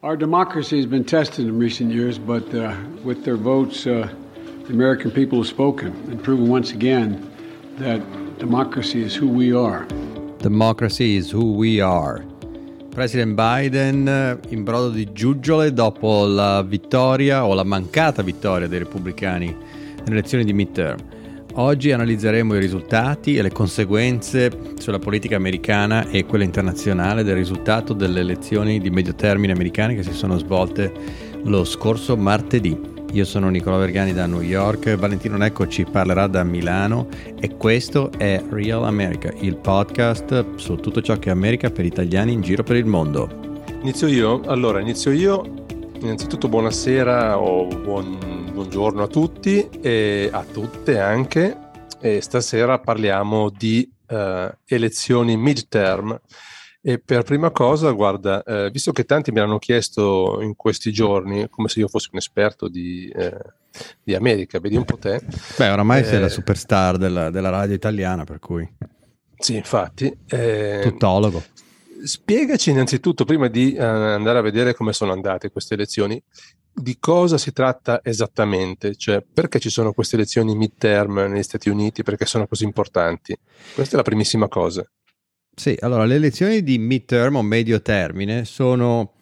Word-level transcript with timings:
Our 0.00 0.16
democracy 0.16 0.76
has 0.76 0.86
been 0.86 1.02
tested 1.02 1.48
in 1.48 1.58
recent 1.58 1.90
years, 1.90 2.20
but 2.20 2.54
uh, 2.54 2.72
with 3.02 3.24
their 3.24 3.36
votes, 3.36 3.84
uh, 3.84 4.08
the 4.68 4.72
American 4.72 5.10
people 5.10 5.38
have 5.38 5.48
spoken 5.48 5.88
and 6.08 6.22
proven 6.22 6.48
once 6.48 6.70
again 6.70 7.28
that 7.78 8.00
democracy 8.38 9.02
is 9.02 9.16
who 9.16 9.26
we 9.26 9.52
are. 9.52 9.86
Democracy 10.38 11.16
is 11.16 11.32
who 11.32 11.52
we 11.52 11.80
are. 11.80 12.24
President 12.92 13.34
Biden 13.34 14.06
eh, 14.06 14.38
in 14.50 14.62
brodo 14.62 14.90
di 14.90 15.12
giuggiole 15.12 15.72
dopo 15.72 16.26
la 16.26 16.62
vittoria 16.62 17.44
o 17.44 17.54
la 17.54 17.64
mancata 17.64 18.22
vittoria 18.22 18.68
dei 18.68 18.78
repubblicani 18.78 19.46
nelle 19.46 20.18
elezioni 20.18 20.44
di 20.44 20.52
midterm. 20.52 21.17
Oggi 21.60 21.90
analizzeremo 21.90 22.54
i 22.54 22.60
risultati 22.60 23.34
e 23.34 23.42
le 23.42 23.50
conseguenze 23.50 24.48
sulla 24.78 25.00
politica 25.00 25.34
americana 25.34 26.08
e 26.08 26.24
quella 26.24 26.44
internazionale 26.44 27.24
del 27.24 27.34
risultato 27.34 27.94
delle 27.94 28.20
elezioni 28.20 28.78
di 28.78 28.90
medio 28.90 29.16
termine 29.16 29.54
americane 29.54 29.96
che 29.96 30.04
si 30.04 30.12
sono 30.12 30.38
svolte 30.38 30.92
lo 31.42 31.64
scorso 31.64 32.16
martedì. 32.16 32.78
Io 33.10 33.24
sono 33.24 33.48
Nicola 33.48 33.76
Vergani 33.76 34.12
da 34.12 34.26
New 34.26 34.40
York, 34.40 34.94
Valentino 34.94 35.36
Necco 35.36 35.66
ci 35.66 35.84
parlerà 35.84 36.28
da 36.28 36.44
Milano 36.44 37.08
e 37.40 37.56
questo 37.56 38.12
è 38.16 38.40
Real 38.50 38.84
America, 38.84 39.32
il 39.40 39.56
podcast 39.56 40.54
su 40.54 40.76
tutto 40.76 41.02
ciò 41.02 41.18
che 41.18 41.30
è 41.30 41.32
America 41.32 41.70
per 41.70 41.84
italiani 41.84 42.34
in 42.34 42.40
giro 42.40 42.62
per 42.62 42.76
il 42.76 42.86
mondo. 42.86 43.64
Inizio 43.82 44.06
io? 44.06 44.42
Allora, 44.42 44.78
inizio 44.78 45.10
io. 45.10 45.66
Innanzitutto 46.00 46.48
buonasera 46.48 47.36
o 47.40 47.66
buon, 47.66 48.47
buongiorno 48.58 49.04
a 49.04 49.06
tutti 49.06 49.68
e 49.80 50.28
a 50.32 50.42
tutte 50.42 50.98
anche. 50.98 51.56
E 52.00 52.20
stasera 52.20 52.80
parliamo 52.80 53.50
di 53.50 53.88
uh, 54.08 54.52
elezioni 54.64 55.36
midterm 55.36 56.18
e 56.80 56.98
per 56.98 57.22
prima 57.22 57.50
cosa, 57.50 57.92
guarda, 57.92 58.42
eh, 58.42 58.70
visto 58.70 58.90
che 58.92 59.04
tanti 59.04 59.30
mi 59.30 59.38
hanno 59.38 59.58
chiesto 59.58 60.38
in 60.40 60.56
questi 60.56 60.90
giorni, 60.92 61.48
come 61.48 61.68
se 61.68 61.80
io 61.80 61.88
fossi 61.88 62.08
un 62.10 62.18
esperto 62.18 62.68
di, 62.68 63.08
eh, 63.14 63.36
di 64.02 64.14
America, 64.14 64.58
vedi 64.58 64.76
un 64.76 64.84
po' 64.84 64.96
te. 64.96 65.20
Beh, 65.56 65.68
oramai 65.68 66.00
eh, 66.00 66.04
sei 66.04 66.20
la 66.20 66.28
superstar 66.28 66.96
della, 66.96 67.30
della, 67.30 67.50
radio 67.50 67.74
italiana, 67.74 68.24
per 68.24 68.38
cui... 68.38 68.68
Sì, 69.36 69.54
infatti. 69.54 70.16
Eh, 70.26 70.80
Tuttologo. 70.82 71.42
Spiegaci 72.02 72.70
innanzitutto, 72.70 73.24
prima 73.24 73.48
di 73.48 73.74
uh, 73.76 73.82
andare 73.82 74.38
a 74.38 74.42
vedere 74.42 74.74
come 74.74 74.92
sono 74.92 75.12
andate 75.12 75.50
queste 75.50 75.74
elezioni, 75.74 76.20
di 76.78 76.96
cosa 76.98 77.38
si 77.38 77.52
tratta 77.52 78.00
esattamente? 78.02 78.94
Cioè, 78.96 79.22
perché 79.22 79.58
ci 79.58 79.70
sono 79.70 79.92
queste 79.92 80.16
elezioni 80.16 80.54
midterm 80.54 81.26
negli 81.28 81.42
Stati 81.42 81.68
Uniti? 81.68 82.02
Perché 82.02 82.26
sono 82.26 82.46
così 82.46 82.64
importanti? 82.64 83.36
Questa 83.74 83.94
è 83.94 83.96
la 83.96 84.02
primissima 84.02 84.48
cosa. 84.48 84.84
Sì, 85.54 85.76
allora 85.80 86.04
le 86.04 86.14
elezioni 86.14 86.62
di 86.62 86.78
midterm 86.78 87.36
o 87.36 87.42
medio 87.42 87.82
termine 87.82 88.44
sono 88.44 89.14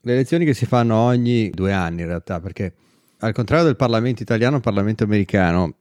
le 0.00 0.12
elezioni 0.12 0.44
che 0.44 0.54
si 0.54 0.66
fanno 0.66 0.96
ogni 0.96 1.50
due 1.50 1.72
anni 1.72 2.00
in 2.00 2.08
realtà, 2.08 2.40
perché 2.40 2.74
al 3.18 3.32
contrario 3.32 3.64
del 3.64 3.76
Parlamento 3.76 4.22
italiano, 4.22 4.56
il 4.56 4.62
Parlamento 4.62 5.04
americano, 5.04 5.76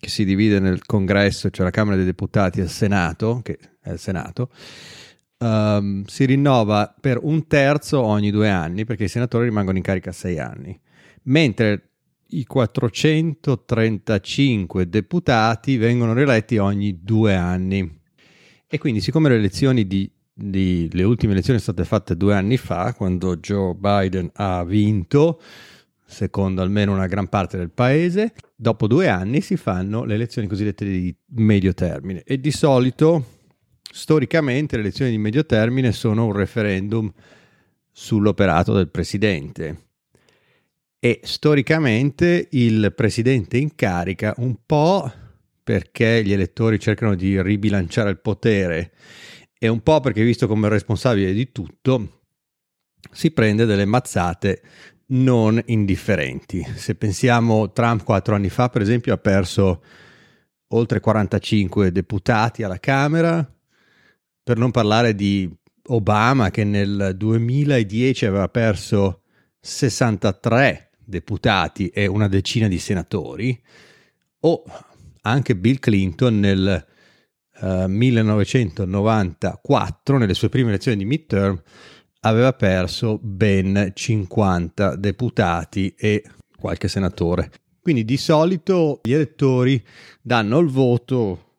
che 0.00 0.08
si 0.08 0.24
divide 0.24 0.60
nel 0.60 0.84
congresso, 0.86 1.50
cioè 1.50 1.64
la 1.64 1.72
Camera 1.72 1.96
dei 1.96 2.04
Deputati 2.04 2.60
e 2.60 2.62
il 2.62 2.70
Senato, 2.70 3.40
che 3.42 3.58
è 3.80 3.90
il 3.90 3.98
Senato, 3.98 4.50
um, 5.38 6.04
si 6.04 6.24
rinnova 6.24 6.94
per 7.00 7.18
un 7.22 7.46
terzo 7.46 8.00
ogni 8.00 8.30
due 8.30 8.50
anni, 8.50 8.84
perché 8.84 9.04
i 9.04 9.08
senatori 9.08 9.46
rimangono 9.46 9.76
in 9.76 9.82
carica 9.82 10.12
sei 10.12 10.38
anni, 10.38 10.78
mentre 11.24 11.88
i 12.30 12.44
435 12.44 14.88
deputati 14.88 15.76
vengono 15.76 16.12
rieletti 16.12 16.58
ogni 16.58 17.00
due 17.02 17.34
anni. 17.34 17.96
E 18.66 18.78
quindi, 18.78 19.00
siccome 19.00 19.30
le 19.30 19.36
elezioni 19.36 19.86
di, 19.86 20.10
di, 20.32 20.88
le 20.92 21.02
ultime 21.04 21.32
elezioni 21.32 21.58
sono 21.58 21.74
state 21.74 21.88
fatte 21.88 22.16
due 22.16 22.34
anni 22.34 22.58
fa, 22.58 22.92
quando 22.94 23.38
Joe 23.38 23.74
Biden 23.74 24.30
ha 24.34 24.62
vinto, 24.64 25.40
secondo 26.04 26.60
almeno 26.60 26.92
una 26.92 27.06
gran 27.06 27.28
parte 27.28 27.56
del 27.56 27.70
paese, 27.70 28.34
dopo 28.54 28.86
due 28.86 29.08
anni 29.08 29.40
si 29.40 29.56
fanno 29.56 30.04
le 30.04 30.14
elezioni 30.14 30.48
cosiddette 30.48 30.84
di 30.84 31.16
medio 31.36 31.72
termine. 31.72 32.22
E 32.24 32.38
di 32.38 32.50
solito, 32.50 33.37
storicamente, 33.90 34.76
le 34.76 34.82
elezioni 34.82 35.10
di 35.10 35.18
medio 35.18 35.44
termine 35.44 35.92
sono 35.92 36.26
un 36.26 36.32
referendum 36.32 37.12
sull'operato 37.90 38.72
del 38.72 38.88
presidente. 38.88 39.86
E 41.00 41.20
storicamente 41.22 42.48
il 42.52 42.92
presidente 42.94 43.56
in 43.56 43.74
carica 43.74 44.34
un 44.38 44.56
po' 44.64 45.10
perché 45.62 46.22
gli 46.24 46.32
elettori 46.32 46.80
cercano 46.80 47.14
di 47.14 47.40
ribilanciare 47.40 48.10
il 48.10 48.20
potere 48.20 48.92
e 49.58 49.68
un 49.68 49.80
po' 49.82 50.00
perché 50.00 50.24
visto 50.24 50.46
come 50.46 50.68
responsabile 50.68 51.32
di 51.32 51.52
tutto 51.52 52.20
si 53.12 53.30
prende 53.30 53.64
delle 53.64 53.84
mazzate 53.84 54.62
non 55.08 55.60
indifferenti. 55.66 56.64
Se 56.74 56.94
pensiamo 56.94 57.72
Trump 57.72 58.02
quattro 58.04 58.34
anni 58.34 58.48
fa, 58.48 58.68
per 58.68 58.82
esempio, 58.82 59.12
ha 59.14 59.18
perso 59.18 59.82
oltre 60.68 61.00
45 61.00 61.92
deputati 61.92 62.62
alla 62.62 62.78
Camera, 62.78 63.46
per 64.48 64.56
non 64.56 64.70
parlare 64.70 65.14
di 65.14 65.46
Obama 65.88 66.50
che 66.50 66.64
nel 66.64 67.12
2010 67.18 68.24
aveva 68.24 68.48
perso 68.48 69.20
63 69.60 70.92
deputati 71.04 71.88
e 71.88 72.06
una 72.06 72.28
decina 72.28 72.66
di 72.66 72.78
senatori, 72.78 73.62
o 74.40 74.64
anche 75.20 75.54
Bill 75.54 75.78
Clinton 75.78 76.40
nel 76.40 76.86
uh, 77.60 77.66
eh, 77.66 77.88
1994, 77.88 80.16
nelle 80.16 80.32
sue 80.32 80.48
prime 80.48 80.70
elezioni 80.70 80.96
di 80.96 81.04
midterm, 81.04 81.62
aveva 82.20 82.54
perso 82.54 83.18
ben 83.22 83.90
50 83.92 84.96
deputati 84.96 85.94
e 85.94 86.24
qualche 86.58 86.88
senatore. 86.88 87.50
Quindi 87.82 88.06
di 88.06 88.16
solito 88.16 89.00
gli 89.02 89.12
elettori 89.12 89.84
danno 90.22 90.58
il 90.58 90.70
voto 90.70 91.56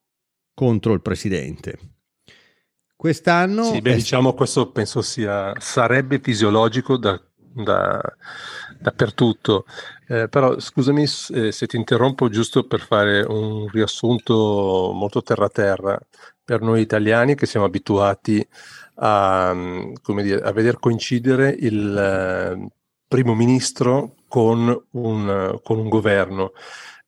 contro 0.55 0.93
il 0.93 1.03
presidente. 1.03 1.88
Quest'anno... 2.99 3.63
Sì, 3.63 3.79
beh, 3.79 3.93
è... 3.93 3.95
diciamo 3.95 4.33
questo 4.33 4.71
penso 4.71 5.01
sia, 5.01 5.53
sarebbe 5.57 6.19
fisiologico 6.19 6.97
da, 6.97 7.17
da, 7.37 8.01
dappertutto. 8.77 9.63
Eh, 10.05 10.27
però 10.27 10.59
scusami 10.59 11.03
eh, 11.03 11.53
se 11.53 11.65
ti 11.65 11.77
interrompo 11.77 12.27
giusto 12.27 12.67
per 12.67 12.81
fare 12.81 13.21
un 13.21 13.69
riassunto 13.69 14.91
molto 14.93 15.21
terra-terra 15.21 15.97
per 16.43 16.59
noi 16.59 16.81
italiani 16.81 17.35
che 17.35 17.45
siamo 17.45 17.67
abituati 17.67 18.45
a, 18.95 19.55
dire, 20.03 20.41
a 20.41 20.51
veder 20.51 20.77
coincidere 20.77 21.55
il 21.57 21.97
eh, 21.97 22.67
primo 23.07 23.33
ministro 23.33 24.15
con 24.27 24.77
un, 24.91 25.59
con 25.63 25.79
un, 25.79 25.87
governo 25.87 26.51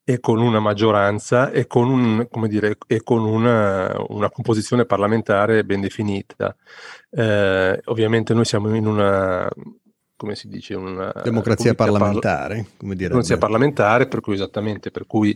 e 0.03 0.19
con 0.19 0.39
una 0.39 0.59
maggioranza 0.59 1.51
e 1.51 1.67
con, 1.67 1.89
un, 1.89 2.27
dire, 2.47 2.77
e 2.87 3.03
con 3.03 3.23
una, 3.23 3.95
una, 4.09 4.29
composizione 4.29 4.85
parlamentare 4.85 5.63
ben 5.63 5.81
definita. 5.81 6.55
Eh, 7.09 7.81
ovviamente 7.85 8.33
noi 8.33 8.45
siamo 8.45 8.75
in 8.75 8.87
una 8.87 9.49
come 10.21 10.35
si 10.35 10.47
dice, 10.49 10.75
una 10.75 11.11
democrazia 11.23 11.73
parlamentare, 11.73 12.55
parla- 12.57 12.69
come 12.77 12.95
democrazia 12.95 13.39
parlamentare, 13.39 14.07
per 14.07 14.19
cui 14.19 14.35
esattamente, 14.35 14.91
per 14.91 15.07
cui 15.07 15.35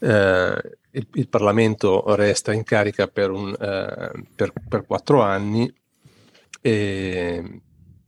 eh, 0.00 0.60
il, 0.90 1.06
il, 1.14 1.28
Parlamento 1.28 2.04
resta 2.14 2.52
in 2.52 2.62
carica 2.62 3.06
per, 3.06 3.30
un, 3.30 3.56
eh, 3.58 4.24
per, 4.34 4.52
per 4.68 4.84
quattro 4.84 5.22
anni. 5.22 5.72
E, 6.60 7.60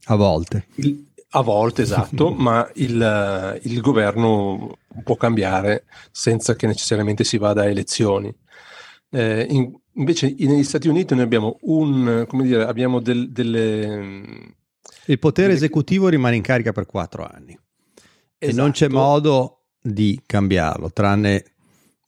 a 0.03 0.15
volte. 0.15 0.67
Il, 0.75 1.08
a 1.31 1.41
volte, 1.41 1.81
esatto, 1.81 2.31
ma 2.37 2.69
il, 2.75 3.59
il, 3.63 3.81
governo 3.81 4.77
può 5.03 5.15
cambiare 5.15 5.85
senza 6.11 6.55
che 6.55 6.67
necessariamente 6.67 7.23
si 7.23 7.37
vada 7.37 7.61
a 7.61 7.69
elezioni. 7.69 8.33
Eh, 9.11 9.45
in, 9.49 9.71
invece 9.93 10.33
negli 10.37 10.63
Stati 10.63 10.87
Uniti 10.87 11.13
noi 11.13 11.23
abbiamo, 11.23 11.57
un, 11.61 12.25
dire, 12.43 12.65
abbiamo 12.65 12.99
del, 12.99 13.31
delle 13.31 14.55
il 15.05 15.19
potere 15.19 15.53
esecutivo 15.53 16.07
rimane 16.07 16.35
in 16.35 16.43
carica 16.43 16.71
per 16.71 16.85
quattro 16.85 17.27
anni 17.27 17.57
esatto. 18.37 18.37
e 18.37 18.53
non 18.53 18.71
c'è 18.71 18.85
esatto. 18.85 19.01
modo 19.01 19.63
di 19.81 20.21
cambiarlo, 20.25 20.91
tranne 20.91 21.43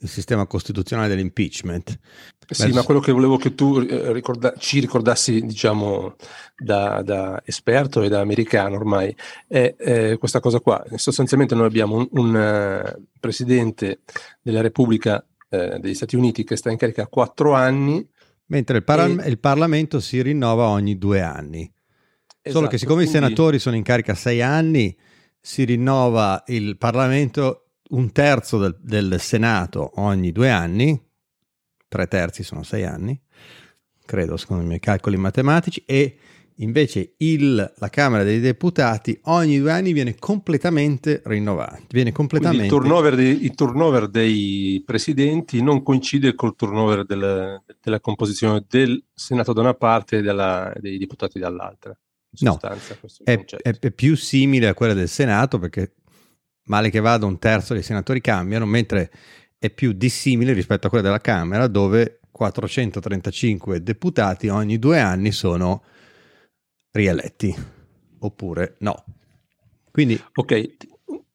il 0.01 0.09
sistema 0.09 0.45
costituzionale 0.45 1.07
dell'impeachment. 1.07 1.99
Sì, 2.47 2.67
Beh, 2.67 2.73
ma 2.73 2.83
quello 2.83 2.99
che 2.99 3.11
volevo 3.11 3.37
che 3.37 3.55
tu 3.55 3.79
eh, 3.79 4.11
ricorda- 4.11 4.53
ci 4.57 4.79
ricordassi, 4.79 5.41
diciamo, 5.41 6.15
da, 6.57 7.01
da, 7.01 7.41
esperto 7.45 8.01
e 8.01 8.09
da 8.09 8.19
americano 8.19 8.75
ormai, 8.75 9.15
è, 9.47 9.75
è, 9.77 10.17
questa 10.17 10.39
cosa 10.39 10.59
qua. 10.59 10.83
Sostanzialmente 10.95 11.55
noi 11.55 11.67
abbiamo 11.67 11.95
un, 11.95 12.07
un 12.11 12.35
uh, 12.35 13.03
presidente 13.19 14.01
della 14.41 14.61
Repubblica 14.61 15.23
uh, 15.49 15.79
degli 15.79 15.93
Stati 15.93 16.15
Uniti 16.15 16.43
che 16.43 16.57
sta 16.57 16.71
in 16.71 16.77
carica 16.77 17.07
quattro 17.07 17.53
anni. 17.53 18.05
Mentre 18.47 18.77
il, 18.77 18.83
par- 18.83 19.07
e... 19.07 19.29
il 19.29 19.39
Parlamento 19.39 19.99
si 19.99 20.21
rinnova 20.21 20.67
ogni 20.67 20.97
due 20.97 21.21
anni. 21.21 21.61
Esatto, 21.61 22.57
Solo 22.57 22.67
che 22.67 22.75
esatto, 22.75 22.77
siccome 22.77 23.03
quindi... 23.03 23.11
i 23.11 23.21
senatori 23.21 23.59
sono 23.59 23.75
in 23.75 23.83
carica 23.83 24.15
sei 24.15 24.41
anni, 24.41 24.97
si 25.39 25.63
rinnova 25.63 26.43
il 26.47 26.75
Parlamento 26.77 27.67
un 27.91 28.11
terzo 28.11 28.57
del, 28.57 28.77
del, 28.81 29.19
Senato 29.19 29.91
ogni 29.95 30.31
due 30.31 30.49
anni, 30.49 30.99
tre 31.87 32.07
terzi 32.07 32.43
sono 32.43 32.63
sei 32.63 32.85
anni, 32.85 33.19
credo 34.05 34.37
secondo 34.37 34.63
i 34.63 34.67
miei 34.67 34.79
calcoli 34.79 35.17
matematici, 35.17 35.83
e 35.85 36.17
Invece 36.61 37.13
il, 37.17 37.73
la 37.77 37.89
Camera 37.89 38.23
dei 38.23 38.39
Deputati 38.39 39.19
ogni 39.23 39.59
due 39.59 39.71
anni 39.71 39.93
viene 39.93 40.15
completamente 40.15 41.21
rinnovata. 41.25 41.79
Viene 41.89 42.11
completamente... 42.11 42.65
Il 42.65 42.69
turnover, 42.69 43.15
dei, 43.15 43.43
il, 43.43 43.55
turnover 43.55 44.07
dei, 44.07 44.83
presidenti 44.85 45.61
non 45.63 45.81
coincide 45.81 46.35
col 46.35 46.55
turnover 46.55 47.05
del, 47.05 47.63
della 47.81 47.99
composizione 47.99 48.63
del 48.67 49.03
Senato 49.11 49.53
da 49.53 49.61
una 49.61 49.73
parte 49.73 50.17
e 50.17 50.21
della, 50.21 50.71
dei 50.77 50.99
deputati 50.99 51.39
dall'altra. 51.39 51.97
No, 52.41 52.57
è, 53.23 53.43
è, 53.43 53.77
è, 53.79 53.91
più 53.91 54.15
simile 54.15 54.67
a 54.67 54.73
quella 54.73 54.93
del 54.93 55.09
Senato 55.09 55.59
perché 55.59 55.95
male 56.71 56.89
che 56.89 57.01
vada 57.01 57.25
un 57.25 57.37
terzo 57.37 57.73
dei 57.73 57.83
senatori 57.83 58.21
cambiano, 58.21 58.65
mentre 58.65 59.11
è 59.59 59.69
più 59.69 59.91
dissimile 59.91 60.53
rispetto 60.53 60.87
a 60.87 60.89
quella 60.89 61.03
della 61.03 61.19
Camera 61.19 61.67
dove 61.67 62.21
435 62.31 63.83
deputati 63.83 64.47
ogni 64.47 64.79
due 64.79 64.99
anni 64.99 65.33
sono 65.33 65.83
rieletti 66.91 67.53
oppure 68.19 68.75
no. 68.79 69.03
Quindi 69.91 70.19
okay. 70.33 70.77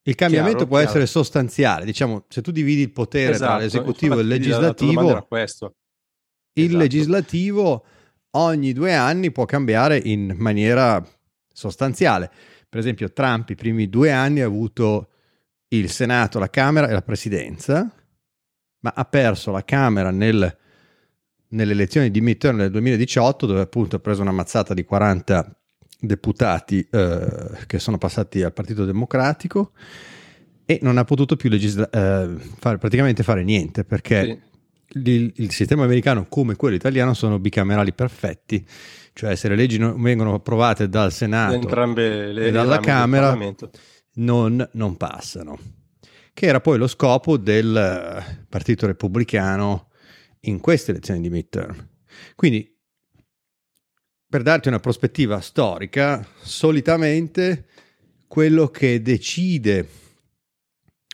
il 0.05 0.15
cambiamento 0.15 0.57
chiaro, 0.57 0.71
può 0.71 0.77
chiaro. 0.79 0.91
essere 0.91 1.07
sostanziale, 1.07 1.85
diciamo, 1.85 2.25
se 2.29 2.41
tu 2.41 2.51
dividi 2.51 2.81
il 2.81 2.93
potere 2.93 3.35
esatto, 3.35 3.53
tra 3.53 3.61
l'esecutivo 3.61 4.19
e 4.19 4.23
il 4.23 4.29
legislativo, 4.29 5.27
il 5.29 5.37
esatto. 5.43 5.75
legislativo 6.55 7.85
ogni 8.31 8.73
due 8.73 8.95
anni 8.95 9.31
può 9.31 9.45
cambiare 9.45 9.99
in 10.03 10.35
maniera 10.39 11.07
sostanziale. 11.53 12.31
Per 12.71 12.81
esempio, 12.81 13.13
Trump 13.13 13.51
i 13.51 13.55
primi 13.55 13.91
due 13.91 14.11
anni 14.11 14.41
ha 14.41 14.47
avuto 14.47 15.11
il 15.69 15.91
Senato, 15.91 16.39
la 16.39 16.51
Camera 16.51 16.89
e 16.89 16.93
la 16.93 17.03
Presidenza, 17.03 17.91
ma 18.81 18.93
ha 18.95 19.05
perso 19.05 19.51
la 19.51 19.65
Camera 19.65 20.11
nel 20.11 20.57
nelle 21.49 21.73
elezioni 21.73 22.11
di 22.11 22.21
midterm 22.21 22.59
del 22.59 22.71
2018 22.71 23.47
dove 23.47 23.61
appunto 23.61 23.97
ha 23.97 23.99
preso 24.01 24.23
una 24.23 24.33
mazzata 24.33 24.75
di 24.75 24.85
40 24.85 25.57
deputati 26.01 26.87
eh, 26.91 27.27
che 27.67 27.79
sono 27.79 27.99
passati 27.99 28.43
al 28.43 28.53
Partito 28.53 28.85
Democratico 28.85 29.73
e 30.65 30.79
non 30.83 30.99
ha 30.99 31.05
potuto 31.05 31.37
più 31.37 31.49
legisla- 31.49 31.89
eh, 31.89 32.37
fare, 32.59 32.79
praticamente 32.79 33.23
fare 33.23 33.45
niente 33.45 33.85
perché 33.85 34.41
sì. 34.89 34.99
il, 35.11 35.33
il, 35.37 35.51
sistema 35.53 35.85
americano 35.85 36.27
come 36.29 36.57
quello 36.57 36.75
italiano 36.75 37.15
sono 37.15 37.39
bicamerali 37.39 37.93
perfetti 37.93 38.67
cioè 39.13 39.37
se 39.37 39.49
le 39.49 39.57
leggi 39.57 39.79
non 39.79 40.01
vengono 40.03 40.35
approvate 40.35 40.89
dal 40.89 41.13
Senato 41.13 41.55
e 42.49 42.51
dalla 42.51 42.81
Camera 42.81 43.39
non, 44.17 44.69
non 44.73 44.97
passano 44.97 45.59
che 46.37 46.45
era 46.45 46.61
poi 46.61 46.77
lo 46.77 46.87
scopo 46.87 47.39
del 47.39 47.75
eh, 47.75 48.45
Partito 48.47 48.87
Repubblicano 48.87 49.89
in 50.41 50.61
queste 50.61 50.91
elezioni 50.91 51.23
di 51.23 51.31
midterm. 51.31 51.89
Quindi, 52.35 52.79
per 54.29 54.43
darti 54.43 54.69
una 54.69 54.79
prospettiva 54.79 55.41
storica, 55.41 56.29
solitamente 56.43 57.69
quello 58.27 58.69
che 58.69 59.01
decide 59.01 59.89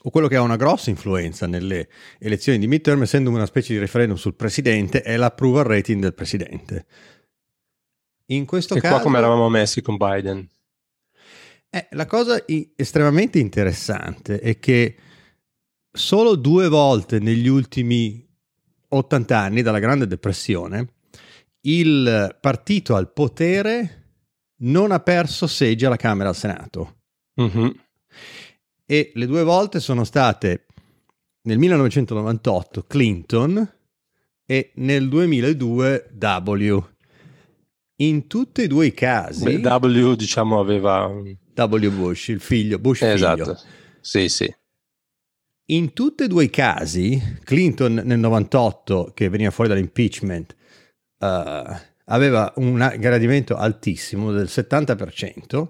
o 0.03 0.11
quello 0.11 0.27
che 0.27 0.35
ha 0.35 0.43
una 0.43 0.57
grossa 0.57 0.91
influenza 0.91 1.47
nelle 1.47 1.89
elezioni 2.19 2.59
di 2.59 2.67
midterm, 2.67 3.03
essendo 3.03 3.31
una 3.31 3.47
specie 3.47 3.75
di 3.75 3.79
referendum 3.79 4.17
sul 4.17 4.35
presidente, 4.35 5.03
è 5.03 5.17
l'approval 5.17 5.63
rating 5.63 6.03
del 6.03 6.15
presidente. 6.15 6.87
In 8.27 8.45
questo 8.45 8.75
e 8.75 8.81
caso... 8.81 8.95
qua 8.95 9.03
come 9.05 9.19
eravamo 9.19 9.49
messi 9.49 9.83
con 9.83 9.97
Biden? 9.97 10.49
Eh, 11.75 11.89
la 11.93 12.05
cosa 12.05 12.45
estremamente 12.77 13.39
interessante 13.39 14.41
è 14.41 14.59
che 14.59 14.95
solo 15.91 16.35
due 16.37 16.69
volte 16.69 17.19
negli 17.19 17.49
ultimi 17.49 18.29
80 18.89 19.39
anni 19.39 19.63
dalla 19.63 19.79
Grande 19.79 20.07
Depressione, 20.07 20.93
il 21.63 22.37
partito 22.39 22.95
al 22.95 23.11
potere 23.11 24.01
non 24.65 24.93
ha 24.93 25.01
perso 25.01 25.47
seggi 25.47 25.87
alla 25.87 25.97
Camera 25.97 26.27
e 26.27 26.29
al 26.29 26.37
Senato. 26.37 26.97
Mm-hmm. 27.41 27.69
E 28.85 29.13
le 29.15 29.27
due 29.27 29.43
volte 29.43 29.81
sono 29.81 30.05
state 30.05 30.67
nel 31.45 31.57
1998 31.57 32.83
Clinton 32.83 33.73
e 34.45 34.73
nel 34.75 35.09
2002 35.09 36.11
W. 36.21 36.79
In 38.03 38.27
tutti 38.27 38.61
e 38.61 38.67
due 38.67 38.87
i 38.87 38.93
casi... 38.93 39.59
Beh, 39.59 39.77
w 39.79 40.15
diciamo 40.17 40.61
aveva... 40.61 41.11
W 41.55 41.89
Bush, 41.91 42.29
il 42.29 42.41
figlio, 42.41 42.79
Bush 42.79 43.03
esatto. 43.03 43.45
figlio. 43.45 43.61
Sì, 44.01 44.29
sì. 44.29 44.55
In 45.67 45.93
tutti 45.93 46.25
e 46.25 46.29
due 46.29 46.45
i 46.45 46.51
casi, 46.51 47.21
Clinton 47.45 48.03
nel 48.05 48.19
98, 48.19 49.13
che 49.15 49.29
veniva 49.29 49.51
fuori 49.51 49.71
dall'impeachment, 49.71 50.57
uh, 51.19 51.75
aveva 52.07 52.53
un 52.57 52.95
gradimento 52.99 53.57
altissimo 53.57 54.33
del 54.33 54.49
70%, 54.51 55.69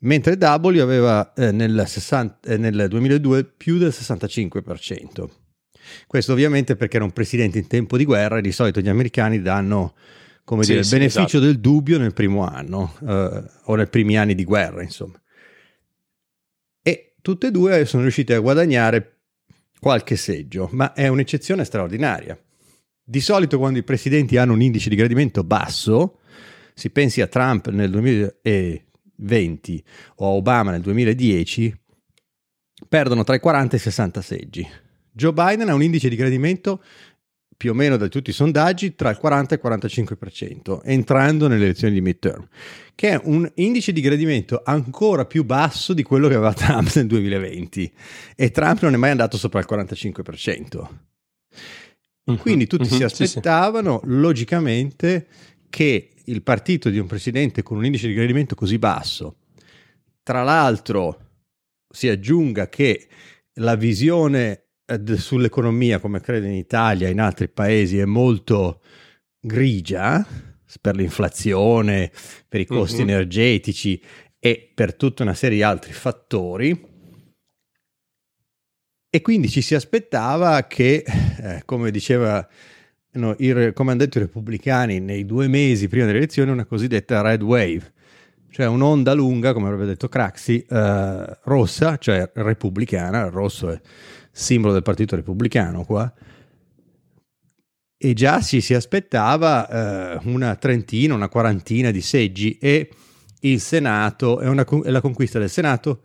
mentre 0.00 0.36
W 0.38 0.80
aveva 0.80 1.32
eh, 1.34 1.52
nel, 1.52 1.84
60, 1.86 2.52
eh, 2.52 2.56
nel 2.56 2.86
2002 2.88 3.44
più 3.44 3.78
del 3.78 3.90
65%. 3.90 5.28
Questo 6.06 6.32
ovviamente 6.32 6.76
perché 6.76 6.96
era 6.96 7.04
un 7.04 7.12
presidente 7.12 7.58
in 7.58 7.66
tempo 7.66 7.96
di 7.96 8.04
guerra 8.04 8.38
e 8.38 8.42
di 8.42 8.52
solito 8.52 8.80
gli 8.80 8.88
americani 8.88 9.40
danno 9.40 9.94
come 10.48 10.62
sì, 10.62 10.70
dire, 10.70 10.82
il 10.82 10.88
beneficio 10.88 11.20
esatto. 11.20 11.44
del 11.44 11.60
dubbio 11.60 11.98
nel 11.98 12.14
primo 12.14 12.42
anno 12.42 12.94
eh, 13.06 13.42
o 13.64 13.74
nei 13.74 13.86
primi 13.86 14.16
anni 14.16 14.34
di 14.34 14.44
guerra, 14.44 14.82
insomma. 14.82 15.20
E 16.82 17.16
tutte 17.20 17.48
e 17.48 17.50
due 17.50 17.84
sono 17.84 18.00
riusciti 18.00 18.32
a 18.32 18.38
guadagnare 18.38 19.18
qualche 19.78 20.16
seggio, 20.16 20.70
ma 20.72 20.94
è 20.94 21.06
un'eccezione 21.06 21.64
straordinaria. 21.64 22.42
Di 23.04 23.20
solito 23.20 23.58
quando 23.58 23.78
i 23.78 23.82
presidenti 23.82 24.38
hanno 24.38 24.54
un 24.54 24.62
indice 24.62 24.88
di 24.88 24.96
gradimento 24.96 25.44
basso, 25.44 26.20
si 26.72 26.88
pensi 26.88 27.20
a 27.20 27.26
Trump 27.26 27.68
nel 27.68 27.90
2020 27.90 29.84
o 30.14 30.28
a 30.28 30.30
Obama 30.30 30.70
nel 30.70 30.80
2010, 30.80 31.78
perdono 32.88 33.22
tra 33.22 33.34
i 33.34 33.40
40 33.40 33.74
e 33.74 33.78
i 33.78 33.82
60 33.82 34.22
seggi. 34.22 34.66
Joe 35.12 35.32
Biden 35.34 35.68
ha 35.68 35.74
un 35.74 35.82
indice 35.82 36.08
di 36.08 36.16
gradimento 36.16 36.82
più 37.58 37.72
o 37.72 37.74
meno 37.74 37.96
da 37.96 38.06
tutti 38.06 38.30
i 38.30 38.32
sondaggi 38.32 38.94
tra 38.94 39.10
il 39.10 39.18
40 39.18 39.56
e 39.56 39.60
il 39.60 39.68
45%, 39.68 40.80
entrando 40.84 41.48
nelle 41.48 41.64
elezioni 41.64 41.92
di 41.92 42.00
midterm, 42.00 42.46
che 42.94 43.10
è 43.10 43.20
un 43.24 43.50
indice 43.56 43.92
di 43.92 44.00
gradimento 44.00 44.62
ancora 44.64 45.24
più 45.24 45.44
basso 45.44 45.92
di 45.92 46.04
quello 46.04 46.28
che 46.28 46.34
aveva 46.34 46.54
Trump 46.54 46.94
nel 46.94 47.08
2020 47.08 47.92
e 48.36 48.50
Trump 48.52 48.82
non 48.82 48.94
è 48.94 48.96
mai 48.96 49.10
andato 49.10 49.36
sopra 49.36 49.58
il 49.58 49.66
45%. 49.68 50.88
Mhm, 52.26 52.36
Quindi 52.36 52.68
tutti 52.68 52.88
uh-huh, 52.88 52.96
si 52.96 53.02
aspettavano 53.02 54.00
sì, 54.04 54.08
sì. 54.08 54.14
logicamente 54.14 55.26
che 55.68 56.10
il 56.26 56.42
partito 56.42 56.90
di 56.90 56.98
un 57.00 57.08
presidente 57.08 57.64
con 57.64 57.76
un 57.76 57.84
indice 57.84 58.06
di 58.06 58.14
gradimento 58.14 58.54
così 58.54 58.78
basso, 58.78 59.38
tra 60.22 60.44
l'altro 60.44 61.26
si 61.92 62.08
aggiunga 62.08 62.68
che 62.68 63.08
la 63.54 63.74
visione 63.74 64.67
sull'economia, 65.16 65.98
come 65.98 66.20
credo 66.20 66.46
in 66.46 66.54
Italia 66.54 67.08
e 67.08 67.10
in 67.10 67.20
altri 67.20 67.48
paesi, 67.48 67.98
è 67.98 68.04
molto 68.04 68.80
grigia 69.40 70.26
per 70.80 70.96
l'inflazione, 70.96 72.10
per 72.48 72.60
i 72.60 72.66
costi 72.66 72.98
mm-hmm. 72.98 73.08
energetici 73.08 74.02
e 74.38 74.70
per 74.74 74.94
tutta 74.94 75.22
una 75.22 75.34
serie 75.34 75.56
di 75.56 75.62
altri 75.62 75.92
fattori. 75.92 76.86
E 79.10 79.22
quindi 79.22 79.48
ci 79.48 79.62
si 79.62 79.74
aspettava 79.74 80.66
che, 80.66 81.02
eh, 81.06 81.62
come 81.64 81.90
diceva 81.90 82.46
no, 83.12 83.34
il, 83.38 83.72
come 83.72 83.90
hanno 83.90 84.00
detto 84.00 84.18
i 84.18 84.22
repubblicani 84.22 85.00
nei 85.00 85.24
due 85.24 85.48
mesi 85.48 85.88
prima 85.88 86.04
delle 86.04 86.18
elezioni, 86.18 86.50
una 86.50 86.66
cosiddetta 86.66 87.22
red 87.22 87.42
wave, 87.42 87.92
cioè 88.50 88.66
un'onda 88.66 89.14
lunga, 89.14 89.54
come 89.54 89.66
avrebbe 89.66 89.86
detto 89.86 90.08
Craxi, 90.08 90.64
eh, 90.68 91.38
rossa, 91.44 91.96
cioè 91.96 92.30
repubblicana, 92.34 93.24
il 93.24 93.30
rosso 93.30 93.70
è 93.70 93.80
simbolo 94.38 94.72
del 94.72 94.82
Partito 94.82 95.16
Repubblicano 95.16 95.84
qua, 95.84 96.12
e 98.00 98.12
già 98.12 98.40
ci 98.40 98.60
si 98.60 98.74
aspettava 98.74 99.68
eh, 99.68 100.20
una 100.24 100.54
trentina, 100.54 101.14
una 101.14 101.28
quarantina 101.28 101.90
di 101.90 102.00
seggi 102.00 102.56
e 102.58 102.88
il 103.40 103.60
Senato, 103.60 104.38
è, 104.38 104.46
una, 104.46 104.64
è 104.84 104.90
la 104.90 105.00
conquista 105.00 105.40
del 105.40 105.50
Senato 105.50 106.02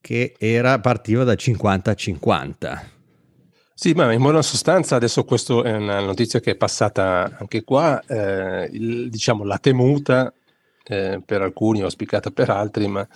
che 0.00 0.34
era, 0.38 0.78
partiva 0.78 1.24
da 1.24 1.34
50 1.34 1.90
a 1.90 1.94
50. 1.94 2.90
Sì, 3.74 3.92
ma 3.94 4.12
in 4.12 4.22
buona 4.22 4.42
sostanza 4.42 4.94
adesso 4.94 5.24
questa 5.24 5.60
è 5.62 5.74
una 5.74 5.98
notizia 6.00 6.38
che 6.38 6.52
è 6.52 6.56
passata 6.56 7.36
anche 7.38 7.64
qua, 7.64 8.00
eh, 8.06 8.68
il, 8.70 9.10
diciamo 9.10 9.42
la 9.42 9.58
temuta 9.58 10.32
eh, 10.84 11.20
per 11.24 11.42
alcuni, 11.42 11.80
auspicata 11.82 12.30
per 12.30 12.50
altri, 12.50 12.86
ma 12.86 13.06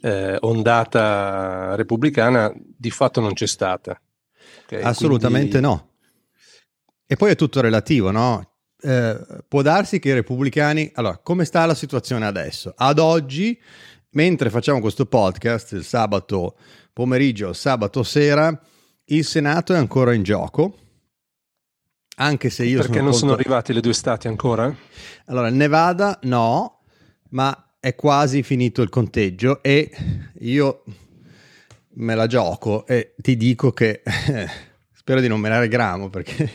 eh, 0.00 0.38
ondata 0.40 1.74
repubblicana 1.74 2.52
di 2.54 2.90
fatto 2.90 3.20
non 3.20 3.34
c'è 3.34 3.46
stata. 3.46 3.98
Assolutamente 4.82 5.58
quindi... 5.58 5.66
no. 5.66 5.92
E 7.06 7.16
poi 7.16 7.30
è 7.32 7.36
tutto 7.36 7.60
relativo, 7.60 8.10
no? 8.10 8.52
Eh, 8.80 9.18
può 9.46 9.62
darsi 9.62 9.98
che 9.98 10.08
i 10.10 10.14
repubblicani... 10.14 10.90
Allora, 10.94 11.18
come 11.18 11.44
sta 11.44 11.66
la 11.66 11.74
situazione 11.74 12.26
adesso? 12.26 12.72
Ad 12.76 12.98
oggi, 12.98 13.60
mentre 14.10 14.50
facciamo 14.50 14.80
questo 14.80 15.06
podcast, 15.06 15.72
il 15.72 15.84
sabato 15.84 16.56
pomeriggio, 16.92 17.52
sabato 17.52 18.02
sera, 18.02 18.58
il 19.06 19.24
Senato 19.24 19.74
è 19.74 19.76
ancora 19.76 20.14
in 20.14 20.22
gioco. 20.22 20.78
Anche 22.16 22.48
se 22.48 22.64
io 22.64 22.78
Perché 22.78 22.92
sono 22.92 23.02
non 23.02 23.10
contro... 23.10 23.28
sono 23.28 23.32
arrivati 23.32 23.72
le 23.72 23.80
due 23.80 23.92
stati 23.92 24.28
ancora? 24.28 24.74
Allora, 25.26 25.50
Nevada 25.50 26.18
no, 26.22 26.82
ma 27.30 27.76
è 27.80 27.94
quasi 27.94 28.42
finito 28.42 28.82
il 28.82 28.88
conteggio 28.88 29.62
e 29.62 29.90
io 30.38 30.84
me 31.96 32.14
la 32.14 32.26
gioco 32.26 32.86
e 32.86 33.14
ti 33.16 33.36
dico 33.36 33.72
che 33.72 34.02
spero 34.92 35.20
di 35.20 35.28
non 35.28 35.40
menare 35.40 35.68
gramo 35.68 36.08
perché 36.08 36.50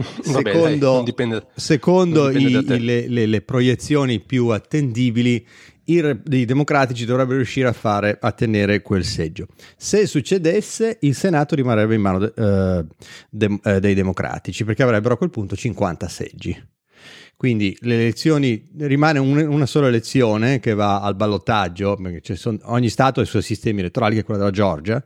Vabbè, 0.26 0.52
secondo, 0.52 0.94
dai, 0.94 1.04
dipende, 1.04 1.46
secondo 1.54 2.30
i, 2.30 2.64
le, 2.64 3.08
le, 3.08 3.26
le, 3.26 3.40
proiezioni 3.42 4.20
più 4.20 4.48
attendibili 4.48 5.46
i, 5.84 6.20
i, 6.30 6.44
democratici 6.44 7.04
dovrebbero 7.04 7.36
riuscire 7.36 7.68
a, 7.68 7.72
fare, 7.72 8.16
a 8.20 8.32
tenere 8.32 8.82
quel 8.82 9.04
seggio. 9.04 9.48
Se 9.76 10.06
succedesse 10.06 10.98
il 11.00 11.14
Senato 11.14 11.54
rimarrebbe 11.54 11.94
in 11.94 12.00
mano 12.00 12.18
de, 12.18 12.32
uh, 12.34 12.86
de, 13.28 13.58
uh, 13.62 13.78
dei 13.78 13.94
democratici 13.94 14.64
perché 14.64 14.82
avrebbero 14.82 15.14
a 15.14 15.16
quel 15.16 15.30
punto 15.30 15.56
50 15.56 16.08
seggi. 16.08 16.68
Quindi 17.40 17.74
le 17.80 17.94
elezioni 17.94 18.68
rimane 18.80 19.18
un, 19.18 19.38
una 19.38 19.64
sola 19.64 19.88
elezione 19.88 20.60
che 20.60 20.74
va 20.74 21.00
al 21.00 21.14
ballottaggio, 21.14 21.96
perché 21.96 22.36
sono, 22.36 22.58
ogni 22.64 22.90
Stato 22.90 23.20
ha 23.20 23.22
i 23.22 23.26
suoi 23.26 23.40
sistemi 23.40 23.80
elettorali, 23.80 24.14
che 24.14 24.20
è 24.20 24.24
quello 24.24 24.40
della 24.40 24.52
Georgia, 24.52 25.02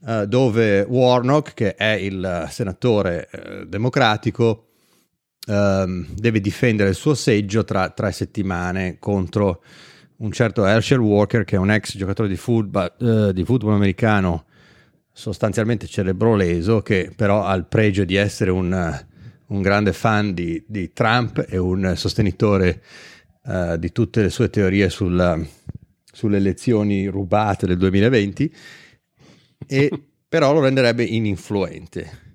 uh, 0.00 0.24
dove 0.24 0.80
Warnock, 0.80 1.54
che 1.54 1.76
è 1.76 1.92
il 1.92 2.48
senatore 2.50 3.28
uh, 3.32 3.64
democratico, 3.66 4.70
um, 5.46 6.08
deve 6.12 6.40
difendere 6.40 6.88
il 6.88 6.96
suo 6.96 7.14
seggio 7.14 7.62
tra 7.62 7.88
tre 7.90 8.10
settimane 8.10 8.96
contro 8.98 9.62
un 10.16 10.32
certo 10.32 10.66
Herschel 10.66 10.98
Walker, 10.98 11.44
che 11.44 11.54
è 11.54 11.58
un 11.60 11.70
ex 11.70 11.96
giocatore 11.96 12.28
di 12.28 12.36
football, 12.36 12.94
uh, 12.98 13.30
di 13.30 13.44
football 13.44 13.74
americano 13.74 14.46
sostanzialmente 15.12 15.86
cerebroleso, 15.86 16.82
che 16.82 17.12
però 17.14 17.44
ha 17.44 17.54
il 17.54 17.66
pregio 17.66 18.02
di 18.02 18.16
essere 18.16 18.50
un 18.50 19.06
un 19.50 19.62
grande 19.62 19.92
fan 19.92 20.32
di, 20.34 20.62
di 20.66 20.92
Trump 20.92 21.44
e 21.48 21.56
un 21.56 21.94
sostenitore 21.96 22.82
uh, 23.44 23.76
di 23.76 23.92
tutte 23.92 24.22
le 24.22 24.30
sue 24.30 24.50
teorie 24.50 24.88
sul, 24.90 25.48
sulle 26.04 26.36
elezioni 26.36 27.06
rubate 27.06 27.66
del 27.66 27.76
2020, 27.76 28.54
e, 29.66 29.90
però 30.28 30.52
lo 30.52 30.60
renderebbe 30.60 31.04
ininfluente. 31.04 32.28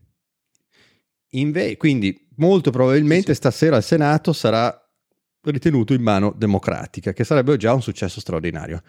Inve- 1.31 1.77
quindi 1.77 2.27
molto 2.38 2.72
probabilmente 2.72 3.34
sì. 3.34 3.36
stasera 3.36 3.77
il 3.77 3.84
Senato 3.84 4.34
sarà 4.34 4.77
ritenuto 5.43 5.93
in 5.93 6.01
mano 6.01 6.34
democratica, 6.36 7.13
che 7.13 7.24
sarebbe 7.24 7.55
già 7.57 7.74
un 7.74 7.81
successo 7.81 8.19
straordinario. 8.19 8.81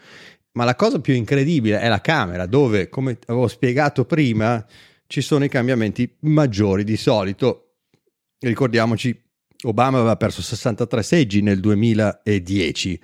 Ma 0.53 0.63
la 0.63 0.75
cosa 0.75 0.99
più 0.99 1.13
incredibile 1.13 1.79
è 1.79 1.87
la 1.87 2.01
Camera, 2.01 2.45
dove, 2.45 2.89
come 2.89 3.19
avevo 3.27 3.47
spiegato 3.47 4.05
prima, 4.05 4.65
ci 5.05 5.21
sono 5.21 5.45
i 5.45 5.49
cambiamenti 5.49 6.17
maggiori 6.21 6.83
di 6.83 6.97
solito 6.97 7.66
ricordiamoci, 8.39 9.19
Obama 9.63 9.97
aveva 9.97 10.17
perso 10.17 10.41
63 10.41 11.03
seggi 11.03 11.41
nel 11.41 11.59
2010 11.59 13.01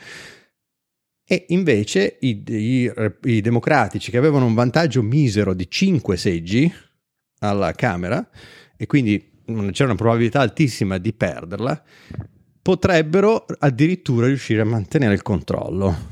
e 1.26 1.46
invece 1.50 2.18
i, 2.20 2.44
i, 2.46 2.92
i, 3.24 3.42
democratici 3.42 4.12
che 4.12 4.18
avevano 4.18 4.46
un 4.46 4.54
vantaggio 4.54 5.02
misero 5.02 5.54
di 5.54 5.70
5 5.70 6.18
seggi 6.18 6.72
alla 7.40 7.72
Camera 7.72 8.30
e 8.76 8.86
quindi 8.86 9.32
c'era 9.46 9.86
una 9.86 9.96
probabilità 9.96 10.42
altissima 10.42 10.98
di 10.98 11.14
perderla, 11.14 11.82
potrebbero 12.62 13.46
addirittura 13.60 14.28
riuscire 14.28 14.62
a 14.62 14.66
mantenere 14.66 15.14
il 15.14 15.22
controllo. 15.22 16.12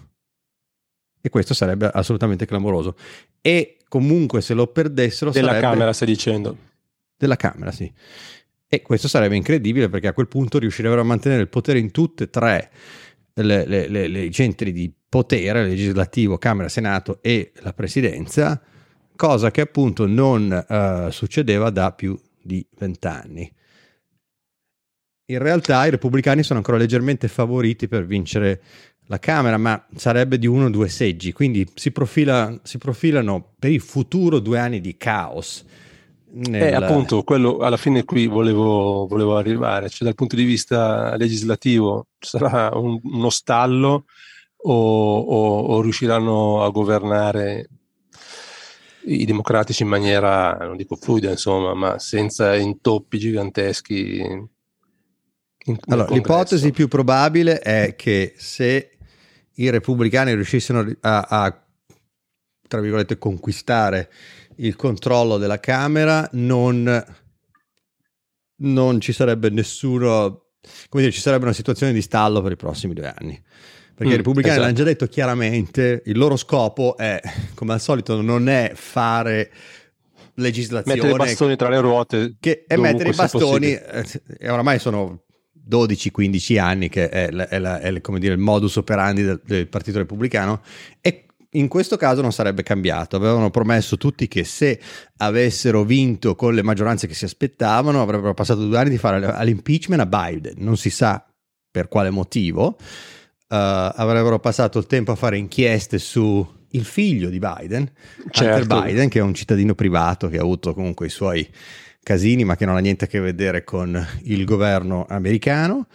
E 1.21 1.29
questo 1.29 1.53
sarebbe 1.53 1.89
assolutamente 1.93 2.45
clamoroso. 2.45 2.95
E 3.41 3.77
comunque 3.87 4.41
se 4.41 4.53
lo 4.53 4.67
perdessero... 4.67 5.31
Della 5.31 5.49
sarebbe... 5.49 5.65
Camera 5.65 5.93
stai 5.93 6.07
dicendo? 6.07 6.57
Della 7.15 7.35
Camera, 7.35 7.71
sì. 7.71 7.91
E 8.73 8.81
questo 8.81 9.09
sarebbe 9.09 9.35
incredibile 9.35 9.89
perché 9.89 10.07
a 10.07 10.13
quel 10.13 10.29
punto 10.29 10.57
riuscirebbero 10.57 11.01
a 11.01 11.03
mantenere 11.03 11.41
il 11.41 11.49
potere 11.49 11.77
in 11.77 11.91
tutte 11.91 12.23
e 12.23 12.29
tre 12.29 12.71
le, 13.33 13.65
le, 13.65 13.89
le, 13.89 14.07
le 14.07 14.31
centri 14.31 14.71
di 14.71 14.89
potere, 15.09 15.65
legislativo, 15.65 16.37
Camera, 16.37 16.69
Senato 16.69 17.21
e 17.21 17.51
la 17.63 17.73
Presidenza, 17.73 18.61
cosa 19.17 19.51
che 19.51 19.59
appunto 19.59 20.05
non 20.07 20.65
uh, 20.69 21.11
succedeva 21.11 21.69
da 21.69 21.91
più 21.91 22.17
di 22.41 22.65
vent'anni. 22.77 23.53
In 25.25 25.39
realtà 25.39 25.85
i 25.85 25.89
repubblicani 25.89 26.41
sono 26.41 26.59
ancora 26.59 26.77
leggermente 26.77 27.27
favoriti 27.27 27.89
per 27.89 28.05
vincere 28.05 28.61
la 29.07 29.19
Camera, 29.19 29.57
ma 29.57 29.85
sarebbe 29.97 30.39
di 30.39 30.47
uno 30.47 30.67
o 30.67 30.69
due 30.69 30.87
seggi, 30.87 31.33
quindi 31.33 31.69
si, 31.75 31.91
profila, 31.91 32.57
si 32.63 32.77
profilano 32.77 33.53
per 33.59 33.71
il 33.71 33.81
futuro 33.81 34.39
due 34.39 34.59
anni 34.59 34.79
di 34.79 34.95
caos 34.95 35.65
nel... 36.33 36.61
Eh, 36.61 36.75
appunto, 36.75 37.23
quello 37.23 37.57
alla 37.57 37.77
fine 37.77 38.03
qui 38.03 38.27
volevo, 38.27 39.05
volevo, 39.07 39.37
arrivare, 39.37 39.89
cioè 39.89 40.07
dal 40.07 40.15
punto 40.15 40.35
di 40.35 40.43
vista 40.43 41.15
legislativo 41.17 42.07
sarà 42.19 42.71
un, 42.73 42.99
uno 43.03 43.29
stallo 43.29 44.05
o, 44.63 45.19
o, 45.19 45.59
o, 45.59 45.81
riusciranno 45.81 46.63
a 46.63 46.69
governare 46.69 47.69
i 49.05 49.25
democratici 49.25 49.83
in 49.83 49.89
maniera, 49.89 50.55
non 50.59 50.77
dico 50.77 50.95
fluida, 50.95 51.31
insomma, 51.31 51.73
ma 51.73 51.99
senza 51.99 52.55
intoppi 52.55 53.17
giganteschi. 53.17 54.19
In, 55.65 55.77
allora, 55.87 56.13
l'ipotesi 56.13 56.71
più 56.71 56.87
probabile 56.87 57.59
è 57.59 57.95
che 57.95 58.33
se 58.37 58.97
i 59.55 59.69
repubblicani 59.69 60.33
riuscissero 60.33 60.85
a, 61.01 61.21
a 61.21 61.61
tra 62.71 62.79
virgolette, 62.79 63.17
conquistare 63.17 64.09
il 64.61 64.75
controllo 64.75 65.37
della 65.37 65.59
Camera, 65.59 66.27
non, 66.33 67.05
non 68.57 69.01
ci 69.01 69.13
sarebbe 69.13 69.49
nessuno, 69.49 70.45
come 70.89 71.03
dire, 71.03 71.11
ci 71.11 71.21
sarebbe 71.21 71.45
una 71.45 71.53
situazione 71.53 71.93
di 71.93 72.01
stallo 72.01 72.41
per 72.41 72.51
i 72.51 72.55
prossimi 72.55 72.93
due 72.93 73.13
anni. 73.15 73.41
Perché 73.93 74.05
mm, 74.05 74.13
i 74.13 74.17
repubblicani 74.17 74.53
esatto. 74.53 74.61
l'hanno 74.61 74.77
già 74.77 74.83
detto 74.83 75.07
chiaramente, 75.07 76.01
il 76.05 76.17
loro 76.17 76.35
scopo 76.35 76.95
è, 76.97 77.19
come 77.55 77.73
al 77.73 77.81
solito, 77.81 78.21
non 78.21 78.49
è 78.49 78.71
fare 78.75 79.51
legislazione... 80.35 81.01
Mettere 81.01 81.13
i 81.13 81.17
bastoni 81.17 81.55
tra 81.55 81.69
le 81.69 81.79
ruote. 81.79 82.35
Che 82.39 82.63
è 82.67 82.75
mettere 82.77 83.09
i 83.09 83.15
bastoni, 83.15 83.73
eh, 83.73 84.05
e 84.37 84.49
oramai 84.49 84.79
sono 84.79 85.23
12-15 85.67 86.59
anni 86.59 86.89
che 86.89 87.09
è, 87.09 87.29
è, 87.29 87.59
la, 87.59 87.79
è, 87.79 88.01
come 88.01 88.19
dire, 88.19 88.33
il 88.33 88.39
modus 88.39 88.75
operandi 88.75 89.23
del, 89.23 89.41
del 89.43 89.67
Partito 89.67 89.97
Repubblicano 89.97 90.61
e 90.99 91.25
in 91.51 91.67
questo 91.67 91.97
caso 91.97 92.21
non 92.21 92.31
sarebbe 92.31 92.63
cambiato. 92.63 93.15
Avevano 93.15 93.49
promesso 93.49 93.97
tutti 93.97 94.27
che 94.27 94.43
se 94.43 94.79
avessero 95.17 95.83
vinto 95.83 96.35
con 96.35 96.53
le 96.53 96.63
maggioranze 96.63 97.07
che 97.07 97.13
si 97.13 97.25
aspettavano, 97.25 98.01
avrebbero 98.01 98.33
passato 98.33 98.65
due 98.65 98.77
anni 98.77 98.91
di 98.91 98.97
fare 98.97 99.43
l'impeachment 99.43 100.01
a 100.01 100.05
Biden. 100.05 100.55
Non 100.57 100.77
si 100.77 100.89
sa 100.89 101.25
per 101.69 101.87
quale 101.87 102.09
motivo. 102.09 102.77
Uh, 103.47 103.91
avrebbero 103.95 104.39
passato 104.39 104.79
il 104.79 104.85
tempo 104.85 105.11
a 105.11 105.15
fare 105.15 105.37
inchieste 105.37 105.97
su 105.97 106.59
il 106.69 106.85
figlio 106.85 107.29
di 107.29 107.37
Biden, 107.37 107.91
certo. 108.29 108.61
Hunter 108.61 108.83
Biden, 108.83 109.09
che 109.09 109.19
è 109.19 109.21
un 109.21 109.33
cittadino 109.33 109.75
privato 109.75 110.29
che 110.29 110.37
ha 110.37 110.41
avuto 110.41 110.73
comunque 110.73 111.07
i 111.07 111.09
suoi 111.09 111.45
casini, 112.01 112.45
ma 112.45 112.55
che 112.55 112.65
non 112.65 112.77
ha 112.77 112.79
niente 112.79 113.03
a 113.03 113.07
che 113.09 113.19
vedere 113.19 113.65
con 113.65 114.07
il 114.23 114.45
governo 114.45 115.05
americano 115.09 115.87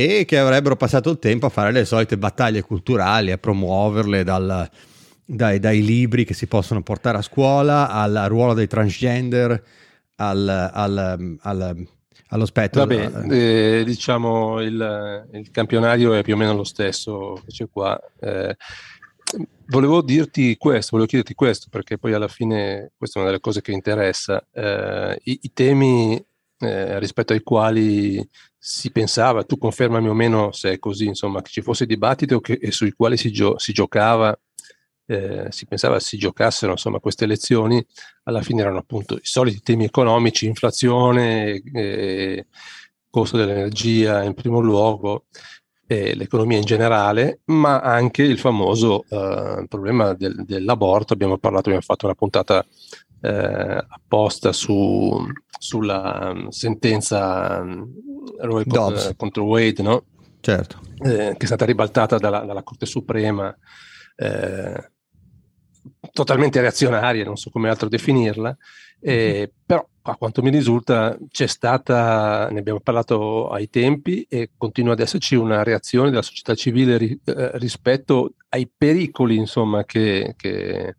e 0.00 0.24
che 0.24 0.38
avrebbero 0.38 0.76
passato 0.76 1.10
il 1.10 1.18
tempo 1.18 1.46
a 1.46 1.50
fare 1.50 1.72
le 1.72 1.84
solite 1.84 2.16
battaglie 2.16 2.62
culturali, 2.62 3.32
a 3.32 3.38
promuoverle 3.38 4.24
dal, 4.24 4.70
dai, 5.24 5.58
dai, 5.58 5.84
libri 5.84 6.24
che 6.24 6.32
si 6.32 6.46
possono 6.46 6.82
portare 6.82 7.18
a 7.18 7.22
scuola, 7.22 7.90
al 7.90 8.24
ruolo 8.28 8.54
dei 8.54 8.66
transgender, 8.66 9.62
al, 10.16 10.70
al, 10.72 11.38
al, 11.42 11.86
allo 12.28 12.46
spettro. 12.46 12.86
Vabbè, 12.86 13.30
eh, 13.30 13.84
diciamo 13.84 14.62
il, 14.62 15.28
il, 15.32 15.50
campionario 15.50 16.14
è 16.14 16.22
più 16.22 16.32
o 16.34 16.36
meno 16.38 16.54
lo 16.54 16.64
stesso 16.64 17.34
che 17.44 17.52
c'è 17.52 17.68
qua. 17.70 18.00
Eh, 18.20 18.56
volevo 19.66 20.00
dirti 20.00 20.56
questo, 20.56 20.90
volevo 20.92 21.10
chiederti 21.10 21.34
questo, 21.34 21.66
perché 21.70 21.98
poi 21.98 22.14
alla 22.14 22.28
fine 22.28 22.92
questa 22.96 23.18
è 23.18 23.22
una 23.22 23.30
delle 23.30 23.42
cose 23.42 23.60
che 23.60 23.72
interessa. 23.72 24.42
Eh, 24.50 25.20
i, 25.24 25.38
i, 25.42 25.52
temi 25.52 26.22
eh, 26.58 26.98
rispetto 26.98 27.34
ai 27.34 27.42
quali 27.42 28.26
si 28.62 28.90
pensava, 28.90 29.42
tu 29.44 29.56
confermami 29.56 30.08
o 30.08 30.12
meno 30.12 30.52
se 30.52 30.72
è 30.72 30.78
così, 30.78 31.06
insomma, 31.06 31.40
che 31.40 31.50
ci 31.50 31.62
fosse 31.62 31.86
dibattito 31.86 32.40
che, 32.40 32.58
sui 32.70 32.92
quali 32.92 33.16
si, 33.16 33.32
gio- 33.32 33.58
si 33.58 33.72
giocava, 33.72 34.38
eh, 35.06 35.46
si 35.48 35.66
pensava 35.66 35.98
si 35.98 36.18
giocassero 36.18 36.72
insomma, 36.72 37.00
queste 37.00 37.24
elezioni, 37.24 37.84
alla 38.24 38.42
fine 38.42 38.60
erano 38.60 38.76
appunto 38.78 39.16
i 39.16 39.20
soliti 39.22 39.62
temi 39.62 39.84
economici, 39.84 40.46
inflazione, 40.46 41.62
eh, 41.72 42.46
costo 43.08 43.38
dell'energia 43.38 44.22
in 44.24 44.34
primo 44.34 44.60
luogo, 44.60 45.24
eh, 45.86 46.14
l'economia 46.14 46.58
in 46.58 46.64
generale, 46.64 47.40
ma 47.46 47.80
anche 47.80 48.22
il 48.22 48.38
famoso 48.38 49.04
eh, 49.08 49.64
problema 49.68 50.12
del, 50.12 50.44
dell'aborto. 50.44 51.14
Abbiamo 51.14 51.38
parlato, 51.38 51.64
abbiamo 51.70 51.80
fatto 51.80 52.04
una 52.04 52.14
puntata 52.14 52.64
eh, 53.20 53.84
apposta 53.88 54.52
su, 54.52 55.26
sulla 55.58 56.32
um, 56.34 56.48
sentenza 56.48 57.60
um, 57.60 57.88
Roe 58.38 58.64
contro, 58.64 59.14
contro 59.16 59.44
Wade, 59.44 59.82
no? 59.82 60.04
Certo. 60.40 60.80
Eh, 61.02 61.34
che 61.36 61.42
è 61.42 61.46
stata 61.46 61.64
ribaltata 61.64 62.18
dalla, 62.18 62.40
dalla 62.40 62.62
Corte 62.62 62.86
Suprema 62.86 63.54
eh, 64.16 64.90
totalmente 66.12 66.60
reazionaria, 66.60 67.24
non 67.24 67.36
so 67.36 67.50
come 67.50 67.68
altro 67.68 67.88
definirla, 67.88 68.56
eh, 69.00 69.50
però 69.64 69.86
a 70.02 70.16
quanto 70.16 70.42
mi 70.42 70.50
risulta 70.50 71.16
c'è 71.30 71.46
stata, 71.46 72.48
ne 72.50 72.58
abbiamo 72.58 72.80
parlato 72.80 73.48
ai 73.48 73.68
tempi 73.68 74.26
e 74.28 74.50
continua 74.56 74.92
ad 74.92 75.00
esserci 75.00 75.34
una 75.34 75.62
reazione 75.62 76.10
della 76.10 76.22
società 76.22 76.54
civile 76.54 76.96
ri, 76.96 77.20
eh, 77.24 77.50
rispetto 77.54 78.34
ai 78.50 78.70
pericoli 78.74 79.36
insomma, 79.36 79.84
che, 79.84 80.34
che, 80.36 80.96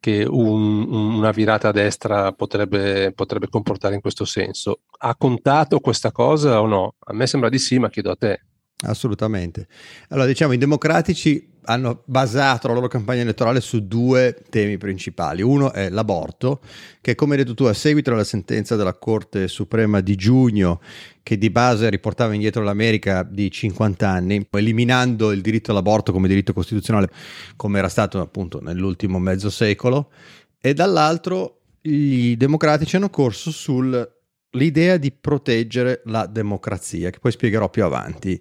che 0.00 0.24
un, 0.28 0.92
una 0.92 1.30
virata 1.30 1.68
a 1.68 1.72
destra 1.72 2.32
potrebbe, 2.32 3.12
potrebbe 3.12 3.48
comportare 3.48 3.94
in 3.94 4.00
questo 4.00 4.24
senso. 4.24 4.82
Ha 4.98 5.16
contato 5.16 5.80
questa 5.80 6.12
cosa 6.12 6.60
o 6.60 6.66
no? 6.66 6.94
A 7.00 7.12
me 7.12 7.26
sembra 7.26 7.48
di 7.48 7.58
sì, 7.58 7.78
ma 7.78 7.90
chiedo 7.90 8.10
a 8.10 8.16
te. 8.16 8.42
Assolutamente. 8.86 9.66
Allora, 10.10 10.26
diciamo, 10.26 10.52
i 10.52 10.58
democratici 10.58 11.56
hanno 11.68 12.02
basato 12.06 12.66
la 12.66 12.74
loro 12.74 12.88
campagna 12.88 13.20
elettorale 13.20 13.60
su 13.60 13.86
due 13.86 14.36
temi 14.48 14.78
principali. 14.78 15.42
Uno 15.42 15.72
è 15.72 15.90
l'aborto, 15.90 16.60
che 17.02 17.14
come 17.14 17.32
hai 17.32 17.42
detto 17.42 17.54
tu, 17.54 17.64
a 17.64 17.74
seguito 17.74 18.10
della 18.10 18.24
sentenza 18.24 18.74
della 18.74 18.94
Corte 18.94 19.48
Suprema 19.48 20.00
di 20.00 20.16
giugno, 20.16 20.80
che 21.22 21.36
di 21.36 21.50
base 21.50 21.90
riportava 21.90 22.32
indietro 22.32 22.62
l'America 22.62 23.22
di 23.22 23.50
50 23.50 24.08
anni, 24.08 24.46
eliminando 24.50 25.30
il 25.30 25.42
diritto 25.42 25.72
all'aborto 25.72 26.10
come 26.10 26.26
diritto 26.26 26.54
costituzionale, 26.54 27.10
come 27.56 27.78
era 27.78 27.88
stato 27.88 28.18
appunto 28.20 28.60
nell'ultimo 28.62 29.18
mezzo 29.18 29.50
secolo, 29.50 30.10
e 30.58 30.72
dall'altro 30.72 31.60
i 31.82 32.34
democratici 32.38 32.96
hanno 32.96 33.10
corso 33.10 33.50
sul 33.50 34.16
l'idea 34.52 34.96
di 34.96 35.12
proteggere 35.12 36.00
la 36.06 36.24
democrazia, 36.24 37.10
che 37.10 37.18
poi 37.18 37.30
spiegherò 37.30 37.68
più 37.68 37.84
avanti 37.84 38.40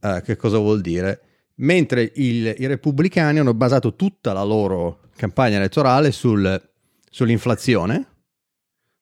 uh, 0.00 0.20
che 0.20 0.34
cosa 0.34 0.58
vuol 0.58 0.80
dire, 0.80 1.20
mentre 1.56 2.12
il, 2.16 2.54
i 2.58 2.66
repubblicani 2.66 3.38
hanno 3.38 3.54
basato 3.54 3.94
tutta 3.94 4.32
la 4.32 4.42
loro 4.42 5.00
campagna 5.16 5.56
elettorale 5.56 6.10
sul, 6.10 6.60
sull'inflazione, 7.08 8.06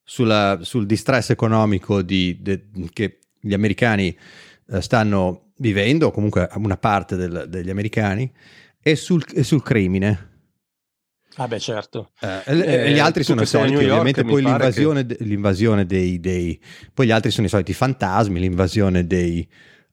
sulla, 0.02 0.58
sul 0.62 0.86
distress 0.86 1.30
economico 1.30 2.02
di, 2.02 2.38
de, 2.40 2.68
che 2.92 3.18
gli 3.40 3.54
americani 3.54 4.16
uh, 4.66 4.80
stanno 4.80 5.52
vivendo, 5.56 6.08
o 6.08 6.10
comunque 6.10 6.48
una 6.56 6.76
parte 6.76 7.16
del, 7.16 7.46
degli 7.48 7.70
americani, 7.70 8.30
e 8.80 8.96
sul, 8.96 9.24
e 9.32 9.42
sul 9.42 9.62
crimine 9.62 10.30
Ah 11.36 11.48
beh 11.48 11.58
certo. 11.58 12.10
Eh, 12.20 12.42
eh, 12.44 12.92
gli 12.92 12.98
altri 12.98 13.24
sono 13.24 13.42
i 13.42 13.46
soliti, 13.46 13.76
ovviamente 13.76 14.22
poi 14.22 14.42
l'invasione, 14.42 15.06
che... 15.06 15.16
l'invasione 15.20 15.86
dei, 15.86 16.20
dei, 16.20 16.60
Poi 16.92 17.06
gli 17.06 17.10
altri 17.10 17.30
sono 17.30 17.46
i 17.46 17.50
soliti 17.50 17.72
fantasmi, 17.72 18.38
l'invasione 18.38 19.06
dei, 19.06 19.48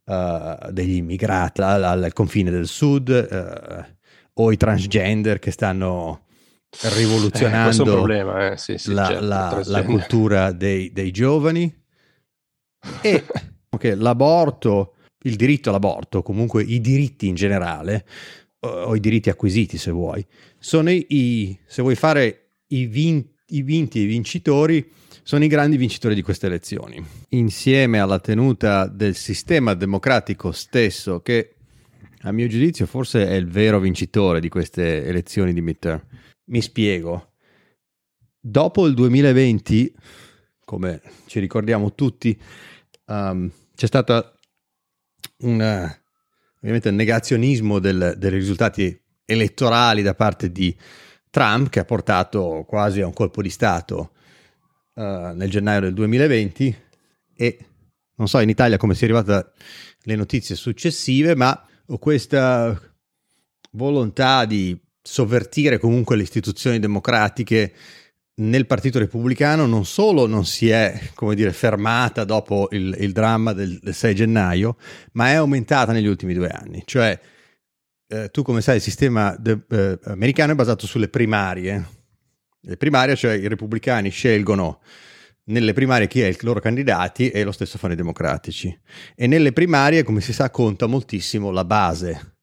uh, 0.09 0.71
degli 0.71 0.95
immigrati 0.95 1.61
al, 1.61 1.83
al, 1.83 2.13
confine 2.13 2.49
del 2.49 2.67
sud 2.67 3.09
uh, 3.09 4.41
o 4.41 4.51
i 4.51 4.57
transgender 4.57 5.39
che 5.39 5.51
stanno 5.51 6.25
rivoluzionando 6.95 7.83
eh, 7.83 7.85
problema, 7.85 8.51
eh. 8.51 8.57
sì, 8.57 8.77
sì, 8.77 8.93
la, 8.93 9.05
certo, 9.07 9.25
la, 9.25 9.61
la, 9.65 9.83
cultura 9.83 10.51
dei, 10.51 10.91
dei 10.91 11.11
giovani. 11.11 11.73
E 13.01 13.23
okay, 13.69 13.95
l'aborto, 13.95 14.95
il 15.23 15.35
diritto 15.35 15.69
all'aborto, 15.69 16.21
comunque 16.21 16.63
i 16.63 16.81
diritti 16.81 17.27
in 17.27 17.35
generale, 17.35 18.05
o 18.61 18.95
i 18.95 18.99
diritti 18.99 19.29
acquisiti 19.29 19.77
se 19.77 19.91
vuoi, 19.91 20.25
sono 20.57 20.91
i, 20.91 21.57
se 21.65 21.81
vuoi 21.81 21.95
fare 21.95 22.51
i, 22.67 22.85
vin, 22.85 23.25
i 23.47 23.61
vinti 23.61 23.99
e 23.99 24.03
i 24.03 24.05
vincitori, 24.05 24.91
sono 25.29 25.43
i 25.43 25.47
grandi 25.47 25.77
vincitori 25.77 26.15
di 26.15 26.23
queste 26.23 26.47
elezioni, 26.47 27.05
insieme 27.29 27.99
alla 27.99 28.17
tenuta 28.17 28.87
del 28.87 29.13
sistema 29.13 29.75
democratico 29.75 30.51
stesso 30.51 31.21
che 31.21 31.53
a 32.21 32.31
mio 32.31 32.47
giudizio 32.47 32.87
forse 32.87 33.27
è 33.27 33.33
il 33.33 33.47
vero 33.47 33.79
vincitore 33.79 34.39
di 34.39 34.49
queste 34.49 35.05
elezioni 35.05 35.53
di 35.53 35.61
midterm. 35.61 36.01
Mi 36.45 36.63
spiego. 36.63 37.33
Dopo 38.39 38.87
il 38.87 38.95
2020, 38.95 39.93
come 40.65 40.99
ci 41.27 41.39
ricordiamo 41.39 41.93
tutti, 41.93 42.35
um, 43.05 43.51
c'è 43.75 43.85
stata 43.85 44.33
una, 45.41 45.95
ovviamente 46.55 46.89
negazionismo 46.89 47.77
del, 47.77 48.15
dei 48.17 48.31
risultati 48.31 48.99
elettorali 49.25 50.01
da 50.01 50.15
parte 50.15 50.51
di 50.51 50.75
Trump 51.29 51.69
che 51.69 51.81
ha 51.81 51.85
portato 51.85 52.65
quasi 52.67 53.01
a 53.01 53.05
un 53.05 53.13
colpo 53.13 53.43
di 53.43 53.51
Stato 53.51 54.13
uh, 54.99 55.33
nel 55.35 55.49
gennaio 55.49 55.79
del 55.81 55.93
2020 55.93 56.75
e 57.35 57.57
non 58.15 58.27
so 58.27 58.39
in 58.39 58.49
Italia 58.49 58.77
come 58.77 58.95
sia 58.95 59.07
arrivata 59.07 59.51
le 60.03 60.15
notizie 60.15 60.55
successive 60.55 61.35
ma 61.35 61.65
ho 61.87 61.97
questa 61.97 62.79
volontà 63.71 64.45
di 64.45 64.77
sovvertire 65.01 65.79
comunque 65.79 66.15
le 66.15 66.23
istituzioni 66.23 66.79
democratiche 66.79 67.73
nel 68.39 68.65
Partito 68.65 68.99
Repubblicano 68.99 69.65
non 69.65 69.85
solo 69.85 70.25
non 70.25 70.45
si 70.45 70.69
è, 70.69 71.09
come 71.13 71.35
dire, 71.35 71.51
fermata 71.51 72.23
dopo 72.23 72.69
il, 72.71 72.95
il 72.99 73.11
dramma 73.11 73.53
del, 73.53 73.79
del, 73.79 73.93
6 73.93 74.15
gennaio, 74.15 74.77
ma 75.13 75.29
è 75.29 75.33
aumentata 75.33 75.91
negli 75.91 76.07
ultimi 76.07 76.33
due 76.33 76.47
anni. 76.47 76.81
Cioè, 76.85 77.19
eh, 78.07 78.29
tu 78.29 78.41
come 78.41 78.61
sai, 78.61 78.77
il 78.77 78.81
sistema 78.81 79.35
de, 79.37 79.59
eh, 79.69 79.99
americano 80.05 80.53
è 80.53 80.55
basato 80.55 80.87
sulle 80.87 81.09
primarie. 81.09 81.97
Le 82.61 82.77
primarie, 82.77 83.15
cioè 83.15 83.33
i 83.33 83.47
repubblicani 83.47 84.09
scelgono 84.09 84.81
nelle 85.45 85.73
primarie 85.73 86.07
chi 86.07 86.21
è 86.21 86.27
i 86.27 86.37
loro 86.41 86.59
candidati 86.59 87.29
e 87.29 87.43
lo 87.43 87.51
stesso 87.51 87.77
fanno 87.77 87.93
i 87.93 87.97
democratici. 87.97 88.77
E 89.15 89.27
nelle 89.27 89.53
primarie, 89.53 90.03
come 90.03 90.21
si 90.21 90.33
sa, 90.33 90.49
conta 90.49 90.85
moltissimo 90.85 91.51
la 91.51 91.65
base 91.65 92.37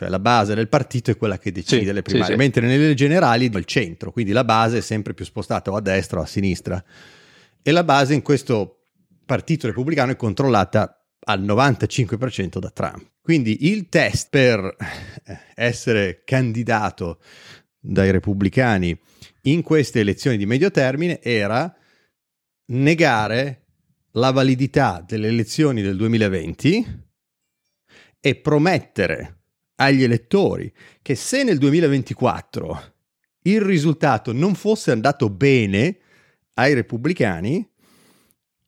cioè 0.00 0.08
la 0.08 0.18
base 0.18 0.54
del 0.54 0.68
partito 0.68 1.10
è 1.10 1.16
quella 1.18 1.38
che 1.38 1.52
decide 1.52 1.84
sì, 1.84 1.92
le 1.92 2.00
primarie, 2.00 2.26
sì, 2.28 2.32
sì. 2.32 2.38
mentre 2.38 2.66
nelle 2.66 2.94
generali 2.94 3.50
il 3.52 3.64
centro, 3.66 4.12
quindi 4.12 4.32
la 4.32 4.44
base 4.44 4.78
è 4.78 4.80
sempre 4.80 5.12
più 5.12 5.26
spostata 5.26 5.70
o 5.70 5.76
a 5.76 5.82
destra 5.82 6.20
o 6.20 6.22
a 6.22 6.26
sinistra. 6.26 6.82
E 7.62 7.70
la 7.70 7.84
base 7.84 8.14
in 8.14 8.22
questo 8.22 8.84
partito 9.26 9.66
repubblicano 9.66 10.12
è 10.12 10.16
controllata 10.16 11.04
al 11.24 11.42
95% 11.42 12.58
da 12.58 12.70
Trump. 12.70 13.10
Quindi 13.20 13.68
il 13.68 13.90
test 13.90 14.28
per 14.30 14.74
essere 15.54 16.22
candidato 16.24 17.18
dai 17.80 18.10
repubblicani 18.10 18.96
in 19.42 19.62
queste 19.62 20.00
elezioni 20.00 20.36
di 20.36 20.46
medio 20.46 20.70
termine 20.70 21.20
era 21.22 21.74
negare 22.66 23.64
la 24.12 24.30
validità 24.30 25.02
delle 25.06 25.28
elezioni 25.28 25.82
del 25.82 25.96
2020 25.96 27.08
e 28.20 28.34
promettere 28.36 29.38
agli 29.76 30.02
elettori 30.02 30.70
che 31.00 31.14
se 31.14 31.42
nel 31.42 31.58
2024 31.58 32.92
il 33.44 33.62
risultato 33.62 34.32
non 34.32 34.54
fosse 34.54 34.90
andato 34.90 35.30
bene 35.30 35.96
ai 36.54 36.74
repubblicani, 36.74 37.66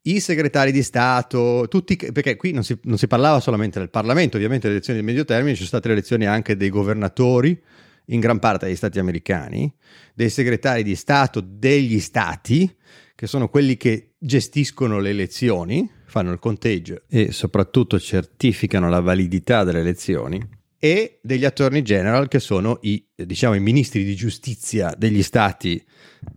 i 0.05 0.19
segretari 0.19 0.71
di 0.71 0.81
Stato, 0.81 1.67
tutti, 1.69 1.95
perché 1.95 2.35
qui 2.35 2.51
non 2.51 2.63
si, 2.63 2.77
non 2.83 2.97
si 2.97 3.07
parlava 3.07 3.39
solamente 3.39 3.77
del 3.77 3.91
Parlamento, 3.91 4.37
ovviamente 4.37 4.67
le 4.67 4.73
elezioni 4.73 4.99
di 4.99 5.05
medio 5.05 5.23
termine, 5.23 5.51
ci 5.51 5.57
sono 5.57 5.67
state 5.67 5.89
le 5.89 5.93
elezioni 5.93 6.25
anche 6.25 6.57
dei 6.57 6.69
governatori 6.69 7.61
in 8.07 8.19
gran 8.19 8.39
parte 8.39 8.65
degli 8.65 8.75
stati 8.75 8.99
americani, 8.99 9.73
dei 10.13 10.29
segretari 10.29 10.83
di 10.83 10.95
Stato 10.95 11.41
degli 11.41 11.99
stati, 11.99 12.75
che 13.15 13.27
sono 13.27 13.49
quelli 13.49 13.77
che 13.77 14.15
gestiscono 14.17 14.99
le 14.99 15.11
elezioni, 15.11 15.89
fanno 16.05 16.31
il 16.31 16.39
conteggio 16.39 17.03
e 17.07 17.31
soprattutto 17.31 17.99
certificano 17.99 18.89
la 18.89 18.99
validità 18.99 19.63
delle 19.63 19.79
elezioni 19.79 20.61
e 20.77 21.19
degli 21.23 21.45
attorney 21.45 21.81
general 21.81 22.27
che 22.27 22.39
sono 22.39 22.79
i, 22.81 23.03
diciamo, 23.15 23.53
i 23.53 23.61
ministri 23.61 24.03
di 24.03 24.15
giustizia 24.15 24.93
degli 24.97 25.23
stati 25.23 25.81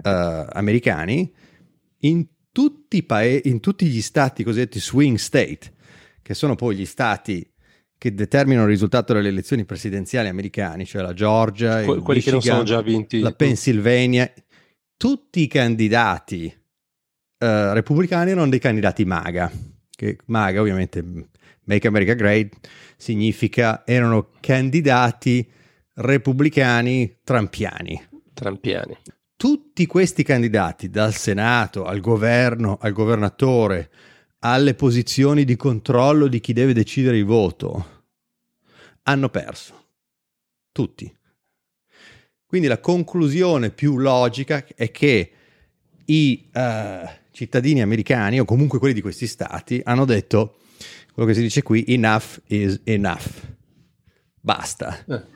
uh, 0.05 0.46
americani. 0.52 1.35
In 2.00 2.26
tutti, 2.52 3.02
pae- 3.02 3.40
in 3.44 3.61
tutti 3.61 3.87
gli 3.87 4.00
stati 4.00 4.44
cosiddetti 4.44 4.79
swing 4.79 5.16
state, 5.16 5.74
che 6.22 6.35
sono 6.35 6.55
poi 6.55 6.76
gli 6.76 6.87
stati 6.87 7.44
che 7.98 8.14
determinano 8.14 8.66
il 8.66 8.72
risultato 8.72 9.12
delle 9.12 9.28
elezioni 9.28 9.64
presidenziali 9.64 10.28
americane, 10.28 10.85
cioè 10.85 11.02
la 11.02 11.14
Georgia, 11.14 11.82
que- 11.82 12.00
quelli 12.00 12.20
Michigan, 12.20 12.40
che 12.40 12.48
non 12.48 12.56
sono 12.56 12.62
già 12.62 12.82
vinti, 12.82 13.20
la 13.20 13.32
Pennsylvania, 13.32 14.32
tutti 14.96 15.40
i 15.40 15.46
candidati 15.46 16.46
uh, 16.46 17.46
repubblicani 17.72 18.30
erano 18.30 18.48
dei 18.48 18.59
candidati 18.59 19.04
MAGA, 19.04 19.50
che 19.90 20.18
MAGA 20.26 20.61
ovviamente 20.61 21.02
Make 21.64 21.88
America 21.88 22.14
Great 22.14 22.54
significa 22.96 23.85
erano 23.85 24.30
candidati 24.40 25.48
repubblicani 25.94 27.18
trampiani. 27.24 28.09
Trampiani. 28.32 28.96
Tutti 29.37 29.87
questi 29.87 30.22
candidati, 30.22 30.88
dal 30.88 31.14
Senato 31.14 31.85
al 31.85 32.00
governo, 32.00 32.78
al 32.80 32.92
governatore, 32.92 33.90
alle 34.40 34.75
posizioni 34.75 35.44
di 35.44 35.57
controllo 35.57 36.29
di 36.29 36.40
chi 36.40 36.53
deve 36.53 36.72
decidere 36.72 37.18
il 37.18 37.25
voto, 37.25 38.05
hanno 39.03 39.29
perso. 39.29 39.85
Tutti. 40.72 41.14
Quindi 42.44 42.68
la 42.68 42.79
conclusione 42.79 43.70
più 43.70 43.96
logica 43.99 44.64
è 44.75 44.90
che 44.90 45.31
i 46.07 46.49
uh, 46.53 47.09
cittadini 47.33 47.83
americani, 47.83 48.38
o 48.38 48.44
comunque 48.44 48.79
quelli 48.79 48.94
di 48.94 49.01
questi 49.01 49.27
stati, 49.27 49.81
hanno 49.85 50.05
detto 50.05 50.59
quello 51.12 51.29
che 51.29 51.35
si 51.35 51.42
dice 51.42 51.62
qui, 51.62 51.85
enough 51.88 52.40
is 52.49 52.81
enough. 52.85 53.27
Basta. 54.40 55.05
Eh. 55.07 55.36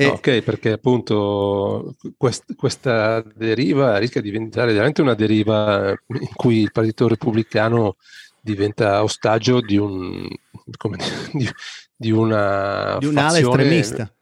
E... 0.00 0.06
Ok, 0.06 0.40
perché 0.40 0.72
appunto 0.72 1.94
quest- 2.16 2.54
questa 2.54 3.20
deriva 3.20 3.98
rischia 3.98 4.22
di 4.22 4.30
diventare 4.30 4.72
veramente 4.72 5.02
una 5.02 5.14
deriva 5.14 5.90
in 5.90 6.32
cui 6.34 6.60
il 6.60 6.72
Partito 6.72 7.06
Repubblicano 7.06 7.96
diventa 8.40 9.02
ostaggio 9.02 9.60
di, 9.60 9.76
un, 9.76 10.26
dire, 10.26 11.04
di, 11.34 11.48
di 11.94 12.10
una 12.10 12.96
di 12.98 13.06
un'ala 13.06 13.38
estremista. 13.38 14.14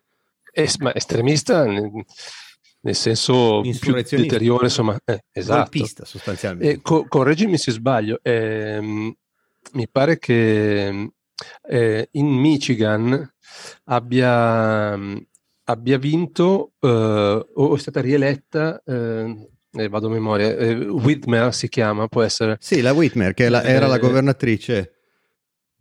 Es- 0.51 0.79
estremista 0.95 1.65
nel, 1.65 1.91
nel 2.81 2.95
senso 2.97 3.61
più 3.79 3.93
deteriore, 3.93 4.65
insomma, 4.65 4.99
eh, 5.05 5.25
esatto. 5.31 5.71
Golpista 5.71 6.05
sostanzialmente. 6.05 6.75
E 6.75 6.81
co- 6.83 7.07
correggimi 7.07 7.57
se 7.57 7.71
sbaglio, 7.71 8.19
ehm, 8.23 9.15
mi 9.75 9.89
pare 9.89 10.19
che 10.19 11.13
eh, 11.69 12.09
in 12.11 12.27
Michigan 12.27 13.33
abbia, 13.85 14.99
abbia 15.71 15.99
vinto 15.99 16.73
eh, 16.81 17.47
o 17.55 17.75
è 17.75 17.79
stata 17.79 18.01
rieletta 18.01 18.83
eh, 18.85 19.49
eh, 19.73 19.89
vado 19.89 20.07
a 20.07 20.11
memoria, 20.11 20.57
eh, 20.57 20.75
Whitmer 20.75 21.55
si 21.55 21.69
chiama, 21.69 22.09
può 22.09 22.23
essere. 22.23 22.57
Sì, 22.59 22.81
la 22.81 22.93
Whitmer, 22.93 23.35
che 23.35 23.49
la, 23.49 23.63
era 23.63 23.87
la 23.87 23.97
eh, 23.97 23.99
governatrice 23.99 24.93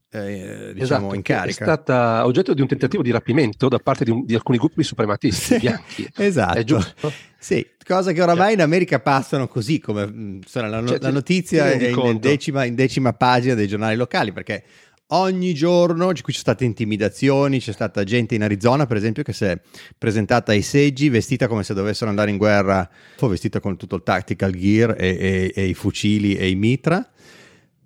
eh, 0.10 0.72
diciamo 0.74 1.06
esatto, 1.06 1.16
in 1.16 1.22
carica. 1.22 1.50
È 1.50 1.66
stata 1.68 2.26
oggetto 2.26 2.54
di 2.54 2.62
un 2.62 2.68
tentativo 2.68 3.02
di 3.02 3.12
rapimento 3.12 3.70
da 3.70 3.80
parte 3.80 4.04
di, 4.04 4.12
un, 4.12 4.26
di 4.26 4.36
alcuni 4.36 4.58
gruppi 4.58 4.84
suprematisti 4.84 5.54
sì, 5.54 5.60
bianchi. 5.60 6.10
Esatto. 6.18 6.58
È 6.58 6.64
giusto? 6.64 7.12
Sì, 7.40 7.66
cosa 7.86 8.12
che 8.12 8.22
oramai 8.22 8.48
cioè, 8.48 8.54
in 8.56 8.62
America 8.62 9.00
passano 9.00 9.48
così, 9.48 9.80
come 9.80 10.04
insomma, 10.04 10.68
la, 10.68 10.86
cioè, 10.86 10.98
la, 11.00 11.12
notizia 11.12 11.72
è 11.72 11.88
in 11.88 12.20
decima, 12.20 12.66
in 12.66 12.76
decima 12.76 13.14
pagina 13.14 13.54
dei 13.54 13.68
giornali 13.68 13.96
locali, 13.96 14.34
perché 14.34 14.64
ogni 15.08 15.54
giorno 15.54 16.08
qui 16.22 16.34
c'è 16.34 16.40
state 16.40 16.66
intimidazioni, 16.66 17.60
c'è 17.60 17.72
stata 17.72 18.04
gente 18.04 18.36
in 18.36 18.44
Arizona 18.44 18.86
per 18.86 18.98
esempio 18.98 19.24
che 19.24 19.34
si 19.34 19.46
è 19.46 19.60
presentata 19.98 20.52
ai 20.52 20.62
seggi 20.62 21.10
vestita 21.10 21.48
come 21.48 21.64
se 21.64 21.74
dovessero 21.74 22.10
andare 22.10 22.32
in 22.32 22.38
guerra, 22.38 22.90
vestita 23.20 23.60
con 23.60 23.78
tutto 23.78 23.96
il 23.96 24.04
tactical 24.04 24.52
gear 24.52 24.96
e, 24.98 25.08
e, 25.08 25.52
e 25.56 25.66
i 25.66 25.74
fucili 25.74 26.36
e 26.36 26.50
i 26.50 26.56
mitra. 26.56 27.08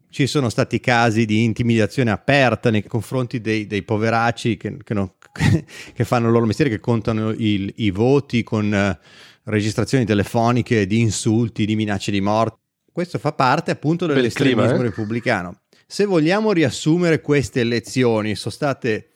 Ci 0.10 0.28
sono 0.28 0.50
stati 0.50 0.82
casi 0.82 1.26
di 1.26 1.44
intimidazione 1.44 2.12
aperta 2.12 2.70
nei 2.70 2.84
confronti 2.84 3.40
dei, 3.40 3.66
dei 3.66 3.84
poveracci 3.84 4.58
che, 4.58 4.78
che, 4.84 4.94
non, 4.94 5.14
che, 5.94 6.04
fanno 6.04 6.28
il 6.28 6.34
loro 6.34 6.46
mestiere, 6.46 6.70
che 6.70 6.82
contano 6.82 7.30
il, 7.30 7.72
i 7.78 7.92
voti 7.92 8.44
con 8.44 8.74
uh, 8.74 9.50
registrazioni 9.50 10.04
telefoniche 10.04 10.86
di 10.86 11.00
insulti, 11.00 11.66
di 11.66 11.78
minacce 11.78 12.12
di 12.12 12.20
morte. 12.20 12.58
Questo 12.92 13.20
fa 13.20 13.32
parte 13.32 13.72
appunto 13.72 14.06
dell'estremismo 14.06 14.64
clima, 14.64 14.80
eh? 14.80 14.84
repubblicano. 14.84 15.61
Se 15.91 16.06
vogliamo 16.06 16.54
riassumere 16.54 17.19
queste 17.19 17.60
elezioni, 17.60 18.36
sono 18.36 18.54
state 18.54 19.10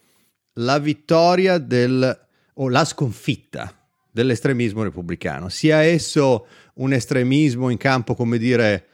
la 0.55 0.77
vittoria 0.77 1.57
del, 1.57 2.27
o 2.55 2.67
la 2.67 2.83
sconfitta 2.83 3.73
dell'estremismo 4.11 4.83
repubblicano, 4.83 5.47
sia 5.47 5.83
esso 5.83 6.47
un 6.73 6.91
estremismo 6.91 7.69
in 7.69 7.77
campo, 7.77 8.13
come 8.13 8.38
dire, 8.38 8.88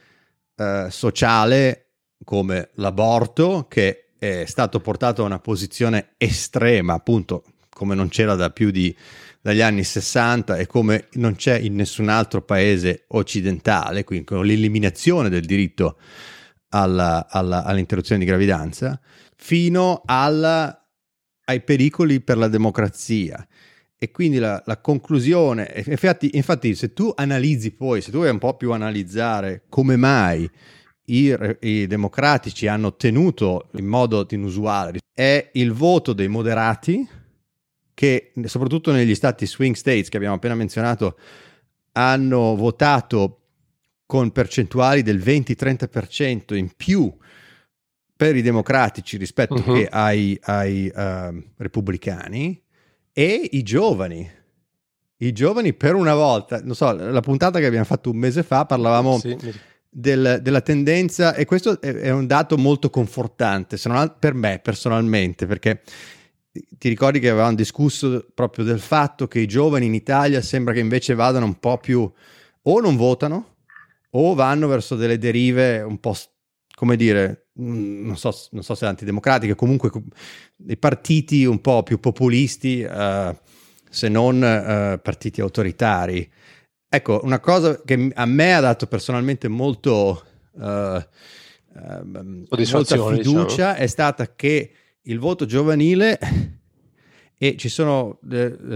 eh, 0.57 0.89
sociale, 0.91 1.87
come 2.23 2.69
l'aborto, 2.75 3.65
che 3.67 4.09
è 4.19 4.45
stato 4.45 4.79
portato 4.79 5.23
a 5.23 5.25
una 5.25 5.39
posizione 5.39 6.09
estrema, 6.17 6.93
appunto, 6.93 7.45
come 7.67 7.95
non 7.95 8.09
c'era 8.09 8.35
da 8.35 8.51
più 8.51 8.69
di 8.69 8.95
dagli 9.41 9.61
anni 9.61 9.83
60 9.83 10.57
e 10.57 10.67
come 10.67 11.07
non 11.13 11.33
c'è 11.33 11.57
in 11.57 11.73
nessun 11.73 12.09
altro 12.09 12.43
paese 12.43 13.05
occidentale, 13.07 14.03
quindi 14.03 14.25
con 14.25 14.45
l'eliminazione 14.45 15.29
del 15.29 15.45
diritto 15.45 15.97
alla, 16.71 17.27
alla, 17.29 17.63
all'interruzione 17.63 18.19
di 18.19 18.27
gravidanza, 18.27 18.99
fino 19.36 20.01
alla, 20.05 20.88
ai 21.45 21.62
pericoli 21.62 22.21
per 22.21 22.38
la 22.38 22.47
democrazia. 22.47 23.45
E 23.97 24.12
quindi 24.12 24.39
la, 24.39 24.62
la 24.65 24.79
conclusione, 24.79 25.84
infatti, 25.86 26.31
infatti, 26.34 26.73
se 26.73 26.91
tu 26.91 27.12
analizzi 27.15 27.71
poi, 27.71 28.01
se 28.01 28.10
tu 28.10 28.17
vuoi 28.17 28.31
un 28.31 28.39
po' 28.39 28.57
più 28.57 28.71
analizzare 28.71 29.63
come 29.69 29.95
mai 29.95 30.49
i, 31.05 31.36
i 31.60 31.88
democratici 31.88 32.67
hanno 32.67 32.88
ottenuto 32.88 33.69
in 33.73 33.86
modo 33.86 34.25
inusuale, 34.29 34.99
è 35.13 35.51
il 35.53 35.71
voto 35.71 36.13
dei 36.13 36.27
moderati 36.27 37.07
che 37.93 38.31
soprattutto 38.45 38.91
negli 38.91 39.13
stati 39.13 39.45
swing 39.45 39.75
states 39.75 40.10
che 40.10 40.17
abbiamo 40.17 40.36
appena 40.36 40.55
menzionato 40.55 41.17
hanno 41.91 42.55
votato 42.55 43.40
con 44.12 44.32
percentuali 44.32 45.04
del 45.04 45.19
20-30% 45.19 46.54
in 46.54 46.69
più 46.76 47.10
per 48.13 48.36
i 48.36 48.41
democratici 48.41 49.15
rispetto 49.15 49.54
uh-huh. 49.54 49.88
ai, 49.89 50.38
ai 50.41 50.91
uh, 50.93 51.41
repubblicani 51.56 52.62
e 53.13 53.50
i 53.54 53.63
giovani. 53.63 54.30
I 55.15 55.32
giovani 55.32 55.74
per 55.74 55.95
una 55.95 56.13
volta, 56.13 56.60
non 56.62 56.76
so, 56.76 56.91
la 56.91 57.21
puntata 57.21 57.60
che 57.60 57.65
abbiamo 57.65 57.86
fatto 57.86 58.10
un 58.10 58.17
mese 58.17 58.43
fa 58.43 58.65
parlavamo 58.65 59.17
sì. 59.17 59.38
del, 59.88 60.39
della 60.41 60.60
tendenza 60.60 61.34
e 61.34 61.45
questo 61.45 61.80
è, 61.80 61.93
è, 61.93 62.10
un 62.10 62.28
dato 62.28 62.58
molto 62.58 62.89
confortante, 62.89 63.78
se 63.78 63.88
non 63.88 64.13
per 64.19 64.34
me 64.34 64.60
personalmente, 64.62 65.45
perché 65.45 65.84
ti 66.52 66.89
ricordi 66.89 67.21
che 67.21 67.30
avevamo 67.30 67.56
discusso 67.56 68.28
proprio 68.34 68.65
del 68.65 68.82
fatto 68.82 69.30
che 69.30 69.39
i 69.39 69.47
giovani 69.47 69.86
in 69.86 69.93
Italia 69.93 70.41
sembra 70.41 70.74
che 70.74 70.82
invece 70.82 71.15
vadano 71.15 71.45
un 71.45 71.58
po' 71.60 71.78
più 71.78 72.12
o 72.63 72.80
non 72.82 72.97
votano 72.97 73.50
o 74.12 74.34
vanno 74.34 74.67
verso 74.67 74.95
delle 74.95 75.17
derive 75.17 75.82
un 75.82 76.00
po', 76.00 76.15
come 76.76 76.95
dire, 76.95 77.47
mm, 77.60 78.06
non 78.06 78.17
so, 78.17 78.36
non 78.52 78.63
so 78.63 78.76
se 78.76 78.86
antidemocratiche, 78.86 79.56
comunque 79.56 79.91
dei 80.56 80.78
partiti 80.78 81.45
un 81.45 81.62
po' 81.62 81.84
più 81.84 82.00
populisti, 82.00 82.84
uh, 82.84 83.36
se 83.89 84.10
non 84.10 84.36
uh, 84.36 85.02
partiti 85.02 85.41
autoritari. 85.41 86.30
Ecco, 86.89 87.21
una 87.24 87.39
cosa 87.39 87.82
che 87.84 88.12
a 88.13 88.26
me 88.26 88.54
ha 88.54 88.60
dato 88.60 88.88
personalmente 88.88 89.47
molto, 89.47 90.26
uh, 90.52 90.62
molta 91.71 93.08
fiducia 93.15 93.45
diciamo. 93.47 93.76
è 93.76 93.88
stata 93.88 94.36
che 94.36 94.71
il 95.04 95.19
voto 95.19 95.45
giovanile 95.45 96.19
e 97.38 97.56
ci 97.58 97.69
sono 97.69 98.19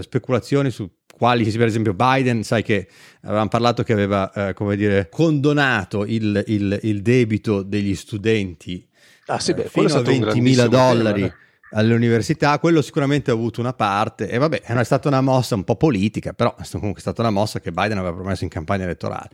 speculazioni 0.00 0.70
su 0.70 0.90
quali, 1.16 1.50
per 1.50 1.66
esempio 1.66 1.94
Biden, 1.94 2.42
sai 2.42 2.62
che 2.62 2.86
avevamo 3.22 3.48
parlato 3.48 3.82
che 3.82 3.94
aveva, 3.94 4.30
eh, 4.32 4.52
come 4.52 4.76
dire, 4.76 5.08
condonato 5.08 6.04
il, 6.04 6.44
il, 6.46 6.78
il, 6.82 7.00
debito 7.00 7.62
degli 7.62 7.94
studenti 7.94 8.86
ah, 9.26 9.40
sì, 9.40 9.54
beh, 9.54 9.62
eh, 9.62 9.68
fino 9.68 9.86
a 9.86 10.00
20.000 10.00 10.66
dollari 10.66 11.22
tema, 11.22 11.34
all'università, 11.70 12.58
quello 12.58 12.82
sicuramente 12.82 13.30
ha 13.30 13.34
avuto 13.34 13.60
una 13.60 13.72
parte 13.72 14.28
e 14.28 14.36
vabbè, 14.36 14.60
è 14.60 14.84
stata 14.84 15.08
una 15.08 15.22
mossa 15.22 15.54
un 15.54 15.64
po' 15.64 15.76
politica, 15.76 16.34
però 16.34 16.54
è 16.54 16.64
comunque 16.70 17.00
stata 17.00 17.22
una 17.22 17.30
mossa 17.30 17.60
che 17.60 17.72
Biden 17.72 17.96
aveva 17.96 18.14
promesso 18.14 18.44
in 18.44 18.50
campagna 18.50 18.84
elettorale. 18.84 19.30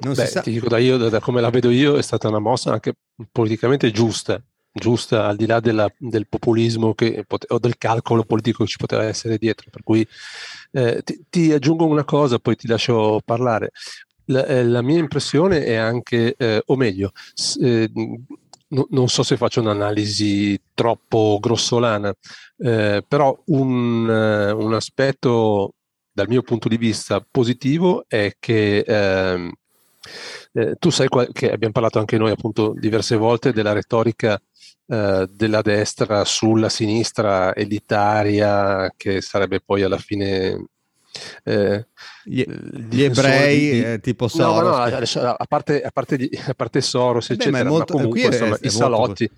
Non 0.00 0.14
Beh, 0.14 0.24
si 0.24 0.32
sa... 0.32 0.40
ti 0.40 0.52
dico 0.52 0.68
da 0.68 0.78
io, 0.78 0.96
da 0.96 1.20
come 1.20 1.42
la 1.42 1.50
vedo 1.50 1.68
io, 1.68 1.96
è 1.96 2.02
stata 2.02 2.28
una 2.28 2.38
mossa 2.38 2.72
anche 2.72 2.94
politicamente 3.30 3.90
giusta, 3.90 4.42
giusta 4.72 5.26
al 5.26 5.36
di 5.36 5.46
là 5.46 5.60
della, 5.60 5.90
del 5.98 6.26
populismo 6.28 6.94
che, 6.94 7.24
o 7.48 7.58
del 7.58 7.76
calcolo 7.78 8.24
politico 8.24 8.64
che 8.64 8.70
ci 8.70 8.78
poteva 8.78 9.04
essere 9.04 9.38
dietro. 9.38 9.68
Per 9.70 9.82
cui 9.82 10.06
eh, 10.72 11.02
ti, 11.04 11.24
ti, 11.28 11.52
aggiungo 11.52 11.86
una 11.86 12.04
cosa, 12.04 12.38
poi 12.38 12.56
ti 12.56 12.66
lascio 12.66 13.20
parlare. 13.24 13.70
La, 14.26 14.46
eh, 14.46 14.64
la 14.64 14.82
mia 14.82 14.98
impressione 14.98 15.64
è 15.64 15.74
anche, 15.74 16.34
eh, 16.36 16.62
o 16.64 16.76
meglio, 16.76 17.12
eh, 17.60 17.90
no, 18.68 18.86
non 18.90 19.08
so 19.08 19.22
se 19.22 19.36
faccio 19.36 19.60
un'analisi 19.60 20.60
troppo 20.74 21.38
grossolana, 21.40 22.12
eh, 22.58 23.04
però 23.06 23.36
un, 23.46 24.08
un, 24.08 24.74
aspetto 24.74 25.74
dal 26.12 26.28
mio 26.28 26.42
punto 26.42 26.68
di 26.68 26.76
vista 26.76 27.24
positivo 27.28 28.04
è 28.06 28.34
che 28.38 28.78
ehm, 28.80 29.52
eh, 30.52 30.74
tu 30.78 30.90
sai 30.90 31.08
qual- 31.08 31.32
che 31.32 31.50
abbiamo 31.50 31.72
parlato 31.72 31.98
anche 31.98 32.18
noi 32.18 32.30
appunto 32.30 32.74
diverse 32.76 33.16
volte 33.16 33.52
della 33.52 33.72
retorica 33.72 34.40
eh, 34.92 35.28
della 35.30 35.62
destra 35.62 36.24
sulla 36.24 36.68
sinistra 36.68 37.54
elitaria 37.54 38.92
che 38.96 39.20
sarebbe 39.20 39.60
poi 39.60 39.82
alla 39.82 39.98
fine 39.98 40.64
eh, 41.44 41.86
gli, 42.24 42.44
gli 42.44 43.02
ebrei 43.02 43.58
di, 43.58 43.84
eh, 43.84 44.00
tipo 44.00 44.26
Soros 44.26 44.62
no, 44.62 44.68
no, 44.68 44.74
adesso, 44.74 45.20
a, 45.20 45.46
parte, 45.46 45.80
a, 45.82 45.90
parte, 45.92 46.28
a 46.44 46.54
parte 46.54 46.80
Soros 46.80 47.30
eh 47.30 47.36
beh, 47.36 47.42
eccetera 47.42 47.64
ma, 47.64 47.70
molto, 47.70 47.94
ma 47.94 48.00
comunque 48.00 48.26
insomma, 48.26 48.58
i 48.60 48.68
salotti. 48.68 49.30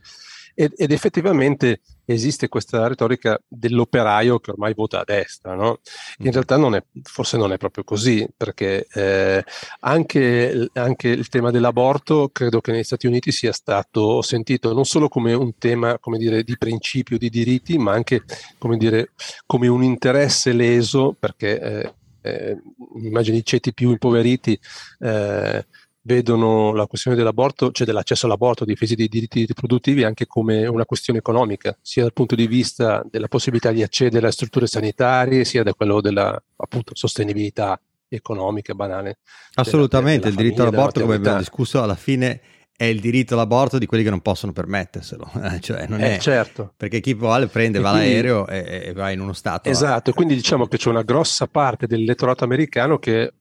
Ed, 0.54 0.72
ed, 0.74 0.90
effettivamente 0.90 1.80
esiste 2.04 2.48
questa 2.48 2.86
retorica 2.86 3.40
dell'operaio 3.46 4.38
che 4.40 4.50
ormai 4.50 4.74
vota 4.74 5.00
a 5.00 5.04
destra, 5.04 5.54
no? 5.54 5.80
In 6.18 6.28
mm. 6.28 6.32
realtà 6.32 6.56
non 6.56 6.74
è, 6.74 6.82
forse 7.02 7.36
non 7.36 7.52
è 7.52 7.56
proprio 7.56 7.84
così, 7.84 8.26
perché 8.36 8.86
eh, 8.92 9.44
anche, 9.80 10.68
anche, 10.74 11.08
il 11.08 11.28
tema 11.28 11.50
dell'aborto 11.50 12.30
credo 12.32 12.60
che 12.60 12.72
negli 12.72 12.82
Stati 12.82 13.06
Uniti 13.06 13.32
sia 13.32 13.52
stato 13.52 14.22
sentito 14.22 14.72
non 14.72 14.84
solo 14.84 15.08
come 15.08 15.32
un 15.32 15.56
tema 15.58 15.98
come 15.98 16.18
dire, 16.18 16.42
di 16.42 16.56
principio, 16.58 17.18
di 17.18 17.30
diritti, 17.30 17.78
ma 17.78 17.92
anche 17.92 18.24
come, 18.58 18.76
dire, 18.76 19.12
come 19.46 19.68
un 19.68 19.82
interesse 19.82 20.52
leso, 20.52 21.14
perché 21.18 21.60
eh, 21.60 21.94
eh, 22.22 22.56
immagini 23.02 23.38
i 23.38 23.44
ceti 23.44 23.74
più 23.74 23.90
impoveriti 23.90 24.58
eh, 25.00 25.66
vedono 26.02 26.72
la 26.74 26.86
questione 26.86 27.16
dell'aborto, 27.16 27.70
cioè 27.70 27.86
dell'accesso 27.86 28.26
all'aborto, 28.26 28.64
difesa 28.64 28.94
dei 28.94 29.08
diritti 29.08 29.44
riproduttivi 29.44 30.04
anche 30.04 30.26
come 30.26 30.66
una 30.66 30.84
questione 30.84 31.20
economica, 31.20 31.76
sia 31.80 32.02
dal 32.02 32.12
punto 32.12 32.34
di 32.34 32.46
vista 32.46 33.04
della 33.08 33.28
possibilità 33.28 33.70
di 33.70 33.82
accedere 33.82 34.24
alle 34.24 34.32
strutture 34.32 34.66
sanitarie, 34.66 35.44
sia 35.44 35.62
da 35.62 35.74
quello 35.74 36.00
della 36.00 36.40
appunto, 36.56 36.92
sostenibilità 36.94 37.80
economica 38.08 38.74
banale. 38.74 39.18
Assolutamente, 39.54 40.28
della, 40.28 40.36
della 40.36 40.40
il 40.40 40.46
diritto 40.46 40.62
all'aborto, 40.62 41.00
come 41.00 41.14
abbiamo 41.14 41.38
discusso, 41.38 41.82
alla 41.82 41.94
fine 41.94 42.40
è 42.76 42.84
il 42.84 43.00
diritto 43.00 43.34
all'aborto 43.34 43.78
di 43.78 43.86
quelli 43.86 44.02
che 44.02 44.10
non 44.10 44.20
possono 44.20 44.52
permetterselo, 44.52 45.30
cioè 45.60 45.86
non 45.86 46.00
eh, 46.00 46.16
è 46.16 46.18
certo. 46.18 46.72
perché 46.76 47.00
chi 47.00 47.14
vuole 47.14 47.46
prende, 47.46 47.78
va 47.78 47.90
quindi, 47.90 48.08
all'aereo 48.08 48.46
e, 48.48 48.82
e, 48.86 48.92
va 48.92 49.10
in 49.10 49.20
uno 49.20 49.32
stato. 49.32 49.68
Esatto, 49.68 50.10
e 50.10 50.12
quindi 50.12 50.34
diciamo 50.34 50.66
che 50.66 50.78
c'è 50.78 50.88
una 50.88 51.02
grossa 51.02 51.46
parte 51.46 51.86
dell'elettorato 51.86 52.42
americano 52.42 52.98
che 52.98 53.32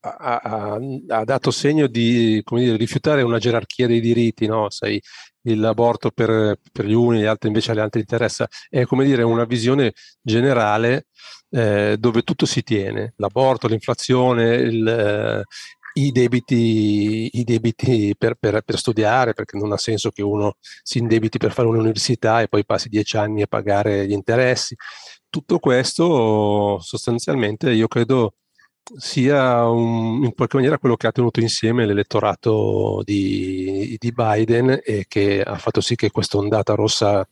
ha, 0.00 0.40
ha, 0.42 0.78
ha 1.08 1.24
dato 1.24 1.50
segno 1.50 1.86
di 1.86 2.42
dire, 2.44 2.76
rifiutare 2.76 3.22
una 3.22 3.38
gerarchia 3.38 3.86
dei 3.86 4.00
diritti, 4.00 4.46
no? 4.46 4.70
Sai, 4.70 5.00
l'aborto 5.42 6.10
per, 6.10 6.58
per, 6.72 6.84
gli 6.84 6.92
uni, 6.92 7.20
gli 7.20 7.24
altri 7.24 7.48
invece 7.48 7.72
agli 7.72 7.78
altri 7.78 8.00
interessa, 8.00 8.46
è 8.68 8.84
come 8.84 9.04
dire 9.04 9.22
una 9.22 9.44
visione 9.44 9.92
generale 10.20 11.06
eh, 11.50 11.96
dove 11.98 12.22
tutto 12.22 12.46
si 12.46 12.62
tiene, 12.62 13.14
l'aborto, 13.16 13.68
l'inflazione, 13.68 14.56
il, 14.56 14.86
eh, 14.86 15.42
i 15.94 16.12
debiti, 16.12 17.30
i 17.32 17.44
debiti 17.44 18.14
per, 18.16 18.34
per, 18.34 18.60
per, 18.62 18.78
studiare, 18.78 19.32
perché 19.32 19.56
non 19.56 19.72
ha 19.72 19.76
senso 19.76 20.10
che 20.10 20.22
uno 20.22 20.56
si 20.82 20.98
indebiti 20.98 21.38
per 21.38 21.52
fare 21.52 21.68
un'università 21.68 22.40
e 22.40 22.48
poi 22.48 22.64
passi 22.64 22.88
dieci 22.88 23.16
anni 23.16 23.42
a 23.42 23.46
pagare 23.46 24.06
gli 24.06 24.12
interessi. 24.12 24.76
Tutto 25.30 25.58
questo 25.58 26.78
sostanzialmente 26.80 27.70
io 27.72 27.88
credo 27.88 28.34
sia 28.96 29.68
un, 29.68 30.24
in 30.24 30.34
qualche 30.34 30.56
maniera 30.56 30.78
quello 30.78 30.96
che 30.96 31.06
ha 31.06 31.12
tenuto 31.12 31.40
insieme 31.40 31.86
l'elettorato 31.86 33.02
di, 33.04 33.96
di, 33.98 34.12
Biden 34.12 34.80
e 34.82 35.04
che 35.08 35.42
ha 35.42 35.56
fatto 35.56 35.80
sì 35.80 35.94
che 35.94 36.10
questa 36.10 36.38
ondata 36.38 36.74
rossa, 36.74 37.26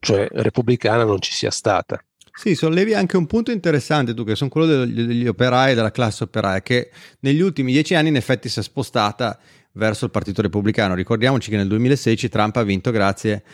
cioè 0.00 0.28
repubblicana, 0.30 1.04
non 1.04 1.20
ci 1.20 1.32
sia 1.32 1.50
stata. 1.50 2.02
Sì, 2.36 2.54
sollevi 2.54 2.94
anche 2.94 3.16
un 3.16 3.26
punto 3.26 3.52
interessante 3.52 4.12
tu, 4.12 4.24
che 4.24 4.34
sono 4.34 4.50
quello 4.50 4.66
degli, 4.66 5.02
degli 5.02 5.26
operai, 5.26 5.74
della 5.74 5.92
classe 5.92 6.24
operaia, 6.24 6.60
che 6.62 6.90
negli 7.20 7.40
ultimi 7.40 7.70
dieci 7.70 7.94
anni 7.94 8.08
in 8.08 8.16
effetti 8.16 8.48
si 8.48 8.58
è 8.58 8.62
spostata 8.62 9.38
verso 9.74 10.06
il 10.06 10.10
Partito 10.10 10.42
Repubblicano. 10.42 10.94
Ricordiamoci 10.94 11.50
che 11.50 11.56
nel 11.56 11.68
2016 11.68 12.28
Trump 12.28 12.56
ha 12.56 12.62
vinto 12.62 12.90
grazie 12.90 13.44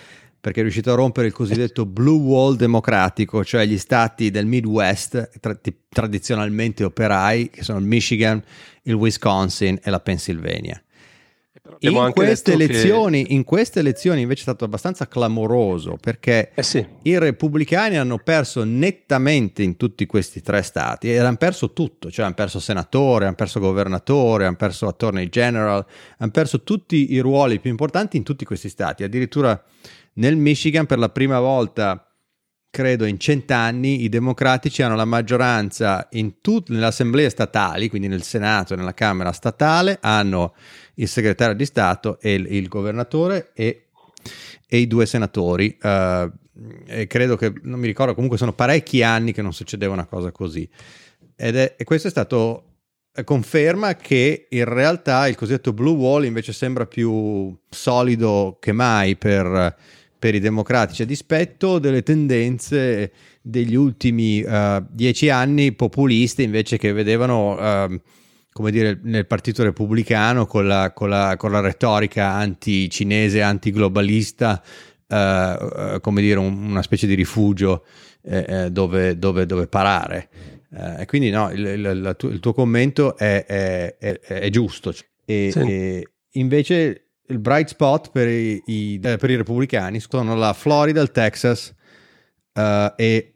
perché 0.41 0.61
è 0.61 0.63
riuscito 0.63 0.91
a 0.93 0.95
rompere 0.95 1.27
il 1.27 1.33
cosiddetto 1.33 1.85
blue 1.85 2.19
wall 2.19 2.57
democratico, 2.57 3.45
cioè 3.45 3.67
gli 3.67 3.79
stati 3.79 4.31
del 4.31 4.47
Midwest 4.47 5.39
tra- 5.39 5.59
tradizionalmente 5.89 6.83
operai, 6.85 7.51
che 7.51 7.63
sono 7.63 7.79
il 7.79 7.85
Michigan, 7.85 8.43
il 8.83 8.95
Wisconsin 8.95 9.79
e 9.83 9.91
la 9.91 10.01
Pennsylvania. 10.01 10.83
In 11.81 12.11
queste, 12.13 12.53
elezioni, 12.53 13.25
che... 13.25 13.33
in 13.33 13.45
queste, 13.45 13.81
elezioni, 13.81 14.23
invece 14.23 14.41
è 14.41 14.43
stato 14.45 14.65
abbastanza 14.65 15.07
clamoroso 15.07 15.97
perché 16.01 16.51
eh 16.55 16.63
sì. 16.63 16.85
i 17.03 17.19
repubblicani 17.19 17.97
hanno 17.97 18.19
perso 18.19 18.65
nettamente 18.65 19.63
in 19.63 19.77
tutti 19.77 20.05
questi 20.07 20.43
tre 20.43 20.63
stati 20.63 21.11
e 21.11 21.19
hanno 21.19 21.37
perso 21.37 21.73
tutto, 21.73 22.11
cioè 22.11 22.25
hanno 22.25 22.35
perso 22.35 22.61
senatore, 22.61 23.27
hanno 23.27 23.35
perso 23.35 23.61
governatore, 23.61 24.47
hanno 24.47 24.57
perso 24.57 24.89
attorney 24.89 25.29
general, 25.29 25.85
hanno 26.19 26.31
perso 26.31 26.63
tutti 26.63 27.13
i 27.13 27.19
ruoli 27.21 27.61
più 27.61 27.71
importanti 27.71 28.17
in 28.17 28.25
tutti 28.25 28.45
questi 28.45 28.69
stati, 28.69 29.03
addirittura 29.03 29.63
nel 30.21 30.37
Michigan 30.37 30.87
per 30.87 30.99
la 30.99 31.09
prima 31.09 31.41
volta 31.41 32.05
credo 32.71 33.05
in 33.05 33.19
cent'anni 33.19 34.05
i 34.05 34.09
democratici 34.09 34.83
hanno 34.83 34.95
la 34.95 35.07
maggioranza 35.07 36.07
in 36.13 36.41
tutte 36.41 36.73
le 36.73 36.85
assemblee 36.85 37.29
statali, 37.31 37.89
quindi 37.89 38.07
nel 38.07 38.23
Senato 38.23 38.75
e 38.75 38.77
nella 38.77 38.95
Camera 38.95 39.33
statale, 39.33 39.99
hanno 40.01 40.55
il 40.95 41.09
segretario 41.09 41.57
di 41.57 41.65
Stato 41.65 42.21
e 42.21 42.35
il, 42.35 42.53
il 42.53 42.69
governatore 42.69 43.51
e, 43.55 43.89
e, 44.69 44.77
i 44.77 44.87
due 44.87 45.07
senatori. 45.07 45.77
Uh, 45.81 46.31
e 46.87 47.07
credo 47.09 47.37
che, 47.37 47.53
non 47.63 47.81
mi 47.81 47.87
ricordo, 47.87 48.15
comunque 48.15 48.39
sono 48.39 48.53
parecchi 48.53 49.03
anni 49.03 49.33
che 49.33 49.43
non 49.43 49.55
succedeva 49.55 49.95
una 49.95 50.07
cosa 50.07 50.31
così. 50.31 50.69
Ed 51.35 51.57
è, 51.57 51.75
e 51.79 51.85
questo 51.85 52.09
è 52.09 52.11
stato 52.11 52.67
conferma 53.25 53.97
che 53.97 54.47
in 54.51 54.65
realtà 54.65 55.27
il 55.27 55.35
cosiddetto 55.35 55.73
blue 55.73 55.95
wall 55.95 56.25
invece 56.25 56.53
sembra 56.53 56.87
più 56.87 57.59
solido 57.69 58.59
che 58.61 58.73
mai 58.73 59.17
per 59.17 59.77
per 60.21 60.35
i 60.35 60.39
democratici 60.39 61.03
a 61.03 61.07
dispetto 61.07 61.79
delle 61.79 62.03
tendenze 62.03 63.11
degli 63.41 63.75
ultimi 63.75 64.43
uh, 64.43 64.85
dieci 64.91 65.31
anni 65.31 65.73
populiste 65.73 66.43
invece 66.43 66.77
che 66.77 66.93
vedevano 66.93 67.55
uh, 67.55 68.01
come 68.53 68.71
dire 68.71 69.01
nel 69.03 69.27
partito 69.27 69.63
repubblicano 69.63 70.45
con 70.45 70.67
la, 70.67 70.93
con 70.93 71.09
la, 71.09 71.37
con 71.39 71.51
la 71.51 71.61
retorica 71.61 72.33
anti-cinese, 72.33 73.41
anti-globalista 73.41 74.63
uh, 75.09 76.01
come 76.01 76.21
dire 76.21 76.39
un, 76.39 76.65
una 76.65 76.83
specie 76.83 77.07
di 77.07 77.15
rifugio 77.15 77.85
dove, 78.23 79.19
dove, 79.19 79.47
dove, 79.47 79.67
parare 79.67 80.29
e 80.99 81.07
quindi 81.07 81.31
no, 81.31 81.51
il, 81.51 81.65
il, 81.65 82.17
il, 82.21 82.39
tuo 82.39 82.53
commento 82.53 83.17
è, 83.17 83.47
è, 83.47 83.97
è, 83.99 84.21
è 84.21 84.51
giusto 84.51 84.93
e, 85.25 85.49
sì. 85.51 85.59
e 85.61 86.09
invece 86.33 87.10
il 87.31 87.39
bright 87.39 87.69
spot 87.69 88.11
per 88.11 88.29
i, 88.29 88.63
i, 88.67 89.01
eh, 89.03 89.17
per 89.17 89.31
i 89.31 89.37
repubblicani 89.37 90.01
sono 90.01 90.35
la 90.35 90.53
Florida, 90.53 91.01
il 91.01 91.11
Texas 91.11 91.75
uh, 92.55 92.93
e, 92.97 93.33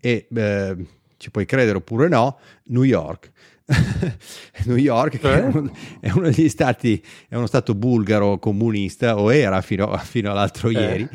e 0.00 0.28
eh, 0.34 0.76
ci 1.16 1.30
puoi 1.30 1.46
credere 1.46 1.78
oppure 1.78 2.08
no, 2.08 2.38
New 2.64 2.82
York. 2.82 3.30
New 4.64 4.76
York 4.76 5.18
che 5.18 5.32
è, 5.32 5.42
uno, 5.44 5.72
è, 6.00 6.10
uno, 6.10 6.28
degli 6.28 6.48
stati, 6.48 7.00
è 7.28 7.36
uno 7.36 7.46
stato 7.46 7.76
bulgaro 7.76 8.38
comunista 8.38 9.16
o 9.16 9.32
era 9.32 9.60
fino, 9.60 9.96
fino 9.98 10.30
all'altro 10.30 10.68
eh. 10.70 10.72
ieri. 10.72 11.08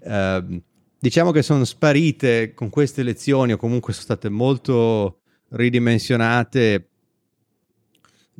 Uh, 0.00 0.60
diciamo 0.98 1.30
che 1.30 1.42
sono 1.42 1.64
sparite 1.64 2.52
con 2.54 2.68
queste 2.68 3.02
elezioni 3.02 3.52
o 3.52 3.56
comunque 3.56 3.92
sono 3.92 4.04
state 4.04 4.28
molto 4.28 5.20
ridimensionate 5.50 6.89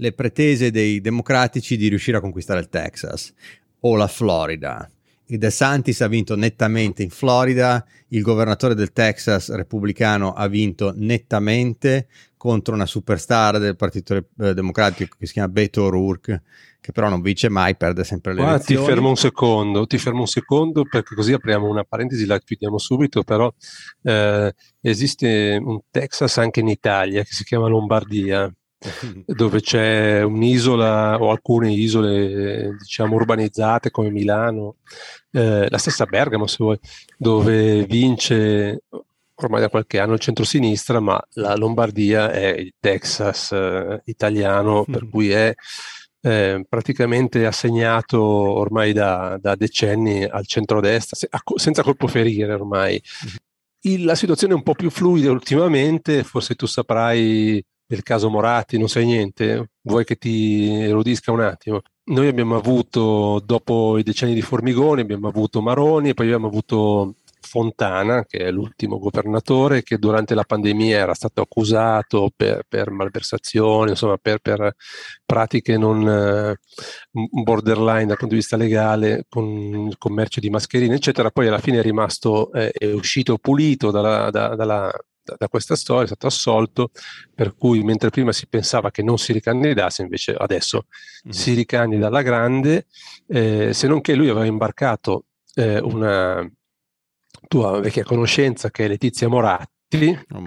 le 0.01 0.13
pretese 0.13 0.71
dei 0.71 1.01
democratici 1.01 1.77
di 1.77 1.89
riuscire 1.89 2.17
a 2.17 2.21
conquistare 2.21 2.61
il 2.61 2.69
Texas 2.69 3.33
o 3.81 3.97
la 3.97 4.09
Florida. 4.09 4.91
Il 5.27 5.39
De 5.39 5.51
Santis 5.51 6.01
ha 6.01 6.09
vinto 6.09 6.35
nettamente 6.35 7.03
in 7.03 7.11
Florida, 7.11 7.87
il 8.09 8.23
governatore 8.23 8.75
del 8.75 8.93
Texas 8.93 9.55
repubblicano 9.55 10.33
ha 10.33 10.49
vinto 10.49 10.93
nettamente 10.97 12.09
contro 12.37 12.75
una 12.75 12.87
superstar 12.87 13.59
del 13.59 13.77
Partito 13.77 14.17
eh, 14.17 14.55
Democratico 14.55 15.17
che 15.19 15.27
si 15.27 15.35
chiama 15.35 15.53
Beto 15.53 15.85
O'Rourke, 15.85 16.43
che 16.81 16.93
però 16.93 17.11
non 17.11 17.21
vince 17.21 17.51
mai, 17.51 17.77
perde 17.77 18.03
sempre 18.03 18.33
le 18.33 18.41
Qua 18.41 18.55
elezioni. 18.55 18.81
Ti 18.81 18.91
fermo 18.91 19.09
un 19.11 19.17
secondo, 19.17 19.87
ti 19.87 19.99
fermo 19.99 20.21
un 20.21 20.27
secondo 20.27 20.85
perché 20.85 21.15
così 21.15 21.35
apriamo 21.35 21.69
una 21.69 21.85
parentesi, 21.85 22.25
la 22.25 22.41
chiudiamo 22.41 22.79
subito, 22.79 23.23
però 23.23 23.53
eh, 24.03 24.53
esiste 24.81 25.61
un 25.63 25.79
Texas 25.91 26.39
anche 26.39 26.61
in 26.61 26.69
Italia 26.69 27.23
che 27.23 27.33
si 27.33 27.45
chiama 27.45 27.69
Lombardia 27.69 28.51
dove 29.27 29.61
c'è 29.61 30.23
un'isola 30.23 31.21
o 31.21 31.31
alcune 31.31 31.71
isole 31.73 32.77
diciamo 32.79 33.17
urbanizzate 33.17 33.91
come 33.91 34.11
Milano, 34.11 34.77
eh, 35.33 35.69
la 35.69 35.79
stessa 35.79 36.07
Bergamo 36.07 36.47
se 36.47 36.57
vuoi, 36.59 36.79
dove 37.17 37.85
vince 37.85 38.85
ormai 39.35 39.61
da 39.61 39.69
qualche 39.69 39.99
anno 39.99 40.15
il 40.15 40.21
centro-sinistra, 40.21 41.01
ma 41.01 41.21
la 41.35 41.55
Lombardia 41.57 42.31
è 42.31 42.49
il 42.49 42.75
Texas 42.79 43.53
eh, 43.53 44.03
italiano, 44.05 44.85
per 44.85 45.09
cui 45.09 45.31
è 45.31 45.55
eh, 46.23 46.65
praticamente 46.69 47.47
assegnato 47.47 48.21
ormai 48.23 48.93
da, 48.93 49.39
da 49.41 49.55
decenni 49.55 50.25
al 50.25 50.47
centrodestra, 50.47 51.17
se, 51.17 51.27
a, 51.31 51.41
senza 51.57 51.83
colpo 51.83 52.07
ferire 52.07 52.53
ormai. 52.53 53.03
Il, 53.83 54.05
la 54.05 54.15
situazione 54.15 54.53
è 54.53 54.57
un 54.57 54.63
po' 54.63 54.75
più 54.75 54.91
fluida 54.91 55.31
ultimamente, 55.31 56.23
forse 56.23 56.55
tu 56.55 56.67
saprai 56.67 57.65
del 57.91 58.05
caso 58.05 58.31
Moratti, 58.31 58.79
non 58.79 58.89
sai 58.89 59.05
niente? 59.05 59.71
Vuoi 59.83 60.05
che 60.05 60.15
ti 60.15 60.71
erudisca 60.71 61.33
un 61.33 61.41
attimo? 61.41 61.81
Noi 62.05 62.29
abbiamo 62.29 62.55
avuto, 62.55 63.43
dopo 63.45 63.99
i 63.99 64.05
decenni 64.05 64.33
di 64.33 64.43
Formigoni, 64.43 65.01
abbiamo 65.01 65.27
avuto 65.27 65.61
Maroni 65.61 66.11
e 66.11 66.15
poi 66.15 66.27
abbiamo 66.27 66.47
avuto 66.47 67.17
Fontana, 67.41 68.25
che 68.27 68.39
è 68.39 68.51
l'ultimo 68.53 69.01
governatore, 69.01 69.83
che 69.83 69.99
durante 69.99 70.37
la 70.37 70.45
pandemia 70.45 70.99
era 70.99 71.15
stato 71.15 71.41
accusato 71.41 72.31
per, 72.37 72.63
per 72.69 72.91
malversazioni, 72.91 73.91
insomma 73.91 74.17
per, 74.19 74.39
per 74.39 74.77
pratiche 75.27 75.77
non 75.77 76.57
uh, 77.11 77.43
borderline 77.43 78.07
dal 78.07 78.19
punto 78.19 78.35
di 78.35 78.41
vista 78.41 78.57
legale, 78.57 79.25
con 79.29 79.89
il 79.89 79.99
commercio 79.99 80.39
di 80.39 80.49
mascherine, 80.49 80.95
eccetera. 80.95 81.31
Poi 81.33 81.49
alla 81.49 81.59
fine 81.59 81.81
è 81.81 81.83
rimasto, 81.83 82.53
eh, 82.53 82.71
è 82.71 82.93
uscito 82.93 83.37
pulito 83.39 83.91
dalla, 83.91 84.31
da, 84.31 84.55
dalla, 84.55 84.93
da 85.39 85.49
questa 85.49 85.77
storia, 85.77 86.05
è 86.05 86.07
stato 86.07 86.27
assolto, 86.27 86.91
per 87.35 87.55
cui 87.57 87.83
mentre 87.83 88.11
prima 88.11 88.33
si 88.33 88.47
pensava 88.47 88.91
che 88.91 89.03
non 89.03 89.19
si 89.19 89.33
ricandidasse, 89.33 90.03
invece 90.03 90.35
adesso 90.35 90.87
mm-hmm. 91.27 91.39
si 91.39 91.55
ricandida 91.55 92.07
alla 92.09 92.23
grande, 92.23 92.87
eh, 93.27 93.73
se 93.73 93.87
non 93.87 94.01
che 94.01 94.15
lui 94.15 94.29
aveva 94.29 94.47
imbarcato 94.47 95.25
eh, 95.55 95.79
una 95.79 96.49
tua 97.49 97.81
vecchia 97.81 98.05
conoscenza 98.05 98.71
che 98.71 98.85
è 98.85 98.89
Letizia 98.89 99.29
Moratti, 99.29 100.19
oh, 100.33 100.45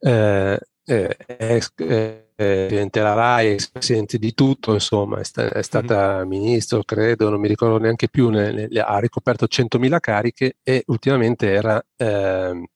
eh, 0.00 1.16
ex, 1.26 1.72
Presidente 1.74 3.00
della 3.00 3.14
RAI, 3.14 3.52
ex 3.52 3.70
Presidente 3.70 4.18
di 4.18 4.32
tutto, 4.32 4.72
insomma, 4.72 5.18
è, 5.18 5.24
sta, 5.24 5.50
è 5.50 5.62
stata 5.62 6.24
mm. 6.24 6.28
ministro, 6.28 6.84
credo, 6.84 7.28
non 7.28 7.40
mi 7.40 7.48
ricordo 7.48 7.78
neanche 7.78 8.08
più, 8.08 8.28
ne, 8.30 8.52
ne, 8.52 8.68
ha 8.80 8.98
ricoperto 8.98 9.46
100.000 9.46 9.98
cariche 10.00 10.56
e 10.62 10.84
ultimamente 10.86 11.50
era, 11.50 11.84
eh, 11.96 12.68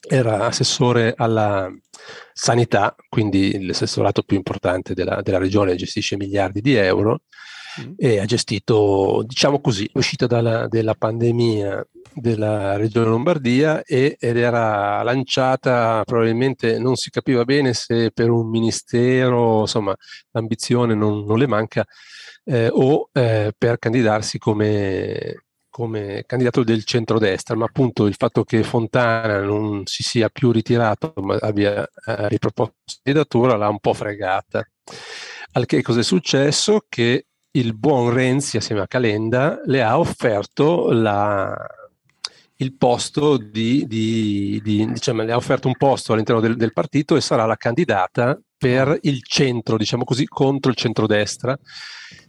era 0.00 0.46
assessore 0.46 1.14
alla 1.16 1.70
sanità, 2.32 2.94
quindi 3.08 3.64
l'assessorato 3.64 4.22
più 4.22 4.36
importante 4.36 4.94
della, 4.94 5.22
della 5.22 5.38
regione, 5.38 5.74
gestisce 5.74 6.16
miliardi 6.16 6.60
di 6.60 6.74
euro 6.74 7.22
mm. 7.80 7.92
e 7.96 8.18
ha 8.20 8.24
gestito, 8.24 9.24
diciamo 9.26 9.60
così, 9.60 9.88
l'uscita 9.92 10.26
dalla, 10.26 10.68
della 10.68 10.94
pandemia 10.94 11.84
della 12.12 12.76
regione 12.76 13.08
Lombardia 13.08 13.82
e, 13.82 14.16
ed 14.18 14.36
era 14.38 15.02
lanciata 15.02 16.02
probabilmente 16.04 16.78
non 16.78 16.96
si 16.96 17.10
capiva 17.10 17.44
bene 17.44 17.74
se 17.74 18.10
per 18.10 18.30
un 18.30 18.48
ministero, 18.48 19.60
insomma 19.60 19.94
l'ambizione 20.30 20.94
non, 20.94 21.24
non 21.24 21.38
le 21.38 21.46
manca, 21.46 21.84
eh, 22.44 22.68
o 22.72 23.10
eh, 23.12 23.52
per 23.56 23.78
candidarsi 23.78 24.38
come, 24.38 25.45
come 25.76 26.24
candidato 26.26 26.64
del 26.64 26.84
centrodestra, 26.84 27.54
ma 27.54 27.66
appunto 27.66 28.06
il 28.06 28.14
fatto 28.14 28.44
che 28.44 28.62
Fontana 28.62 29.40
non 29.40 29.82
si 29.84 30.02
sia 30.02 30.30
più 30.30 30.50
ritirato 30.50 31.12
ma 31.16 31.36
abbia 31.38 31.82
eh, 31.84 32.28
riproposto 32.28 32.76
la 32.86 32.94
candidatura 33.02 33.56
l'ha 33.56 33.68
un 33.68 33.78
po' 33.78 33.92
fregata. 33.92 34.66
Al 35.52 35.66
che 35.66 35.82
cosa 35.82 36.00
è 36.00 36.02
successo? 36.02 36.86
Che 36.88 37.26
il 37.50 37.74
buon 37.74 38.08
Renzi 38.08 38.56
assieme 38.56 38.80
a 38.80 38.86
Calenda 38.86 39.60
le 39.66 39.82
ha 39.82 39.98
offerto 39.98 40.90
la, 40.92 41.54
il 42.56 42.74
posto 42.74 43.36
di, 43.36 43.84
di, 43.86 44.58
di, 44.64 44.90
diciamo, 44.90 45.24
le 45.24 45.32
ha 45.32 45.36
offerto 45.36 45.68
un 45.68 45.76
posto 45.76 46.14
all'interno 46.14 46.40
del, 46.40 46.56
del, 46.56 46.72
partito 46.72 47.16
e 47.16 47.20
sarà 47.20 47.44
la 47.44 47.56
candidata 47.56 48.40
per 48.56 48.98
il 49.02 49.22
centro, 49.22 49.76
diciamo 49.76 50.04
così, 50.04 50.24
contro 50.24 50.70
il 50.70 50.76
centrodestra 50.78 51.54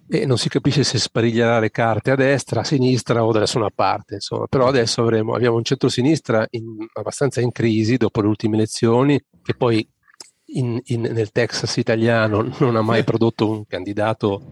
e 0.10 0.26
non 0.26 0.38
si 0.38 0.48
capisce 0.48 0.84
se 0.84 0.98
spariglierà 0.98 1.60
le 1.60 1.70
carte 1.70 2.12
a 2.12 2.16
destra, 2.16 2.62
a 2.62 2.64
sinistra 2.64 3.26
o 3.26 3.32
da 3.32 3.40
nessuna 3.40 3.70
parte, 3.74 4.16
insomma. 4.16 4.48
Però 4.48 4.68
adesso 4.68 5.02
avremo, 5.02 5.34
abbiamo 5.34 5.58
un 5.58 5.64
centro-sinistra 5.64 6.48
in, 6.52 6.86
abbastanza 6.94 7.42
in 7.42 7.52
crisi 7.52 7.98
dopo 7.98 8.22
le 8.22 8.28
ultime 8.28 8.56
elezioni, 8.56 9.22
che 9.44 9.54
poi 9.56 9.88
in, 10.52 10.80
in, 10.86 11.02
nel 11.02 11.32
Texas 11.32 11.76
italiano 11.78 12.50
non 12.60 12.76
ha 12.78 12.82
mai 12.82 13.04
prodotto 13.04 13.50
un 13.50 13.66
candidato 13.66 14.52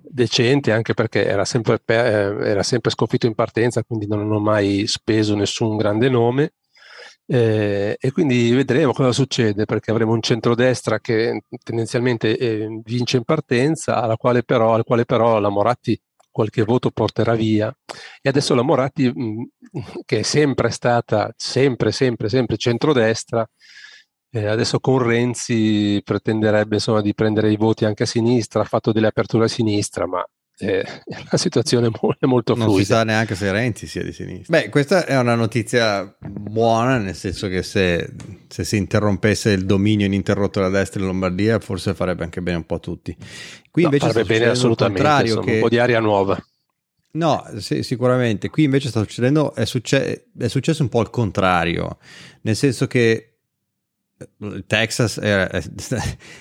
decente 0.00 0.72
anche 0.72 0.94
perché 0.94 1.26
era 1.26 1.44
sempre, 1.44 1.80
eh, 1.84 1.94
era 1.94 2.62
sempre 2.62 2.90
sconfitto 2.90 3.26
in 3.26 3.34
partenza, 3.34 3.82
quindi 3.82 4.06
non 4.06 4.20
hanno 4.20 4.40
mai 4.40 4.86
speso 4.86 5.34
nessun 5.34 5.76
grande 5.76 6.08
nome. 6.08 6.52
Eh, 7.26 7.96
e 7.98 8.12
quindi 8.12 8.50
vedremo 8.52 8.92
cosa 8.92 9.12
succede 9.12 9.64
perché 9.64 9.90
avremo 9.90 10.12
un 10.12 10.20
centrodestra 10.20 11.00
che 11.00 11.42
tendenzialmente 11.62 12.36
eh, 12.36 12.80
vince 12.84 13.16
in 13.16 13.24
partenza, 13.24 14.02
alla 14.02 14.16
quale 14.16 14.42
però, 14.42 14.74
al 14.74 14.84
quale 14.84 15.04
però 15.06 15.38
la 15.38 15.48
Moratti 15.48 15.98
qualche 16.30 16.64
voto 16.64 16.90
porterà 16.90 17.34
via. 17.34 17.74
E 18.20 18.28
adesso 18.28 18.54
la 18.54 18.62
Moratti, 18.62 19.08
mh, 19.08 19.44
che 20.04 20.20
è 20.20 20.22
sempre 20.22 20.70
stata, 20.70 21.32
sempre, 21.36 21.92
sempre, 21.92 22.28
sempre 22.28 22.56
centrodestra, 22.56 23.48
eh, 24.30 24.46
adesso 24.46 24.80
con 24.80 24.98
Renzi 24.98 26.00
pretenderebbe 26.04 26.74
insomma, 26.74 27.00
di 27.00 27.14
prendere 27.14 27.52
i 27.52 27.56
voti 27.56 27.84
anche 27.84 28.02
a 28.02 28.06
sinistra, 28.06 28.62
ha 28.62 28.64
fatto 28.64 28.90
delle 28.92 29.06
aperture 29.06 29.44
a 29.44 29.48
sinistra, 29.48 30.06
ma 30.06 30.24
eh, 30.56 30.84
la 31.30 31.36
situazione 31.36 31.88
è 31.88 32.26
molto 32.26 32.54
fluida. 32.54 32.70
Non 32.70 32.78
si 32.78 32.84
sa 32.84 33.02
neanche 33.02 33.34
se 33.34 33.50
Renzi 33.50 33.86
sia 33.86 34.04
di 34.04 34.12
sinistra. 34.12 34.58
Beh, 34.58 34.68
questa 34.68 35.04
è 35.04 35.18
una 35.18 35.34
notizia 35.34 36.16
buona, 36.20 36.98
nel 36.98 37.16
senso 37.16 37.48
che 37.48 37.62
se, 37.62 38.12
se 38.48 38.62
si 38.62 38.76
interrompesse 38.76 39.50
il 39.50 39.66
dominio 39.66 40.06
ininterrotto 40.06 40.60
della 40.60 40.70
destra 40.70 41.00
in 41.00 41.06
Lombardia, 41.06 41.58
forse 41.58 41.94
farebbe 41.94 42.22
anche 42.22 42.40
bene 42.40 42.58
un 42.58 42.66
po' 42.66 42.76
a 42.76 42.78
tutti. 42.78 43.16
Qui 43.70 43.82
invece 43.82 44.06
no, 44.06 44.12
farebbe 44.12 44.38
bene 44.38 44.50
assolutamente, 44.50 45.22
insomma, 45.22 45.44
che... 45.44 45.54
un 45.54 45.60
po' 45.60 45.68
di 45.68 45.78
aria 45.78 46.00
nuova. 46.00 46.40
No, 47.12 47.44
sì, 47.58 47.82
sicuramente. 47.82 48.48
Qui 48.48 48.64
invece 48.64 48.88
sta 48.88 49.00
succedendo, 49.00 49.54
è, 49.54 49.64
succe- 49.64 50.26
è 50.36 50.48
successo 50.48 50.82
un 50.82 50.88
po' 50.88 51.00
il 51.00 51.10
contrario, 51.10 51.98
nel 52.42 52.56
senso 52.56 52.86
che 52.86 53.38
il 54.38 54.64
Texas 54.66 55.18
è, 55.18 55.46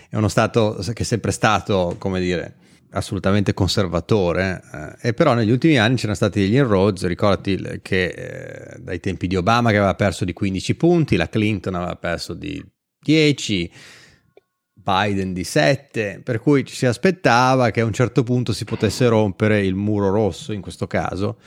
è, 0.10 0.16
uno 0.16 0.28
stato 0.28 0.78
che 0.94 1.02
è 1.02 1.06
sempre 1.06 1.32
stato, 1.32 1.96
come 1.98 2.20
dire, 2.20 2.58
assolutamente 2.94 3.54
conservatore, 3.54 4.62
eh, 5.02 5.10
e 5.10 5.14
però 5.14 5.34
negli 5.34 5.52
ultimi 5.52 5.78
anni 5.78 5.96
c'erano 5.96 6.16
stati 6.16 6.40
degli 6.40 6.56
inroads, 6.56 7.06
ricordati 7.06 7.80
che 7.82 8.06
eh, 8.06 8.80
dai 8.80 9.00
tempi 9.00 9.28
di 9.28 9.36
Obama 9.36 9.72
che 9.72 9.78
aveva 9.78 9.96
perso 9.96 10.26
di 10.26 10.34
15 10.34 10.76
punti, 10.76 11.16
la 11.16 11.30
Clinton 11.30 11.76
aveva 11.76 11.96
perso 11.96 12.34
di 12.34 12.64
10, 13.00 13.72
Biden 14.74 15.34
di 15.34 15.44
7, 15.44 16.22
per 16.24 16.40
cui 16.40 16.66
ci 16.66 16.76
si 16.76 16.86
aspettava 16.86 17.72
che 17.72 17.82
a 17.82 17.86
un 17.86 17.94
certo 17.94 18.24
punto 18.24 18.52
si 18.52 18.66
potesse 18.66 19.08
rompere 19.08 19.66
il 19.66 19.76
muro 19.76 20.12
rosso 20.12 20.52
in 20.52 20.62
questo 20.62 20.88
caso. 20.88 21.38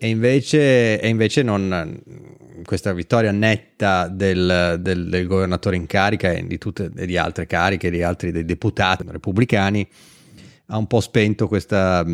E 0.00 0.08
invece, 0.08 1.00
e 1.00 1.08
invece 1.08 1.42
non, 1.42 2.00
questa 2.64 2.92
vittoria 2.92 3.32
netta 3.32 4.06
del, 4.06 4.76
del, 4.78 5.08
del, 5.08 5.26
governatore 5.26 5.74
in 5.74 5.86
carica 5.86 6.30
e 6.30 6.46
di, 6.46 6.56
tutte, 6.56 6.88
e 6.94 7.04
di 7.04 7.16
altre 7.16 7.46
cariche, 7.46 7.90
di 7.90 8.04
altri 8.04 8.30
dei 8.30 8.44
deputati 8.44 9.04
repubblicani, 9.08 9.88
ha 10.70 10.76
un 10.76 10.86
po' 10.86 11.00
spento 11.00 11.48
questa, 11.48 12.04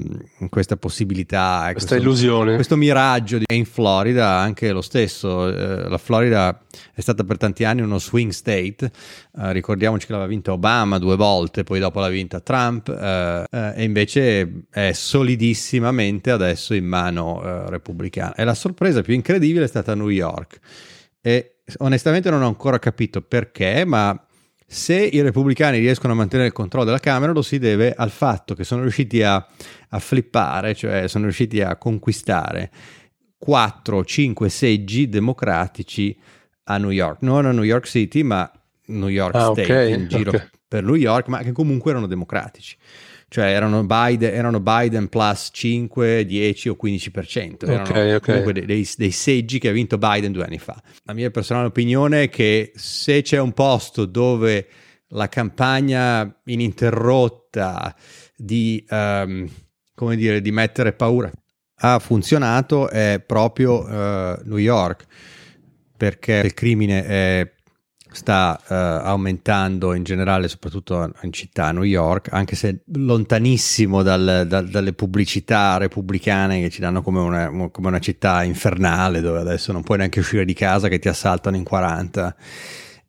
questa 0.49 0.77
possibilità, 0.77 1.71
questa 1.73 1.73
questo, 1.73 1.95
illusione. 1.97 2.55
Questo 2.55 2.77
miraggio. 2.77 3.39
E 3.45 3.55
in 3.55 3.65
Florida 3.65 4.29
anche 4.29 4.71
lo 4.71 4.81
stesso. 4.81 5.49
Eh, 5.49 5.89
la 5.89 5.99
Florida 5.99 6.61
è 6.95 7.01
stata 7.01 7.25
per 7.25 7.37
tanti 7.37 7.65
anni 7.65 7.81
uno 7.81 7.99
swing 7.99 8.31
state. 8.31 8.93
Eh, 9.39 9.53
ricordiamoci 9.53 10.07
che 10.07 10.13
l'aveva 10.13 10.31
vinta 10.31 10.53
Obama 10.53 10.99
due 10.99 11.17
volte, 11.17 11.65
poi 11.65 11.81
dopo 11.81 11.99
l'ha 11.99 12.09
vinta 12.09 12.39
Trump, 12.39 12.89
eh, 12.89 13.45
eh 13.51 13.73
e 13.75 13.83
invece 13.83 14.67
è 14.71 14.93
solidissimamente 14.93 16.31
adesso 16.31 16.75
in 16.75 16.85
mano 16.85 17.43
eh, 17.43 17.71
repubblicana. 17.71 18.35
E 18.35 18.45
la 18.45 18.55
sorpresa 18.55 19.03
più 19.03 19.15
incredibile 19.15 19.65
è 19.65 19.69
stata 19.69 19.97
New 19.97 20.11
York. 20.11 20.61
E 21.21 21.57
onestamente 21.79 22.31
non 22.31 22.43
ho 22.43 22.47
ancora 22.47 22.79
capito 22.79 23.21
perché, 23.21 23.85
ma 23.85 24.17
se 24.67 24.97
i 24.97 25.21
repubblicani 25.21 25.79
riescono 25.79 26.13
a 26.13 26.17
mantenere 26.17 26.49
il 26.49 26.55
controllo 26.55 26.85
della 26.85 26.99
Camera 26.99 27.33
lo 27.33 27.43
si 27.43 27.59
deve 27.59 27.93
al 27.95 28.11
fatto 28.11 28.55
che 28.55 28.65
sono 28.65 28.83
riusciti 28.83 29.23
a, 29.23 29.35
a 29.91 29.99
flippare, 29.99 30.75
cioè 30.75 31.07
sono 31.09 31.25
riusciti 31.25 31.61
a 31.61 31.77
conquistare 31.77 32.71
4 33.39 34.05
5 34.05 34.49
seggi 34.49 35.09
democratici 35.09 36.17
a 36.65 36.79
New 36.79 36.91
York, 36.91 37.23
non 37.23 37.47
a 37.47 37.53
New 37.53 37.63
York 37.63 37.87
City 37.87 38.23
ma 38.23 38.51
New 38.87 39.09
York 39.09 39.35
ah, 39.35 39.53
State, 39.53 39.63
okay, 39.63 39.93
in 39.93 40.09
giro 40.09 40.31
okay. 40.31 40.49
per 40.67 40.83
New 40.83 40.95
York, 40.95 41.29
ma 41.29 41.43
che 41.43 41.53
comunque 41.53 41.91
erano 41.91 42.07
democratici 42.07 42.77
cioè 43.35 43.47
erano 43.47 43.83
Biden, 43.83 44.33
erano 44.33 44.61
Biden 44.61 45.09
plus 45.09 45.49
5, 45.53 46.25
10 46.25 46.69
o 46.69 46.77
15%, 46.81 47.69
erano 47.69 47.83
okay, 47.83 48.15
okay. 48.15 48.21
comunque 48.21 48.53
dei, 48.65 48.89
dei, 48.97 49.11
seggi 49.11 49.59
che 49.59 49.71
ha 49.71 49.73
vinto 49.73 49.99
Biden 49.99 50.31
due 50.31 50.45
anni 50.45 50.61
fa. 50.61 50.81
La 51.03 51.15
mia 51.15 51.33
personale 51.33 51.67
opinione 51.67 52.23
è 52.23 52.29
che 52.29 52.71
se 52.77 53.23
c'è 53.23 53.41
un 53.41 53.51
posto 53.51 54.05
dove 54.05 54.69
la 55.09 55.29
campagna 55.29 56.33
ininterrotta 56.45 57.93
di, 58.37 58.85
um, 58.89 59.49
come 59.97 60.15
dire, 60.15 60.41
di 60.41 60.53
mettere 60.53 60.93
paura 60.93 61.29
ha 61.79 61.99
funzionato 61.99 62.89
è 62.89 63.21
proprio 63.27 63.83
uh, 63.83 64.43
New 64.45 64.59
York, 64.59 65.07
perché 65.97 66.35
il 66.45 66.55
crimine 66.55 67.05
è 67.05 67.54
sta 68.15 68.61
uh, 68.67 68.73
aumentando 69.07 69.93
in 69.93 70.05
generale, 70.05 70.49
soprattutto 70.49 71.13
in 71.23 71.33
città, 71.33 71.73
New 71.73 71.83
York, 71.83 72.29
anche 72.33 72.55
se 72.55 72.83
lontanissimo 72.95 74.03
dal, 74.03 74.45
dal, 74.47 74.69
dalle 74.69 74.93
pubblicità 74.93 75.77
repubblicane 75.77 76.61
che 76.61 76.71
ci 76.71 76.81
danno 76.81 77.03
come 77.03 77.19
una, 77.19 77.71
come 77.71 77.89
una, 77.89 77.99
città 77.99 78.45
infernale, 78.45 79.21
dove 79.21 79.41
adesso 79.41 79.73
non 79.73 79.83
puoi 79.83 79.99
neanche 79.99 80.21
uscire 80.21 80.45
di 80.45 80.55
casa 80.55 80.89
che 80.89 80.99
ti 80.99 81.09
assaltano 81.09 81.57
in 81.57 81.65
40 81.65 82.37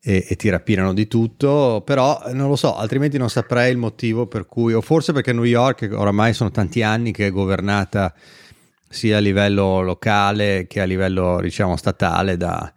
e, 0.01 0.25
e 0.27 0.35
ti 0.35 0.49
rapinano 0.49 0.93
di 0.93 1.07
tutto, 1.07 1.83
però 1.85 2.21
non 2.33 2.49
lo 2.49 2.55
so, 2.55 2.75
altrimenti 2.75 3.17
non 3.17 3.29
saprei 3.29 3.71
il 3.71 3.77
motivo 3.77 4.25
per 4.25 4.47
cui, 4.47 4.73
o 4.73 4.81
forse 4.81 5.13
perché 5.13 5.33
New 5.33 5.43
York 5.43 5.87
oramai 5.91 6.33
sono 6.33 6.49
tanti 6.49 6.81
anni 6.81 7.11
che 7.11 7.27
è 7.27 7.31
governata 7.31 8.13
sia 8.87 9.17
a 9.17 9.19
livello 9.19 9.81
locale 9.81 10.65
che 10.67 10.81
a 10.81 10.85
livello, 10.85 11.39
diciamo, 11.41 11.75
statale 11.75 12.37
da 12.37 12.73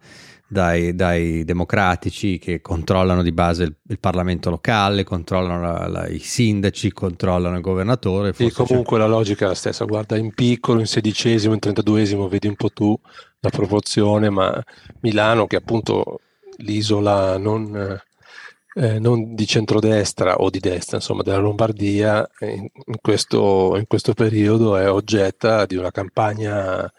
dai, 0.49 0.95
dai, 0.95 1.45
democratici 1.45 2.39
che 2.39 2.59
controllano 2.59 3.21
di 3.21 3.31
base 3.31 3.63
il, 3.63 3.75
il 3.87 3.99
Parlamento 3.99 4.49
locale, 4.49 5.03
controllano 5.03 5.61
la, 5.61 5.87
la, 5.87 6.07
i 6.07 6.17
sindaci, 6.17 6.91
controllano 6.91 7.55
il 7.55 7.61
governatore. 7.61 8.33
E 8.35 8.51
comunque 8.51 8.97
c'è... 8.97 9.03
la 9.03 9.07
logica 9.07 9.45
è 9.45 9.47
la 9.49 9.53
stessa, 9.53 9.85
guarda 9.85 10.17
in 10.17 10.33
piccolo, 10.33 10.79
in 10.79 10.87
sedicesimo, 10.87 11.53
in 11.53 11.59
trentaduesimo, 11.59 12.27
vedi 12.27 12.47
un 12.47 12.55
po' 12.55 12.71
tu 12.71 12.99
la 13.41 13.49
proporzione, 13.49 14.29
ma 14.29 14.61
Milano 15.01 15.45
che 15.45 15.55
appunto 15.55 16.21
l'isola 16.57 17.37
non, 17.37 18.01
eh, 18.73 18.99
non 18.99 19.35
di 19.35 19.45
centrodestra 19.45 20.37
o 20.37 20.49
di 20.49 20.59
destra, 20.59 20.97
insomma 20.97 21.21
della 21.21 21.37
Lombardia, 21.37 22.27
in, 22.39 22.67
in, 22.73 22.95
questo, 22.99 23.75
in 23.77 23.85
questo 23.87 24.13
periodo 24.13 24.75
è 24.75 24.91
oggetta 24.91 25.67
di 25.67 25.75
una 25.75 25.91
campagna 25.91 26.91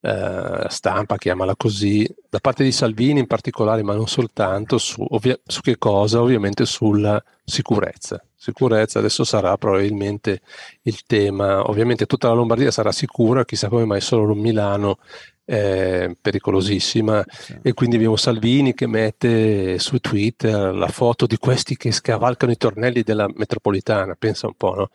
eh, 0.00 0.66
stampa, 0.68 1.16
chiamala 1.16 1.54
così, 1.56 2.08
da 2.28 2.38
parte 2.38 2.64
di 2.64 2.72
Salvini 2.72 3.20
in 3.20 3.26
particolare, 3.26 3.82
ma 3.82 3.94
non 3.94 4.06
soltanto, 4.06 4.78
su, 4.78 5.04
ovvia- 5.10 5.38
su 5.44 5.60
che 5.60 5.76
cosa? 5.78 6.20
Ovviamente 6.20 6.64
sulla 6.64 7.22
sicurezza. 7.44 8.22
Sicurezza 8.34 8.98
adesso 8.98 9.24
sarà 9.24 9.56
probabilmente 9.58 10.40
il 10.82 11.02
tema, 11.04 11.68
ovviamente 11.68 12.06
tutta 12.06 12.28
la 12.28 12.34
Lombardia 12.34 12.70
sarà 12.70 12.92
sicura, 12.92 13.44
chissà 13.44 13.68
come 13.68 13.84
mai 13.84 14.00
solo 14.00 14.34
Milano 14.34 14.98
è 15.44 16.08
pericolosissima 16.20 17.24
sì. 17.28 17.58
e 17.60 17.74
quindi 17.74 17.96
abbiamo 17.96 18.14
Salvini 18.14 18.72
che 18.72 18.86
mette 18.86 19.80
su 19.80 19.98
Twitter 19.98 20.72
la 20.72 20.86
foto 20.86 21.26
di 21.26 21.36
questi 21.38 21.76
che 21.76 21.90
scavalcano 21.90 22.52
i 22.52 22.56
tornelli 22.56 23.02
della 23.02 23.28
metropolitana, 23.34 24.14
pensa 24.16 24.46
un 24.46 24.54
po', 24.56 24.74
no? 24.74 24.90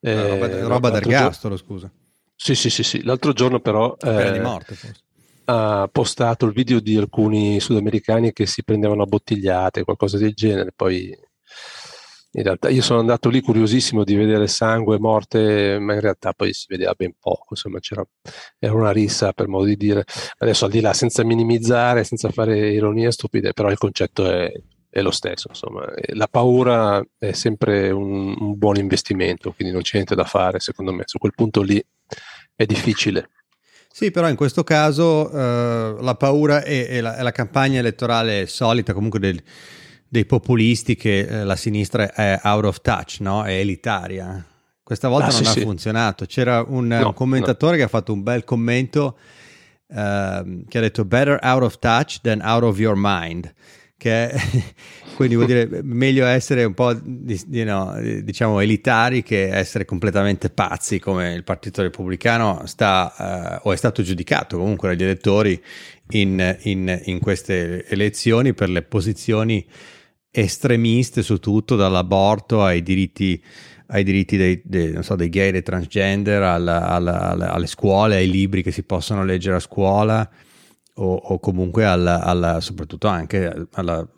Eh, 0.00 0.30
roba, 0.30 0.60
roba 0.66 0.90
d'ergastolo, 0.90 1.56
scusa. 1.58 1.92
Sì, 2.42 2.54
sì, 2.54 2.70
sì, 2.70 2.82
sì. 2.82 3.02
L'altro 3.02 3.34
giorno 3.34 3.60
però... 3.60 3.94
Eh, 4.00 4.32
di 4.32 4.38
morte, 4.40 4.74
forse. 4.74 5.02
Ha 5.44 5.90
postato 5.92 6.46
il 6.46 6.52
video 6.52 6.80
di 6.80 6.96
alcuni 6.96 7.60
sudamericani 7.60 8.32
che 8.32 8.46
si 8.46 8.64
prendevano 8.64 9.02
a 9.02 9.06
bottigliate, 9.06 9.84
qualcosa 9.84 10.16
del 10.16 10.32
genere. 10.32 10.72
Poi 10.74 11.14
in 12.32 12.42
realtà 12.42 12.70
io 12.70 12.80
sono 12.80 13.00
andato 13.00 13.28
lì 13.28 13.42
curiosissimo 13.42 14.04
di 14.04 14.14
vedere 14.14 14.46
sangue, 14.46 14.98
morte, 14.98 15.78
ma 15.80 15.92
in 15.92 16.00
realtà 16.00 16.32
poi 16.32 16.54
si 16.54 16.64
vedeva 16.68 16.94
ben 16.96 17.12
poco, 17.20 17.48
insomma 17.50 17.78
c'era 17.78 18.02
era 18.58 18.72
una 18.72 18.92
rissa 18.92 19.34
per 19.34 19.46
modo 19.46 19.66
di 19.66 19.76
dire. 19.76 20.04
Adesso 20.38 20.64
al 20.64 20.70
di 20.70 20.80
là, 20.80 20.94
senza 20.94 21.22
minimizzare, 21.22 22.04
senza 22.04 22.30
fare 22.30 22.70
ironia 22.70 23.10
stupide, 23.10 23.52
però 23.52 23.70
il 23.70 23.76
concetto 23.76 24.30
è, 24.30 24.50
è 24.88 25.02
lo 25.02 25.10
stesso. 25.10 25.48
Insomma. 25.48 25.84
La 26.14 26.26
paura 26.26 27.04
è 27.18 27.32
sempre 27.32 27.90
un, 27.90 28.34
un, 28.38 28.56
buon 28.56 28.76
investimento, 28.76 29.52
quindi 29.52 29.74
non 29.74 29.82
c'è 29.82 29.96
niente 29.96 30.14
da 30.14 30.24
fare, 30.24 30.58
secondo 30.58 30.90
me. 30.94 31.02
Su 31.04 31.18
quel 31.18 31.34
punto 31.34 31.60
lì 31.60 31.84
è 32.60 32.66
difficile. 32.66 33.30
Sì, 33.90 34.10
però 34.10 34.28
in 34.28 34.36
questo 34.36 34.64
caso 34.64 35.30
eh, 35.30 35.96
la 35.98 36.14
paura 36.14 36.62
è, 36.62 36.88
è, 36.88 37.00
la, 37.00 37.16
è, 37.16 37.22
la, 37.22 37.32
campagna 37.32 37.78
elettorale 37.78 38.46
solita 38.46 38.92
comunque 38.92 39.18
del, 39.18 39.42
dei 40.06 40.26
populisti 40.26 40.94
che 40.94 41.20
eh, 41.20 41.44
la 41.44 41.56
sinistra 41.56 42.12
è 42.12 42.38
out 42.44 42.64
of 42.66 42.80
touch, 42.82 43.16
no? 43.20 43.44
è 43.44 43.52
elitaria. 43.52 44.44
Questa 44.82 45.08
volta 45.08 45.28
ah, 45.28 45.32
non 45.32 45.42
sì, 45.42 45.48
ha 45.48 45.52
sì. 45.52 45.60
funzionato. 45.62 46.26
C'era 46.26 46.62
un, 46.66 46.86
no, 46.86 47.06
un 47.06 47.14
commentatore 47.14 47.72
no. 47.72 47.78
che 47.78 47.82
ha 47.84 47.88
fatto 47.88 48.12
un 48.12 48.22
bel 48.22 48.44
commento 48.44 49.16
eh, 49.88 50.64
che 50.68 50.78
ha 50.78 50.80
detto 50.80 51.04
better 51.04 51.38
out 51.42 51.62
of 51.62 51.78
touch 51.78 52.20
than 52.20 52.40
out 52.42 52.62
of 52.62 52.78
your 52.78 52.94
mind 52.96 53.52
che 53.96 54.32
quindi 55.20 55.36
vuol 55.36 55.48
dire 55.48 55.82
meglio 55.82 56.24
essere 56.24 56.64
un 56.64 56.72
po' 56.72 56.92
you 56.92 57.64
know, 57.64 58.00
diciamo 58.22 58.60
elitari 58.60 59.22
che 59.22 59.50
essere 59.50 59.84
completamente 59.84 60.48
pazzi 60.48 60.98
come 60.98 61.34
il 61.34 61.44
Partito 61.44 61.82
Repubblicano 61.82 62.62
sta 62.64 63.60
uh, 63.62 63.68
o 63.68 63.72
è 63.72 63.76
stato 63.76 64.00
giudicato 64.00 64.56
comunque 64.56 64.88
dagli 64.88 65.02
elettori 65.02 65.62
in, 66.12 66.56
in, 66.62 67.02
in, 67.04 67.18
queste 67.18 67.86
elezioni 67.88 68.54
per 68.54 68.70
le 68.70 68.80
posizioni 68.80 69.62
estremiste 70.30 71.20
su 71.20 71.38
tutto 71.38 71.76
dall'aborto 71.76 72.64
ai 72.64 72.82
diritti 72.82 73.44
ai 73.88 74.04
diritti 74.04 74.38
dei, 74.38 74.62
dei, 74.64 75.02
so, 75.02 75.16
dei 75.16 75.28
gay, 75.28 75.50
dei 75.50 75.62
transgender, 75.62 76.42
alla, 76.42 76.88
alla, 76.88 77.20
alla, 77.20 77.52
alle 77.52 77.66
scuole, 77.66 78.16
ai 78.16 78.30
libri 78.30 78.62
che 78.62 78.70
si 78.70 78.84
possono 78.84 79.22
leggere 79.24 79.56
a 79.56 79.60
scuola, 79.60 80.30
o, 80.94 81.14
o 81.14 81.38
comunque 81.40 81.84
soprattutto 82.60 83.08
anche 83.08 83.66
alla, 83.72 84.08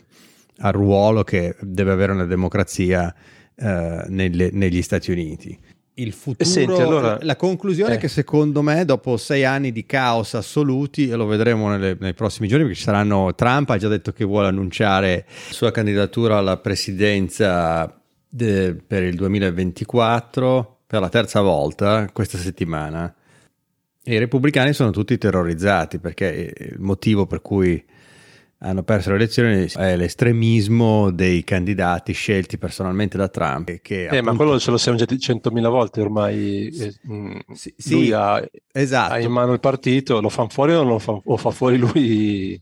al 0.62 0.72
ruolo 0.72 1.22
che 1.22 1.54
deve 1.60 1.92
avere 1.92 2.12
una 2.12 2.24
democrazia 2.24 3.14
eh, 3.54 4.04
nelle, 4.08 4.50
negli 4.52 4.82
Stati 4.82 5.10
Uniti. 5.10 5.58
Il 5.94 6.12
futuro, 6.12 6.48
senti, 6.48 6.80
allora, 6.80 7.18
la 7.20 7.36
conclusione 7.36 7.92
eh. 7.92 7.96
è 7.96 7.98
che 7.98 8.08
secondo 8.08 8.62
me 8.62 8.84
dopo 8.86 9.18
sei 9.18 9.44
anni 9.44 9.72
di 9.72 9.84
caos 9.84 10.32
assoluti, 10.34 11.10
e 11.10 11.16
lo 11.16 11.26
vedremo 11.26 11.68
nelle, 11.68 11.96
nei 12.00 12.14
prossimi 12.14 12.48
giorni 12.48 12.64
perché 12.64 12.78
ci 12.78 12.84
saranno, 12.84 13.34
Trump 13.34 13.68
ha 13.70 13.76
già 13.76 13.88
detto 13.88 14.12
che 14.12 14.24
vuole 14.24 14.48
annunciare 14.48 15.26
la 15.26 15.52
sua 15.52 15.70
candidatura 15.70 16.38
alla 16.38 16.56
presidenza 16.56 17.94
de, 18.26 18.74
per 18.74 19.02
il 19.02 19.16
2024 19.16 20.78
per 20.86 21.00
la 21.00 21.08
terza 21.10 21.40
volta 21.40 22.08
questa 22.12 22.38
settimana 22.38 23.14
i 24.04 24.18
repubblicani 24.18 24.72
sono 24.72 24.90
tutti 24.90 25.16
terrorizzati 25.16 25.98
perché 25.98 26.54
il 26.56 26.80
motivo 26.80 27.26
per 27.26 27.40
cui 27.40 27.82
hanno 28.64 28.84
perso 28.84 29.10
le 29.10 29.16
elezioni 29.16 29.66
è 29.74 29.96
l'estremismo 29.96 31.10
dei 31.10 31.42
candidati 31.42 32.12
scelti 32.12 32.58
personalmente 32.58 33.16
da 33.16 33.28
Trump. 33.28 33.80
Che, 33.80 34.02
eh, 34.02 34.06
appunto... 34.06 34.24
ma 34.24 34.36
quello 34.36 34.60
ce 34.60 34.70
lo 34.70 34.78
siamo 34.78 34.96
già 34.96 35.04
detto 35.04 35.20
centomila 35.20 35.68
volte 35.68 36.00
ormai. 36.00 36.68
Eh, 36.68 36.94
mm, 37.08 37.38
sì, 37.52 37.74
lui 37.90 38.06
sì, 38.06 38.12
ha, 38.12 38.42
esatto. 38.72 39.14
ha, 39.14 39.20
in 39.20 39.32
mano 39.32 39.52
il 39.52 39.60
partito, 39.60 40.20
lo 40.20 40.28
fanno 40.28 40.48
fuori 40.48 40.74
o, 40.74 40.84
lo 40.84 40.98
fa, 40.98 41.12
o 41.12 41.36
fa 41.36 41.50
fuori 41.50 41.76
lui? 41.76 42.60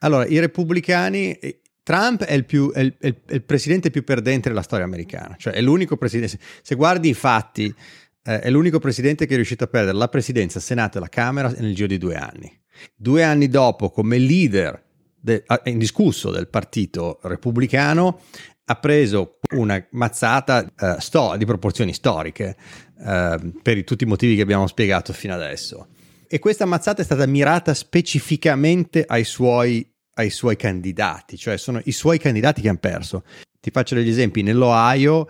Allora, 0.00 0.26
i 0.26 0.38
repubblicani, 0.38 1.32
eh, 1.32 1.60
Trump 1.82 2.24
è 2.24 2.32
il, 2.32 2.46
più, 2.46 2.72
è, 2.72 2.80
il, 2.80 2.96
è 2.98 3.14
il, 3.28 3.42
presidente 3.42 3.90
più 3.90 4.04
perdente 4.04 4.48
della 4.48 4.62
storia 4.62 4.86
americana, 4.86 5.36
cioè 5.38 5.52
è 5.52 5.60
l'unico 5.60 5.98
presidente. 5.98 6.38
Se 6.62 6.74
guardi 6.74 7.10
i 7.10 7.14
fatti, 7.14 7.74
eh, 8.22 8.40
è 8.40 8.48
l'unico 8.48 8.78
presidente 8.78 9.26
che 9.26 9.32
è 9.32 9.36
riuscito 9.36 9.64
a 9.64 9.66
perdere 9.66 9.96
la 9.96 10.08
presidenza, 10.08 10.56
il 10.56 10.64
Senato 10.64 10.96
e 10.96 11.00
la 11.02 11.08
Camera 11.08 11.52
nel 11.58 11.74
giro 11.74 11.88
di 11.88 11.98
due 11.98 12.14
anni. 12.14 12.50
Due 12.94 13.24
anni 13.24 13.48
dopo, 13.48 13.90
come 13.90 14.18
leader 14.18 14.86
de, 15.20 15.44
indiscusso 15.64 16.30
del 16.30 16.48
partito 16.48 17.18
repubblicano, 17.22 18.20
ha 18.64 18.74
preso 18.76 19.38
una 19.54 19.82
mazzata 19.92 20.64
eh, 20.78 20.96
sto- 20.98 21.36
di 21.36 21.46
proporzioni 21.46 21.92
storiche 21.94 22.56
eh, 23.04 23.52
per 23.62 23.84
tutti 23.84 24.04
i 24.04 24.06
motivi 24.06 24.36
che 24.36 24.42
abbiamo 24.42 24.66
spiegato 24.66 25.12
fino 25.12 25.34
adesso. 25.34 25.88
E 26.28 26.38
questa 26.38 26.66
mazzata 26.66 27.00
è 27.00 27.04
stata 27.04 27.26
mirata 27.26 27.72
specificamente 27.72 29.04
ai 29.06 29.24
suoi, 29.24 29.90
ai 30.14 30.28
suoi 30.28 30.56
candidati, 30.56 31.38
cioè 31.38 31.56
sono 31.56 31.80
i 31.84 31.92
suoi 31.92 32.18
candidati 32.18 32.60
che 32.60 32.68
hanno 32.68 32.78
perso. 32.78 33.24
Ti 33.58 33.70
faccio 33.70 33.94
degli 33.94 34.10
esempi. 34.10 34.42
Nell'Ohio 34.42 35.26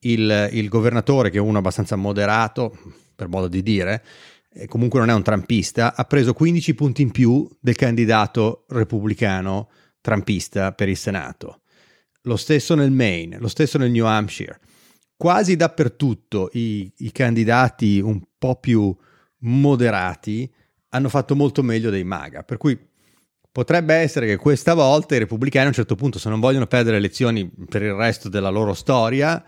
il, 0.00 0.48
il 0.52 0.68
governatore, 0.68 1.30
che 1.30 1.38
è 1.38 1.40
uno 1.40 1.58
abbastanza 1.58 1.94
moderato, 1.94 2.76
per 3.14 3.28
modo 3.28 3.46
di 3.46 3.62
dire, 3.62 4.02
e 4.54 4.66
comunque 4.66 5.00
non 5.00 5.10
è 5.10 5.14
un 5.14 5.22
trampista, 5.22 5.94
ha 5.94 6.04
preso 6.04 6.34
15 6.34 6.74
punti 6.74 7.02
in 7.02 7.10
più 7.10 7.48
del 7.60 7.74
candidato 7.74 8.64
repubblicano 8.68 9.70
trampista 10.00 10.72
per 10.72 10.88
il 10.88 10.96
Senato. 10.96 11.62
Lo 12.22 12.36
stesso 12.36 12.74
nel 12.74 12.90
Maine, 12.90 13.38
lo 13.38 13.48
stesso 13.48 13.78
nel 13.78 13.90
New 13.90 14.04
Hampshire. 14.04 14.60
Quasi 15.16 15.56
dappertutto 15.56 16.50
i, 16.52 16.92
i 16.98 17.12
candidati 17.12 18.00
un 18.00 18.20
po' 18.38 18.56
più 18.56 18.94
moderati 19.38 20.52
hanno 20.90 21.08
fatto 21.08 21.34
molto 21.34 21.62
meglio 21.62 21.90
dei 21.90 22.04
MAGA, 22.04 22.42
per 22.42 22.58
cui 22.58 22.78
potrebbe 23.50 23.94
essere 23.94 24.26
che 24.26 24.36
questa 24.36 24.74
volta 24.74 25.14
i 25.14 25.18
repubblicani 25.18 25.66
a 25.66 25.68
un 25.68 25.74
certo 25.74 25.94
punto, 25.94 26.18
se 26.18 26.28
non 26.28 26.40
vogliono 26.40 26.66
perdere 26.66 26.96
elezioni 26.96 27.50
per 27.68 27.82
il 27.82 27.92
resto 27.92 28.28
della 28.28 28.50
loro 28.50 28.74
storia, 28.74 29.42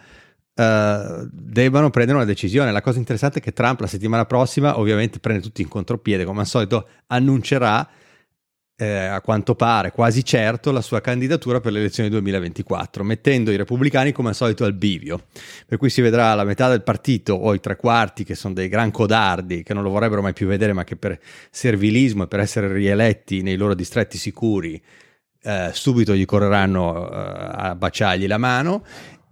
Uh, 0.56 1.28
debbano 1.32 1.90
prendere 1.90 2.18
una 2.18 2.26
decisione. 2.26 2.70
La 2.70 2.80
cosa 2.80 2.98
interessante 2.98 3.40
è 3.40 3.42
che 3.42 3.52
Trump 3.52 3.80
la 3.80 3.88
settimana 3.88 4.24
prossima 4.24 4.78
ovviamente 4.78 5.18
prende 5.18 5.42
tutti 5.42 5.62
in 5.62 5.68
contropiede, 5.68 6.24
come 6.24 6.40
al 6.40 6.46
solito 6.46 6.86
annuncerà 7.08 7.88
eh, 8.76 8.86
a 8.86 9.20
quanto 9.20 9.54
pare 9.54 9.92
quasi 9.92 10.24
certo 10.24 10.72
la 10.72 10.80
sua 10.80 11.00
candidatura 11.00 11.60
per 11.60 11.72
le 11.72 11.78
elezioni 11.78 12.08
2024, 12.08 13.04
mettendo 13.04 13.50
i 13.50 13.56
repubblicani 13.56 14.12
come 14.12 14.30
al 14.30 14.34
solito 14.34 14.64
al 14.64 14.74
bivio. 14.74 15.26
Per 15.66 15.78
cui 15.78 15.90
si 15.90 16.00
vedrà 16.00 16.34
la 16.34 16.44
metà 16.44 16.68
del 16.68 16.82
partito 16.82 17.34
o 17.34 17.54
i 17.54 17.60
tre 17.60 17.76
quarti 17.76 18.24
che 18.24 18.34
sono 18.34 18.54
dei 18.54 18.68
gran 18.68 18.90
codardi 18.90 19.62
che 19.62 19.74
non 19.74 19.82
lo 19.82 19.90
vorrebbero 19.90 20.22
mai 20.22 20.32
più 20.32 20.46
vedere, 20.46 20.72
ma 20.72 20.84
che 20.84 20.96
per 20.96 21.18
servilismo 21.50 22.24
e 22.24 22.26
per 22.26 22.40
essere 22.40 22.72
rieletti 22.72 23.42
nei 23.42 23.56
loro 23.56 23.74
distretti 23.74 24.18
sicuri 24.18 24.82
eh, 25.46 25.70
subito 25.74 26.14
gli 26.14 26.24
correranno 26.24 27.10
eh, 27.10 27.16
a 27.16 27.74
baciargli 27.74 28.26
la 28.26 28.38
mano 28.38 28.82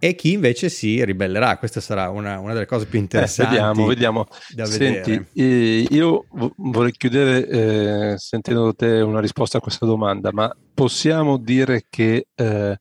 e 0.03 0.15
chi 0.15 0.33
invece 0.33 0.67
si 0.67 1.01
ribellerà. 1.05 1.57
Questa 1.57 1.79
sarà 1.79 2.09
una, 2.09 2.37
una 2.37 2.51
delle 2.51 2.65
cose 2.65 2.87
più 2.87 2.99
eh, 2.99 3.03
interessanti. 3.03 3.55
Eh, 3.55 3.57
vediamo, 3.57 3.87
vediamo. 3.87 4.27
Da 4.49 4.65
Senti, 4.65 5.25
eh, 5.33 5.87
io 5.89 6.25
vorrei 6.57 6.91
chiudere 6.91 7.47
eh, 7.47 8.17
sentendo 8.17 8.65
da 8.65 8.73
te 8.73 8.99
una 8.99 9.21
risposta 9.21 9.59
a 9.59 9.61
questa 9.61 9.85
domanda, 9.85 10.33
ma 10.33 10.53
possiamo 10.73 11.37
dire 11.37 11.85
che 11.89 12.27
eh, 12.35 12.77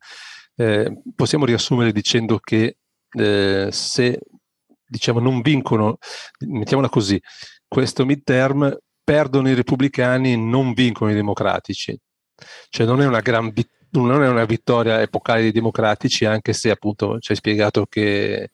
eh, 0.56 1.02
possiamo 1.14 1.44
riassumere 1.44 1.92
dicendo 1.92 2.40
che 2.40 2.78
se 3.14 4.18
diciamo 4.84 5.20
non 5.20 5.42
vincono, 5.42 5.98
mettiamola 6.40 6.88
così, 6.88 7.20
questo 7.68 8.04
midterm 8.04 8.76
perdono 9.04 9.48
i 9.48 9.54
repubblicani, 9.54 10.36
non 10.36 10.72
vincono 10.72 11.12
i 11.12 11.14
democratici. 11.14 11.96
Cioè 12.68 12.84
non 12.84 13.00
è 13.00 13.06
una 13.06 13.20
gran 13.20 13.50
vittoria 13.50 13.81
non 13.92 14.22
è 14.22 14.28
una 14.28 14.44
vittoria 14.44 15.00
epocale 15.00 15.42
dei 15.42 15.52
democratici, 15.52 16.24
anche 16.24 16.52
se 16.52 16.70
appunto 16.70 17.18
ci 17.18 17.32
hai 17.32 17.36
spiegato 17.36 17.86
che 17.86 18.50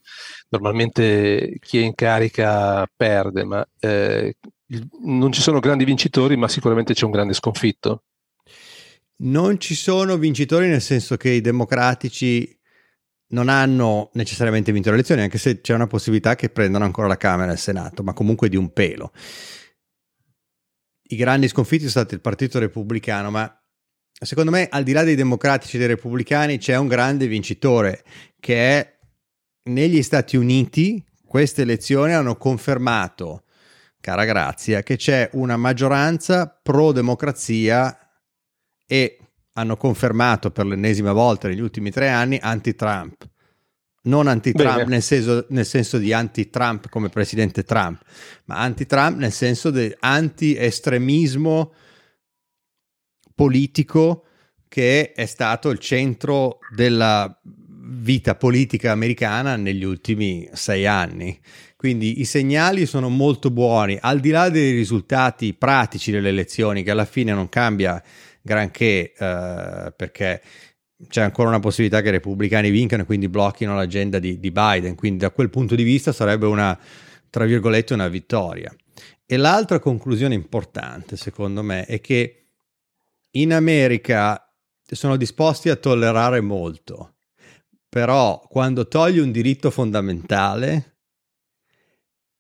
normalmente 0.48 1.58
chi 1.60 1.78
è 1.78 1.82
in 1.82 1.94
carica 1.94 2.86
perde, 2.94 3.44
ma 3.44 3.66
eh, 3.78 4.36
non 5.04 5.32
ci 5.32 5.40
sono 5.40 5.60
grandi 5.60 5.84
vincitori, 5.84 6.36
ma 6.36 6.48
sicuramente 6.48 6.94
c'è 6.94 7.04
un 7.04 7.10
grande 7.12 7.34
sconfitto. 7.34 8.02
Non 9.20 9.58
ci 9.58 9.74
sono 9.74 10.16
vincitori 10.16 10.68
nel 10.68 10.80
senso 10.80 11.16
che 11.16 11.30
i 11.30 11.40
democratici 11.40 12.56
non 13.30 13.48
hanno 13.48 14.10
necessariamente 14.14 14.72
vinto 14.72 14.88
le 14.88 14.96
elezioni, 14.96 15.22
anche 15.22 15.38
se 15.38 15.60
c'è 15.60 15.74
una 15.74 15.86
possibilità 15.86 16.34
che 16.34 16.50
prendano 16.50 16.84
ancora 16.84 17.08
la 17.08 17.16
Camera 17.16 17.50
e 17.50 17.54
il 17.54 17.60
Senato, 17.60 18.02
ma 18.02 18.12
comunque 18.12 18.48
di 18.48 18.56
un 18.56 18.72
pelo. 18.72 19.12
i 21.10 21.16
grandi 21.16 21.48
sconfitti 21.48 21.88
sono 21.88 22.04
stati 22.04 22.14
il 22.14 22.20
Partito 22.20 22.58
Repubblicano, 22.58 23.30
ma 23.30 23.57
secondo 24.20 24.50
me 24.50 24.68
al 24.70 24.82
di 24.82 24.92
là 24.92 25.04
dei 25.04 25.14
democratici 25.14 25.76
e 25.76 25.78
dei 25.78 25.88
repubblicani 25.88 26.58
c'è 26.58 26.76
un 26.76 26.88
grande 26.88 27.26
vincitore 27.26 28.02
che 28.40 28.78
è 28.78 28.96
negli 29.64 30.02
Stati 30.02 30.36
Uniti 30.36 31.04
queste 31.28 31.62
elezioni 31.62 32.14
hanno 32.14 32.36
confermato, 32.36 33.44
cara 34.00 34.24
Grazia, 34.24 34.82
che 34.82 34.96
c'è 34.96 35.28
una 35.34 35.58
maggioranza 35.58 36.48
pro 36.48 36.90
democrazia 36.90 37.96
e 38.86 39.18
hanno 39.52 39.76
confermato 39.76 40.50
per 40.50 40.64
l'ennesima 40.64 41.12
volta 41.12 41.48
negli 41.48 41.60
ultimi 41.60 41.90
tre 41.90 42.08
anni 42.08 42.38
anti-Trump. 42.40 43.28
Non 44.04 44.26
anti-Trump 44.26 44.86
nel 44.86 45.02
senso, 45.02 45.44
nel 45.50 45.66
senso, 45.66 45.98
di 45.98 46.14
anti-Trump 46.14 46.88
come 46.88 47.10
presidente 47.10 47.62
Trump, 47.64 48.00
ma 48.46 48.56
anti-Trump 48.60 49.18
nel 49.18 49.32
senso 49.32 49.70
di 49.70 49.94
anti-estremismo 50.00 51.74
politico 53.38 54.24
che 54.66 55.12
è 55.12 55.26
stato 55.26 55.70
il 55.70 55.78
centro 55.78 56.58
della 56.74 57.40
vita 57.44 58.34
politica 58.34 58.90
americana 58.90 59.54
negli 59.54 59.84
ultimi 59.84 60.48
sei 60.54 60.88
anni. 60.88 61.38
Quindi 61.76 62.18
i 62.18 62.24
segnali 62.24 62.84
sono 62.84 63.08
molto 63.08 63.52
buoni, 63.52 63.96
al 64.00 64.18
di 64.18 64.30
là 64.30 64.48
dei 64.48 64.72
risultati 64.72 65.54
pratici 65.54 66.10
delle 66.10 66.30
elezioni, 66.30 66.82
che 66.82 66.90
alla 66.90 67.04
fine 67.04 67.32
non 67.32 67.48
cambia 67.48 68.02
granché 68.42 69.12
eh, 69.16 69.92
perché 69.94 70.42
c'è 71.06 71.22
ancora 71.22 71.50
una 71.50 71.60
possibilità 71.60 72.00
che 72.00 72.08
i 72.08 72.12
repubblicani 72.12 72.70
vincano 72.70 73.02
e 73.02 73.06
quindi 73.06 73.28
blocchino 73.28 73.76
l'agenda 73.76 74.18
di, 74.18 74.40
di 74.40 74.50
Biden. 74.50 74.96
Quindi 74.96 75.20
da 75.20 75.30
quel 75.30 75.48
punto 75.48 75.76
di 75.76 75.84
vista 75.84 76.10
sarebbe 76.10 76.46
una, 76.46 76.76
tra 77.30 77.44
virgolette, 77.44 77.94
una 77.94 78.08
vittoria. 78.08 78.74
E 79.24 79.36
l'altra 79.36 79.78
conclusione 79.78 80.34
importante, 80.34 81.16
secondo 81.16 81.62
me, 81.62 81.84
è 81.84 82.00
che 82.00 82.47
in 83.32 83.52
America 83.52 84.42
sono 84.82 85.16
disposti 85.16 85.68
a 85.68 85.76
tollerare 85.76 86.40
molto, 86.40 87.16
però 87.88 88.40
quando 88.48 88.88
togli 88.88 89.18
un 89.18 89.30
diritto 89.30 89.70
fondamentale 89.70 90.96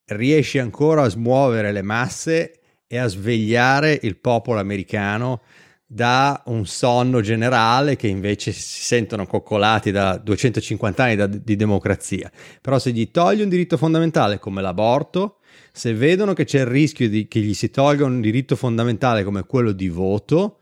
riesci 0.06 0.58
ancora 0.58 1.02
a 1.02 1.08
smuovere 1.08 1.72
le 1.72 1.82
masse 1.82 2.60
e 2.86 2.96
a 2.96 3.06
svegliare 3.06 3.98
il 4.02 4.18
popolo 4.18 4.58
americano 4.60 5.42
da 5.90 6.42
un 6.46 6.66
sonno 6.66 7.22
generale 7.22 7.96
che 7.96 8.08
invece 8.08 8.52
si 8.52 8.82
sentono 8.82 9.26
coccolati 9.26 9.90
da 9.90 10.18
250 10.18 11.02
anni 11.02 11.16
da, 11.16 11.26
di 11.26 11.56
democrazia. 11.56 12.30
Però 12.60 12.78
se 12.78 12.92
gli 12.92 13.10
togli 13.10 13.40
un 13.40 13.48
diritto 13.48 13.76
fondamentale 13.76 14.38
come 14.38 14.60
l'aborto, 14.60 15.38
se 15.72 15.94
vedono 15.94 16.34
che 16.34 16.44
c'è 16.44 16.60
il 16.60 16.66
rischio 16.66 17.08
di, 17.08 17.26
che 17.26 17.40
gli 17.40 17.54
si 17.54 17.70
tolga 17.70 18.04
un 18.04 18.20
diritto 18.20 18.54
fondamentale 18.54 19.24
come 19.24 19.44
quello 19.44 19.72
di 19.72 19.88
voto, 19.88 20.58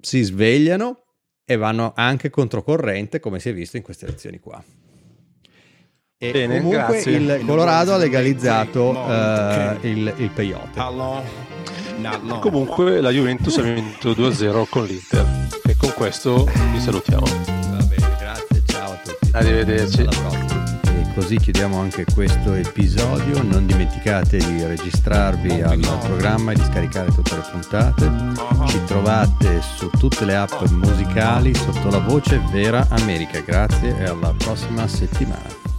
si 0.00 0.22
svegliano 0.22 1.04
e 1.44 1.56
vanno 1.56 1.92
anche 1.96 2.30
controcorrente 2.30 3.20
come 3.20 3.40
si 3.40 3.48
è 3.48 3.54
visto 3.54 3.76
in 3.76 3.82
queste 3.82 4.06
elezioni 4.06 4.38
qua. 4.38 4.62
E 6.22 6.32
Bene, 6.32 6.58
comunque 6.58 7.00
grazie. 7.02 7.16
il 7.16 7.42
Colorado 7.46 7.94
ha 7.94 7.96
legalizzato 7.96 8.90
uh, 8.90 9.86
il, 9.86 10.12
il 10.18 10.30
peyote. 10.34 10.78
Comunque 12.40 13.00
la 13.00 13.10
Juventus 13.10 13.56
ha 13.56 13.62
vinto 13.62 14.10
2-0 14.12 14.66
con 14.68 14.84
l'Inter. 14.84 15.48
E 15.66 15.76
con 15.76 15.92
questo 15.94 16.44
vi 16.72 16.80
salutiamo. 16.80 17.24
Va 17.24 17.82
bene, 17.84 18.16
grazie, 18.18 18.62
ciao 18.66 18.92
a 18.92 19.00
tutti. 19.02 19.30
Arrivederci. 19.32 20.00
Alla 20.00 20.10
prossima. 20.10 20.59
Così 21.20 21.36
chiudiamo 21.36 21.78
anche 21.78 22.06
questo 22.14 22.54
episodio. 22.54 23.42
Non 23.42 23.66
dimenticate 23.66 24.38
di 24.38 24.64
registrarvi 24.64 25.60
al 25.60 25.78
programma 26.00 26.52
e 26.52 26.54
di 26.54 26.62
scaricare 26.62 27.12
tutte 27.12 27.36
le 27.36 27.42
puntate. 27.52 28.10
Ci 28.66 28.82
trovate 28.86 29.60
su 29.60 29.90
tutte 29.90 30.24
le 30.24 30.36
app 30.36 30.62
musicali 30.70 31.54
sotto 31.54 31.90
la 31.90 31.98
voce 31.98 32.40
Vera 32.50 32.86
America. 32.88 33.38
Grazie 33.40 33.98
e 33.98 34.04
alla 34.04 34.32
prossima 34.32 34.88
settimana. 34.88 35.69